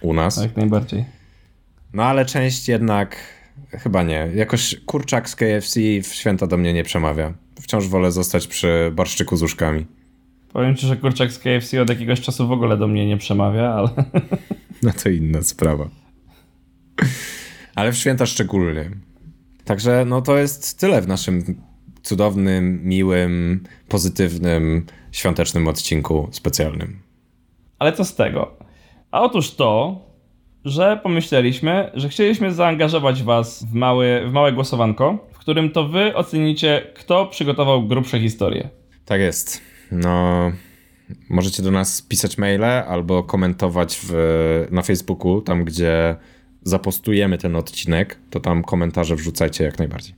u 0.02 0.14
nas. 0.14 0.36
Jak 0.36 0.56
najbardziej. 0.56 1.04
No 1.92 2.04
ale 2.04 2.26
część 2.26 2.68
jednak 2.68 3.16
chyba 3.70 4.02
nie. 4.02 4.28
Jakoś 4.34 4.76
kurczak 4.86 5.28
z 5.28 5.36
KFC 5.36 5.80
w 6.02 6.06
święta 6.06 6.46
do 6.46 6.56
mnie 6.56 6.72
nie 6.72 6.84
przemawia. 6.84 7.34
Wciąż 7.60 7.88
wolę 7.88 8.12
zostać 8.12 8.46
przy 8.46 8.92
barszczyku 8.94 9.36
z 9.36 9.42
uszkami. 9.42 9.86
Powiem 10.52 10.76
ci, 10.76 10.86
że 10.86 10.96
kurczak 10.96 11.32
z 11.32 11.38
KFC 11.38 11.82
od 11.82 11.88
jakiegoś 11.88 12.20
czasu 12.20 12.48
w 12.48 12.52
ogóle 12.52 12.76
do 12.76 12.88
mnie 12.88 13.06
nie 13.06 13.16
przemawia, 13.16 13.72
ale... 13.74 13.88
No 14.82 14.92
to 15.02 15.08
inna 15.08 15.42
sprawa. 15.42 15.88
Ale 17.74 17.92
w 17.92 17.96
święta 17.96 18.26
szczególnie. 18.26 18.90
Także 19.64 20.04
no 20.06 20.22
to 20.22 20.38
jest 20.38 20.78
tyle 20.78 21.02
w 21.02 21.08
naszym 21.08 21.62
cudownym, 22.02 22.80
miłym, 22.84 23.64
pozytywnym, 23.88 24.86
świątecznym 25.12 25.68
odcinku 25.68 26.28
specjalnym. 26.32 26.98
Ale 27.78 27.92
co 27.92 28.04
z 28.04 28.14
tego? 28.14 28.56
A 29.12 29.20
otóż 29.20 29.50
to, 29.50 30.00
że 30.64 31.00
pomyśleliśmy, 31.02 31.90
że 31.94 32.08
chcieliśmy 32.08 32.52
zaangażować 32.52 33.22
Was 33.22 33.64
w, 33.64 33.74
mały, 33.74 34.22
w 34.26 34.32
małe 34.32 34.52
głosowanko, 34.52 35.26
w 35.32 35.38
którym 35.38 35.70
to 35.70 35.88
Wy 35.88 36.16
ocenicie, 36.16 36.86
kto 36.94 37.26
przygotował 37.26 37.82
grubsze 37.82 38.20
historie. 38.20 38.68
Tak 39.04 39.20
jest. 39.20 39.60
No, 39.90 40.52
możecie 41.28 41.62
do 41.62 41.70
nas 41.70 42.02
pisać 42.02 42.38
maile 42.38 42.64
albo 42.64 43.22
komentować 43.22 44.00
w, 44.02 44.12
na 44.70 44.82
Facebooku, 44.82 45.40
tam 45.40 45.64
gdzie 45.64 46.16
zapostujemy 46.62 47.38
ten 47.38 47.56
odcinek, 47.56 48.18
to 48.30 48.40
tam 48.40 48.62
komentarze 48.62 49.16
wrzucajcie 49.16 49.64
jak 49.64 49.78
najbardziej. 49.78 50.14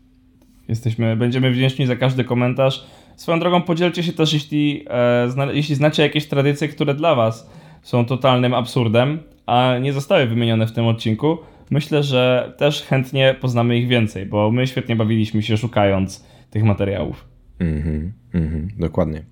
Jesteśmy, 0.68 1.16
będziemy 1.16 1.50
wdzięczni 1.50 1.86
za 1.86 1.96
każdy 1.96 2.24
komentarz. 2.24 2.86
Swoją 3.16 3.40
drogą 3.40 3.62
podzielcie 3.62 4.02
się 4.02 4.12
też, 4.12 4.32
jeśli, 4.32 4.84
e, 4.90 5.30
zna, 5.30 5.52
jeśli 5.52 5.74
znacie 5.74 6.02
jakieś 6.02 6.26
tradycje, 6.26 6.68
które 6.68 6.94
dla 6.94 7.14
Was 7.14 7.50
są 7.84 8.04
totalnym 8.04 8.54
absurdem, 8.54 9.18
a 9.46 9.78
nie 9.82 9.92
zostały 9.92 10.26
wymienione 10.26 10.66
w 10.66 10.72
tym 10.72 10.86
odcinku, 10.86 11.38
myślę, 11.70 12.02
że 12.02 12.54
też 12.58 12.82
chętnie 12.82 13.36
poznamy 13.40 13.78
ich 13.78 13.88
więcej, 13.88 14.26
bo 14.26 14.50
my 14.50 14.66
świetnie 14.66 14.96
bawiliśmy 14.96 15.42
się 15.42 15.56
szukając 15.56 16.24
tych 16.50 16.64
materiałów. 16.64 17.28
Mhm, 17.60 18.12
mm 18.34 18.68
dokładnie. 18.78 19.22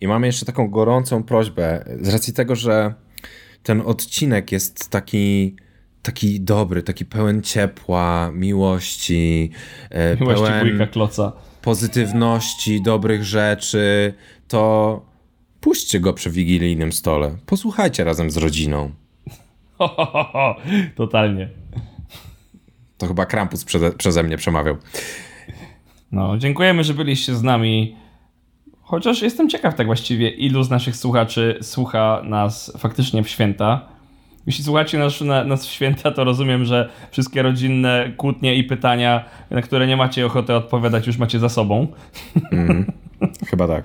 I 0.00 0.08
mamy 0.08 0.26
jeszcze 0.26 0.46
taką 0.46 0.70
gorącą 0.70 1.22
prośbę, 1.22 1.84
z 2.00 2.12
racji 2.12 2.32
tego, 2.32 2.56
że 2.56 2.94
ten 3.62 3.80
odcinek 3.80 4.52
jest 4.52 4.90
taki 4.90 5.56
taki 6.02 6.40
dobry, 6.40 6.82
taki 6.82 7.04
pełen 7.04 7.42
ciepła, 7.42 8.30
miłości, 8.34 9.50
e, 9.90 10.16
miłości 10.16 10.46
pełen 10.46 10.88
kloca. 10.88 11.32
pozytywności, 11.62 12.82
dobrych 12.82 13.24
rzeczy, 13.24 14.14
to 14.48 15.11
puśćcie 15.62 16.00
go 16.00 16.12
przy 16.12 16.30
wigilijnym 16.30 16.92
stole. 16.92 17.36
Posłuchajcie 17.46 18.04
razem 18.04 18.30
z 18.30 18.36
rodziną. 18.36 18.90
Ho, 19.78 19.88
ho, 19.88 20.04
ho, 20.04 20.24
ho. 20.24 20.56
Totalnie. 20.96 21.48
To 22.98 23.06
chyba 23.06 23.26
Krampus 23.26 23.64
przeze, 23.64 23.92
przeze 23.92 24.22
mnie 24.22 24.36
przemawiał. 24.36 24.76
No, 26.12 26.38
dziękujemy, 26.38 26.84
że 26.84 26.94
byliście 26.94 27.34
z 27.34 27.42
nami. 27.42 27.96
Chociaż 28.82 29.22
jestem 29.22 29.48
ciekaw 29.48 29.74
tak 29.74 29.86
właściwie, 29.86 30.30
ilu 30.30 30.62
z 30.62 30.70
naszych 30.70 30.96
słuchaczy 30.96 31.58
słucha 31.62 32.22
nas 32.24 32.72
faktycznie 32.78 33.22
w 33.22 33.28
święta. 33.28 33.88
Jeśli 34.46 34.64
słuchacie 34.64 34.98
nas, 34.98 35.20
na, 35.20 35.44
nas 35.44 35.66
w 35.66 35.70
święta, 35.70 36.10
to 36.10 36.24
rozumiem, 36.24 36.64
że 36.64 36.90
wszystkie 37.10 37.42
rodzinne 37.42 38.12
kłótnie 38.16 38.54
i 38.54 38.64
pytania, 38.64 39.24
na 39.50 39.62
które 39.62 39.86
nie 39.86 39.96
macie 39.96 40.26
ochoty 40.26 40.54
odpowiadać, 40.54 41.06
już 41.06 41.18
macie 41.18 41.38
za 41.38 41.48
sobą. 41.48 41.86
Mm, 42.52 42.92
chyba 43.50 43.68
tak. 43.68 43.84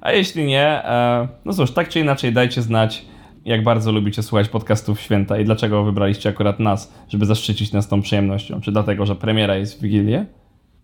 A 0.00 0.12
jeśli 0.12 0.46
nie, 0.46 0.84
e, 0.84 1.28
no 1.44 1.52
cóż, 1.52 1.70
tak 1.70 1.88
czy 1.88 2.00
inaczej 2.00 2.32
dajcie 2.32 2.62
znać, 2.62 3.04
jak 3.44 3.62
bardzo 3.62 3.92
lubicie 3.92 4.22
słuchać 4.22 4.48
podcastów 4.48 5.00
święta 5.00 5.38
i 5.38 5.44
dlaczego 5.44 5.84
wybraliście 5.84 6.28
akurat 6.28 6.60
nas, 6.60 6.92
żeby 7.08 7.26
zaszczycić 7.26 7.72
nas 7.72 7.88
tą 7.88 8.02
przyjemnością. 8.02 8.60
Czy 8.60 8.72
dlatego, 8.72 9.06
że 9.06 9.16
premiera 9.16 9.56
jest 9.56 9.78
w 9.78 9.82
Wigilię? 9.82 10.26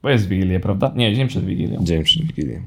Bo 0.02 0.10
jest 0.10 0.26
w 0.26 0.28
Wigilię, 0.28 0.60
prawda? 0.60 0.92
Nie, 0.94 1.14
dzień 1.14 1.28
przed 1.28 1.44
Wigilią. 1.44 1.84
Dzień 1.84 2.04
przed 2.04 2.22
Wigilią. 2.22 2.62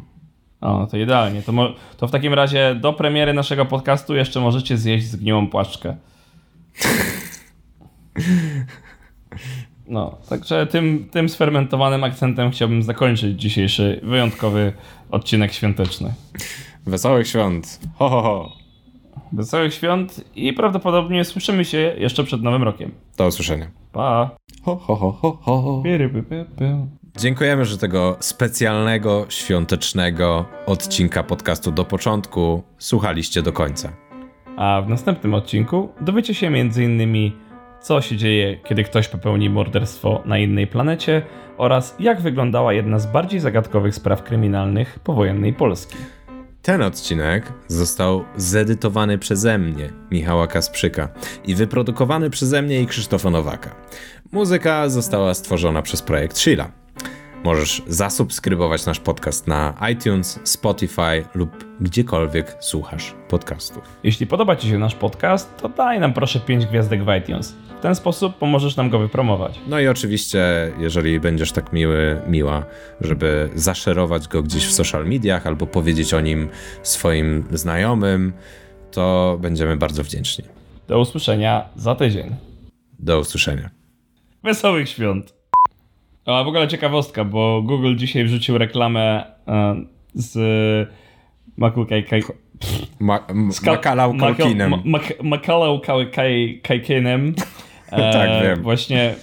O, 0.61 0.87
to 0.91 0.97
idealnie. 0.97 1.41
To, 1.41 1.73
to 1.97 2.07
w 2.07 2.11
takim 2.11 2.33
razie 2.33 2.75
do 2.75 2.93
premiery 2.93 3.33
naszego 3.33 3.65
podcastu 3.65 4.15
jeszcze 4.15 4.39
możecie 4.39 4.77
zjeść 4.77 5.05
zgniłą 5.05 5.47
płaczkę. 5.47 5.95
No, 9.87 10.17
także 10.29 10.67
tym, 10.67 11.07
tym 11.11 11.29
sfermentowanym 11.29 12.03
akcentem 12.03 12.51
chciałbym 12.51 12.83
zakończyć 12.83 13.41
dzisiejszy 13.41 13.99
wyjątkowy 14.03 14.73
odcinek 15.11 15.53
świąteczny. 15.53 16.13
Wesołych 16.85 17.27
świąt. 17.27 17.79
Ho, 17.95 18.09
ho, 18.09 18.21
ho. 18.21 18.51
Wesołych 19.33 19.73
świąt 19.73 20.23
i 20.35 20.53
prawdopodobnie 20.53 21.25
słyszymy 21.25 21.65
się 21.65 21.77
jeszcze 21.77 22.23
przed 22.23 22.41
Nowym 22.41 22.63
Rokiem. 22.63 22.91
Do 23.17 23.27
usłyszenia. 23.27 23.67
Pa. 23.91 24.29
Ho, 24.63 24.75
ho, 24.75 24.95
ho, 24.95 25.11
ho, 25.11 25.37
ho. 25.41 25.83
Dziękujemy, 27.17 27.65
że 27.65 27.77
tego 27.77 28.17
specjalnego, 28.19 29.25
świątecznego 29.29 30.45
odcinka 30.65 31.23
podcastu 31.23 31.71
do 31.71 31.85
początku 31.85 32.63
słuchaliście 32.77 33.41
do 33.41 33.53
końca. 33.53 33.93
A 34.57 34.81
w 34.81 34.89
następnym 34.89 35.33
odcinku 35.33 35.89
dowiecie 36.01 36.33
się 36.33 36.47
m.in. 36.47 37.31
co 37.87 38.01
się 38.01 38.17
dzieje, 38.17 38.57
kiedy 38.57 38.83
ktoś 38.83 39.07
popełni 39.07 39.49
morderstwo 39.49 40.21
na 40.25 40.37
innej 40.37 40.67
planecie 40.67 41.21
oraz 41.57 41.95
jak 41.99 42.21
wyglądała 42.21 42.73
jedna 42.73 42.99
z 42.99 43.05
bardziej 43.05 43.39
zagadkowych 43.39 43.95
spraw 43.95 44.23
kryminalnych 44.23 44.99
powojennej 44.99 45.53
Polski. 45.53 45.95
Ten 46.61 46.81
odcinek 46.81 47.53
został 47.67 48.23
zedytowany 48.35 49.17
przeze 49.17 49.57
mnie, 49.57 49.89
Michała 50.11 50.47
Kasprzyka, 50.47 51.09
i 51.45 51.55
wyprodukowany 51.55 52.29
przeze 52.29 52.61
mnie 52.61 52.81
i 52.81 52.87
Krzysztofa 52.87 53.29
Nowaka. 53.29 53.75
Muzyka 54.31 54.89
została 54.89 55.33
stworzona 55.33 55.81
przez 55.81 56.01
projekt 56.01 56.37
Sheila. 56.37 56.71
Możesz 57.43 57.81
zasubskrybować 57.87 58.85
nasz 58.85 58.99
podcast 58.99 59.47
na 59.47 59.73
iTunes, 59.91 60.39
Spotify 60.43 61.25
lub 61.35 61.65
gdziekolwiek 61.81 62.55
słuchasz 62.59 63.15
podcastów. 63.29 63.83
Jeśli 64.03 64.27
podoba 64.27 64.55
Ci 64.55 64.69
się 64.69 64.77
nasz 64.77 64.95
podcast, 64.95 65.57
to 65.57 65.69
daj 65.69 65.99
nam 65.99 66.13
proszę 66.13 66.39
5 66.39 66.65
gwiazdek 66.65 67.03
w 67.03 67.15
iTunes. 67.21 67.66
W 67.77 67.79
ten 67.79 67.95
sposób 67.95 68.37
pomożesz 68.37 68.75
nam 68.75 68.89
go 68.89 68.99
wypromować. 68.99 69.59
No 69.67 69.79
i 69.79 69.87
oczywiście, 69.87 70.71
jeżeli 70.79 71.19
będziesz 71.19 71.51
tak 71.51 71.73
miły, 71.73 72.21
miła, 72.27 72.65
żeby 73.01 73.49
zaszerować 73.55 74.27
go 74.27 74.43
gdzieś 74.43 74.65
w 74.65 74.71
social 74.71 75.05
mediach 75.07 75.47
albo 75.47 75.67
powiedzieć 75.67 76.13
o 76.13 76.21
nim 76.21 76.49
swoim 76.83 77.43
znajomym, 77.51 78.33
to 78.91 79.37
będziemy 79.41 79.77
bardzo 79.77 80.03
wdzięczni. 80.03 80.45
Do 80.87 80.99
usłyszenia 80.99 81.65
za 81.75 81.95
tydzień. 81.95 82.35
Do 82.99 83.19
usłyszenia. 83.19 83.69
Wesołych 84.43 84.89
świąt. 84.89 85.33
A 86.25 86.43
w 86.43 86.47
ogóle 86.47 86.67
ciekawostka, 86.67 87.25
bo 87.25 87.61
Google 87.61 87.95
dzisiaj 87.95 88.25
wrzucił 88.25 88.57
reklamę 88.57 89.25
e, 89.47 89.75
z 90.13 90.37
Macaulay 91.57 92.05
Ma, 92.99 93.27
Makalau 93.65 94.17
Kalkinem. 94.17 94.73
Makalau 95.23 95.81
Kalkinem. 96.63 97.35
tak, 98.13 98.43
wiem. 98.43 98.63
Właśnie 98.63 99.15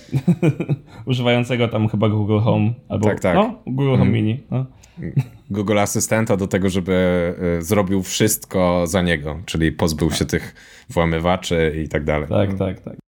używającego 1.06 1.68
tam 1.68 1.88
chyba 1.88 2.08
Google 2.08 2.38
Home. 2.38 2.72
Albo, 2.88 3.08
tak, 3.08 3.20
tak. 3.20 3.34
No, 3.34 3.62
Google 3.66 3.90
Home 3.90 4.02
mm. 4.02 4.12
Mini. 4.12 4.42
No. 4.50 4.66
Google 5.50 5.78
Asystenta 5.78 6.36
do 6.36 6.46
tego, 6.46 6.68
żeby 6.68 6.94
e, 7.58 7.62
zrobił 7.62 8.02
wszystko 8.02 8.86
za 8.86 9.02
niego, 9.02 9.40
czyli 9.46 9.72
pozbył 9.72 10.10
się 10.10 10.24
tych 10.24 10.54
włamywaczy 10.90 11.82
i 11.84 11.88
tak 11.88 12.04
dalej. 12.04 12.28
Tak, 12.28 12.58
tak, 12.58 12.80
tak. 12.80 13.04